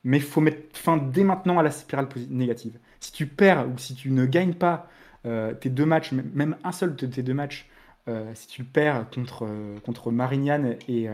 [0.04, 2.80] Mais il faut mettre fin dès maintenant à la spirale négative.
[3.00, 4.88] Si tu perds ou si tu ne gagnes pas
[5.60, 7.68] tes deux matchs, même un seul de tes deux matchs,
[8.36, 11.14] si tu perds contre, euh, contre Marignane et, euh,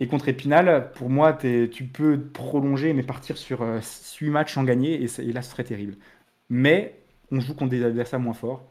[0.00, 3.64] et contre Épinal, pour moi, tu peux prolonger, mais partir sur
[4.20, 5.96] 8 matchs sans gagner, et, là, ce serait terrible.
[6.50, 7.00] Mais
[7.32, 8.64] on joue contre des adversaires moins forts.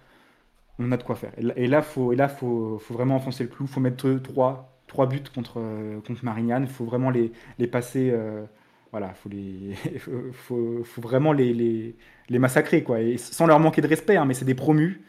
[0.79, 1.33] On a de quoi faire.
[1.37, 3.67] Et là, là, faut, et là, faut, faut vraiment enfoncer le clou.
[3.67, 6.63] Faut mettre 3, trois buts contre, euh, contre Marignane.
[6.63, 8.11] Il faut vraiment les, les passer.
[8.13, 8.45] euh,
[8.91, 9.75] voilà, faut les,
[10.33, 11.95] faut, faut- vraiment les, les,
[12.29, 12.99] les massacrer, quoi.
[13.17, 15.01] Sans leur manquer de respect, hein, mais c'est des promus.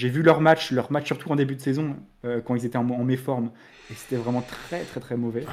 [0.00, 2.78] J'ai vu leur match, leur match surtout en début de saison, euh, quand ils étaient
[2.78, 3.50] en, en méforme,
[3.90, 5.44] et c'était vraiment très très très mauvais,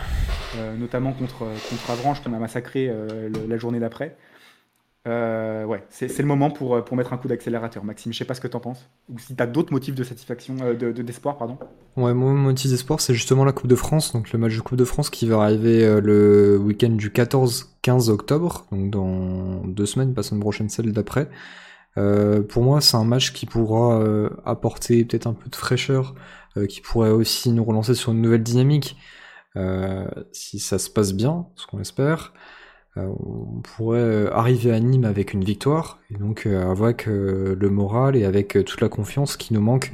[0.56, 1.40] Euh, notamment contre,
[1.70, 4.16] contre Avranches qu'on a massacré euh, la journée d'après.
[5.08, 7.84] Euh, ouais, c'est le moment pour, euh, pour mettre un coup d'accélérateur.
[7.84, 8.90] Maxime, je sais pas ce que t'en penses.
[9.10, 11.58] Ou si t'as d'autres motifs de satisfaction, euh, de, de- d'espoir, pardon.
[11.96, 14.78] Ouais, mon motif d'espoir, c'est justement la Coupe de France, donc le match de Coupe
[14.78, 20.14] de France qui va arriver euh, le week-end du 14-15 octobre, donc dans deux semaines,
[20.14, 21.30] pas semaine prochaine, celle d'après.
[21.98, 26.16] Euh, pour moi, c'est un match qui pourra euh, apporter peut-être un peu de fraîcheur,
[26.58, 28.98] euh, qui pourrait aussi nous relancer sur une nouvelle dynamique,
[30.32, 32.34] si ça se passe bien, ce qu'on espère.
[32.96, 38.50] On pourrait arriver à Nîmes avec une victoire, et donc avec le moral et avec
[38.66, 39.94] toute la confiance qui nous manque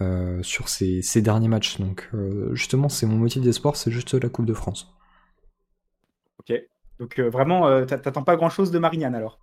[0.00, 1.80] euh, sur ces, ces derniers matchs.
[1.80, 2.10] Donc
[2.52, 4.92] justement, c'est mon motif d'espoir, c'est juste la Coupe de France.
[6.40, 6.52] Ok.
[6.98, 9.38] Donc vraiment, t'a- t'attends pas grand-chose de Marignane alors?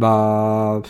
[0.00, 0.80] Bah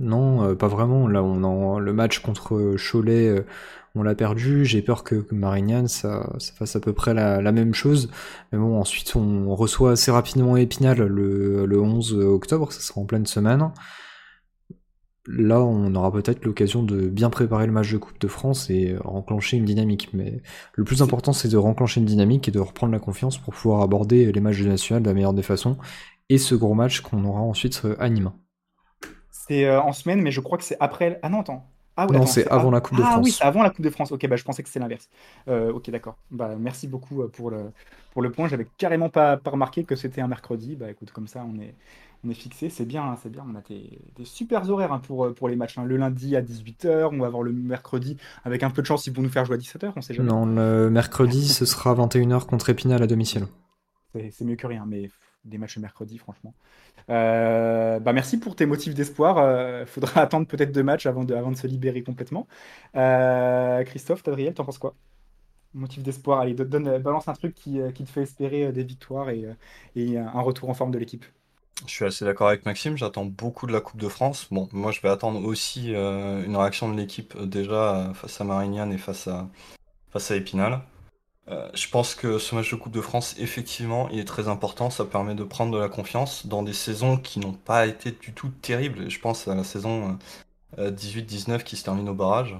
[0.00, 1.08] non, euh, pas vraiment.
[1.08, 3.46] Là, on le match contre Cholet, euh,
[3.94, 4.66] on l'a perdu.
[4.66, 8.10] J'ai peur que, que Marignane, ça, fasse à peu près la, même chose.
[8.52, 13.06] Mais bon, ensuite, on reçoit assez rapidement Épinal le, le 11 octobre, ça sera en
[13.06, 13.70] pleine semaine.
[15.26, 18.96] Là, on aura peut-être l'occasion de bien préparer le match de Coupe de France et
[19.04, 20.10] enclencher une dynamique.
[20.12, 20.42] Mais
[20.74, 23.80] le plus important, c'est de renclencher une dynamique et de reprendre la confiance pour pouvoir
[23.82, 25.78] aborder les matchs de national de la meilleure des façons
[26.30, 28.32] et ce gros match qu'on aura ensuite euh, à Nîmes.
[29.50, 31.18] Euh, en semaine, mais je crois que c'est après.
[31.22, 31.64] Ah non, attends.
[31.96, 33.38] Ah oui, Non, c'est avant av- la Coupe de Ah oui, France.
[33.38, 34.12] c'est avant la Coupe de France.
[34.12, 35.08] Ok, bah je pensais que c'est l'inverse.
[35.48, 36.16] Euh, ok, d'accord.
[36.30, 37.72] Bah merci beaucoup euh, pour le
[38.12, 38.48] pour le point.
[38.48, 40.76] J'avais carrément pas, pas remarqué que c'était un mercredi.
[40.76, 41.74] Bah écoute, comme ça, on est
[42.24, 42.70] on est fixé.
[42.70, 43.44] C'est bien, hein, c'est bien.
[43.50, 45.76] On a des, des super horaires hein, pour pour les matchs.
[45.78, 45.84] hein.
[45.84, 49.12] Le lundi à 18h, on va avoir le mercredi avec un peu de chance, ils
[49.12, 49.92] vont nous faire jouer à 17h.
[49.96, 50.28] On sait jamais.
[50.28, 53.46] Non, le mercredi, ce sera 21h contre Épinal à domicile.
[54.14, 55.10] C'est mieux que rien, mais
[55.44, 56.54] des matchs le mercredi, franchement.
[57.08, 59.38] Euh, bah merci pour tes motifs d'espoir.
[59.38, 62.46] Euh, faudra attendre peut-être deux matchs avant de, avant de se libérer complètement.
[62.96, 64.94] Euh, Christophe, Adriel, t'en penses quoi?
[65.72, 69.30] Motif d'espoir, allez, donne, balance un truc qui, euh, qui te fait espérer des victoires
[69.30, 69.44] et,
[69.94, 71.24] et un retour en forme de l'équipe.
[71.86, 74.48] Je suis assez d'accord avec Maxime, j'attends beaucoup de la Coupe de France.
[74.50, 78.98] Bon, moi je vais attendre aussi une réaction de l'équipe déjà face à Marignane et
[78.98, 79.48] face à,
[80.10, 80.82] face à Épinal.
[81.48, 84.90] Euh, je pense que ce match de Coupe de France, effectivement, il est très important.
[84.90, 88.32] Ça permet de prendre de la confiance dans des saisons qui n'ont pas été du
[88.32, 89.10] tout terribles.
[89.10, 90.18] Je pense à la saison
[90.78, 92.56] euh, 18-19 qui se termine au barrage.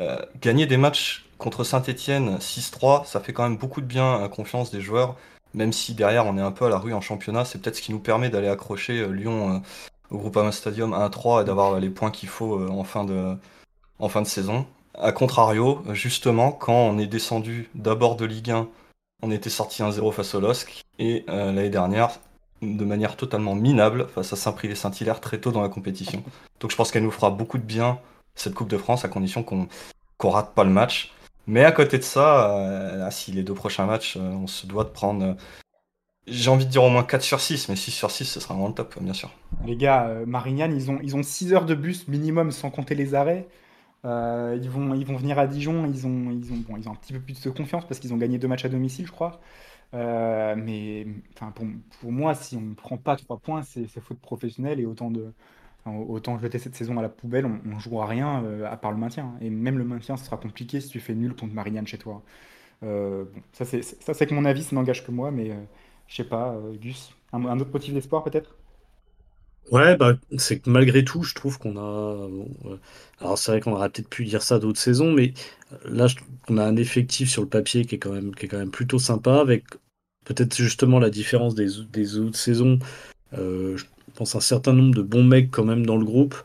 [0.00, 4.20] Euh, gagner des matchs contre Saint-Etienne 6-3, ça fait quand même beaucoup de bien à
[4.20, 5.16] la confiance des joueurs.
[5.54, 7.82] Même si derrière on est un peu à la rue en championnat, c'est peut-être ce
[7.82, 9.58] qui nous permet d'aller accrocher euh, Lyon euh,
[10.10, 13.36] au Groupama Stadium 1-3 et d'avoir euh, les points qu'il faut euh, en fin de,
[13.98, 14.66] en fin de saison.
[14.94, 18.68] A contrario, justement, quand on est descendu d'abord de Ligue 1,
[19.22, 22.10] on était sorti 1-0 face au LOSC, et euh, l'année dernière,
[22.62, 26.22] de manière totalement minable, face à Saint-Privé-Saint-Hilaire très tôt dans la compétition.
[26.58, 27.98] Donc je pense qu'elle nous fera beaucoup de bien,
[28.34, 29.68] cette Coupe de France, à condition qu'on
[30.16, 31.14] qu'on rate pas le match.
[31.46, 34.66] Mais à côté de ça, euh, là, si les deux prochains matchs, euh, on se
[34.66, 35.34] doit de prendre,
[36.26, 38.52] j'ai envie de dire au moins 4 sur 6, mais 6 sur 6, ce sera
[38.52, 39.30] vraiment le top, bien sûr.
[39.64, 43.14] Les gars, Marignane, ils ont, ils ont 6 heures de bus minimum sans compter les
[43.14, 43.48] arrêts.
[44.04, 46.92] Euh, ils vont, ils vont venir à Dijon, ils ont, ils ont, bon, ils ont
[46.92, 49.12] un petit peu plus de confiance parce qu'ils ont gagné deux matchs à domicile, je
[49.12, 49.40] crois.
[49.94, 51.06] Euh, mais
[51.54, 51.66] pour,
[52.00, 55.32] pour moi, si on ne prend pas trois points, c'est faute professionnelle et autant de,
[55.86, 58.98] autant jeter cette saison à la poubelle, on, on jouera rien euh, à part le
[58.98, 59.34] maintien.
[59.42, 62.22] Et même le maintien, ce sera compliqué si tu fais nul contre Marignane chez toi.
[62.82, 65.52] Bon, ça, c'est que mon avis, ça n'engage que moi, mais
[66.08, 68.59] je sais pas, Gus, un autre motif d'espoir peut-être?
[69.70, 71.80] Ouais, bah, c'est que malgré tout, je trouve qu'on a.
[71.80, 72.76] euh,
[73.20, 75.32] alors, c'est vrai qu'on aurait peut-être pu dire ça d'autres saisons, mais
[75.72, 76.16] euh, là, je
[76.46, 78.70] qu'on a un effectif sur le papier qui est quand même, qui est quand même
[78.72, 79.64] plutôt sympa, avec
[80.24, 82.78] peut-être justement la différence des, des autres saisons.
[83.34, 83.84] Euh, je
[84.16, 86.36] pense un certain nombre de bons mecs quand même dans le groupe.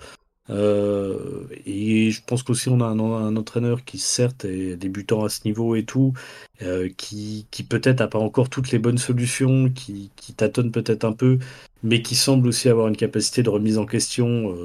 [0.50, 5.41] Euh, et je pense qu'aussi on a un, entraîneur qui certes est débutant à ce
[5.46, 6.14] niveau et tout,
[6.62, 11.04] euh, qui, qui peut-être a pas encore toutes les bonnes solutions, qui, qui tâtonne peut-être
[11.04, 11.39] un peu,
[11.84, 14.56] mais qui semble aussi avoir une capacité de remise en question,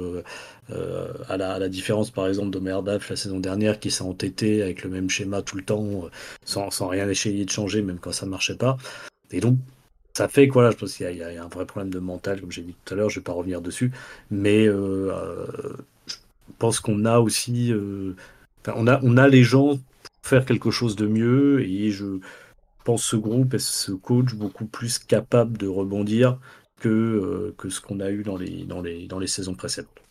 [0.69, 4.83] euh, à, la, différence par exemple d'Omer Daf la saison dernière qui s'est entêté avec
[4.83, 6.05] le même schéma tout le temps,
[6.45, 8.77] sans, sans rien essayer de changer, même quand ça marchait pas.
[9.31, 9.57] Et donc
[10.15, 12.51] ça fait que voilà, je pense qu'il y, a- un vrai problème de mental, comme
[12.51, 13.91] j'ai dit tout à l'heure, je vais pas revenir dessus,
[14.29, 15.11] mais euh,
[16.07, 18.15] je pense qu'on a aussi, euh,
[18.75, 19.83] on a, on a les gens pour
[20.23, 22.19] faire quelque chose de mieux, et je
[22.85, 26.39] pense ce groupe et ce coach beaucoup plus capable de rebondir
[26.81, 30.01] que, euh, que ce qu'on a eu dans les, dans les, dans les saisons précédentes.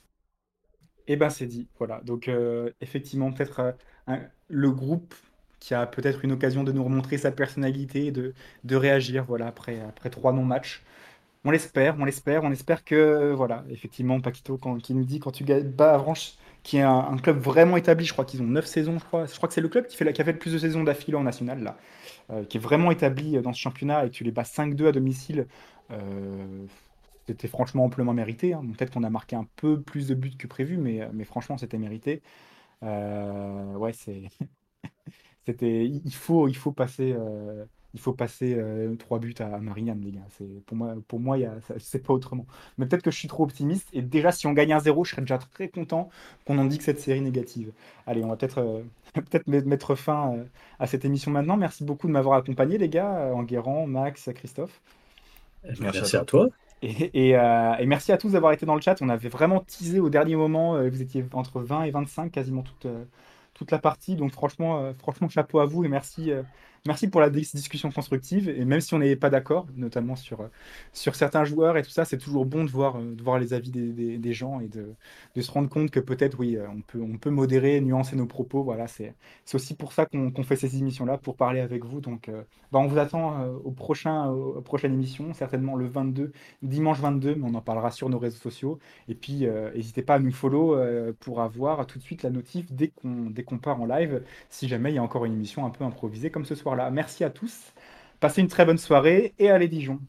[1.07, 2.01] Eh ben c'est dit, voilà.
[2.03, 2.31] Donc
[2.81, 3.75] effectivement, peut-être
[4.49, 5.15] le groupe
[5.61, 8.35] qui a peut-être une occasion de nous remontrer sa personnalité et de,
[8.65, 10.83] de réagir, voilà, après, après trois non-matchs.
[11.45, 15.45] On l'espère, on l'espère, on espère que, voilà, effectivement, Paquito qui nous dit quand tu
[15.45, 19.05] bats Avranches, qui est un, club vraiment établi, je crois qu'ils ont neuf saisons, je
[19.05, 19.27] crois.
[19.27, 20.85] Je crois que c'est le club qui fait, qui a fait le plus de saisons
[20.85, 21.79] d'affilée en national, là,
[22.31, 24.93] euh, qui est vraiment établi dans ce championnat et que tu les bats 5-2 à
[24.93, 25.47] domicile.
[25.93, 26.67] euh,
[27.27, 28.55] c'était franchement amplement mérité.
[28.55, 28.63] hein.
[28.77, 31.79] Peut-être qu'on a marqué un peu plus de buts que prévu, mais, mais franchement, c'était
[31.79, 32.23] mérité.
[32.83, 34.25] Euh, ouais, c'est.
[35.47, 37.65] C'était, il faut, il faut passer, euh,
[37.95, 40.27] il faut passer euh, trois buts à Marianne, les gars.
[40.31, 42.47] C'est pour moi, pour moi, il y a, ça- c'est pas autrement.
[42.79, 43.89] Mais peut-être que je suis trop optimiste.
[43.93, 46.11] Et déjà, si on gagne un zéro, je serais déjà très content
[46.47, 47.73] qu'on en que cette série négative.
[48.07, 48.83] Allez, on va peut-être, euh,
[49.15, 50.45] peut-être met- mettre fin euh,
[50.79, 51.57] à cette émission maintenant.
[51.57, 54.81] Merci beaucoup de m'avoir accompagné, les gars, Enguerrand, Max, Christophe.
[55.65, 56.49] Merci, à toi.
[56.83, 59.01] Et, et, euh, et merci à tous d'avoir été dans le chat.
[59.03, 60.77] On avait vraiment teasé au dernier moment.
[60.77, 63.05] euh, Vous étiez entre 20 et 25 quasiment toute, euh,
[63.61, 64.17] toute la partie.
[64.17, 66.43] Donc franchement, euh, franchement, chapeau à vous et merci, euh,
[66.87, 68.49] merci pour la dis- discussion constructive.
[68.49, 70.49] Et même si on n'est pas d'accord, notamment sur, euh,
[70.93, 73.53] sur certains joueurs et tout ça, c'est toujours bon de voir, euh, de voir les
[73.55, 74.95] avis des, gens et de,
[75.35, 78.27] de se rendre compte que peut-être, oui, euh, on peut, on peut modérer, nuancer nos
[78.27, 78.63] propos.
[78.63, 79.15] Voilà, c'est
[79.55, 82.01] aussi pour ça qu'on fait ces émissions-là, pour parler avec vous.
[82.01, 82.31] Donc,
[82.73, 86.33] bah, on vous attend au prochain, au- aux prochaines émissions, certainement le 22,
[86.63, 88.79] dimanche 22, mais on en parlera sur nos réseaux sociaux.
[89.09, 90.77] Et puis, n'hésitez pas à nous follow
[91.21, 94.93] pour avoir tout de suite la notif dès qu'on qu'on part en live, si jamais
[94.93, 96.91] il y a encore une émission un peu improvisée comme ce soir-là.
[96.91, 97.73] Merci à tous,
[98.21, 100.01] passez une très bonne soirée et allez Dijon.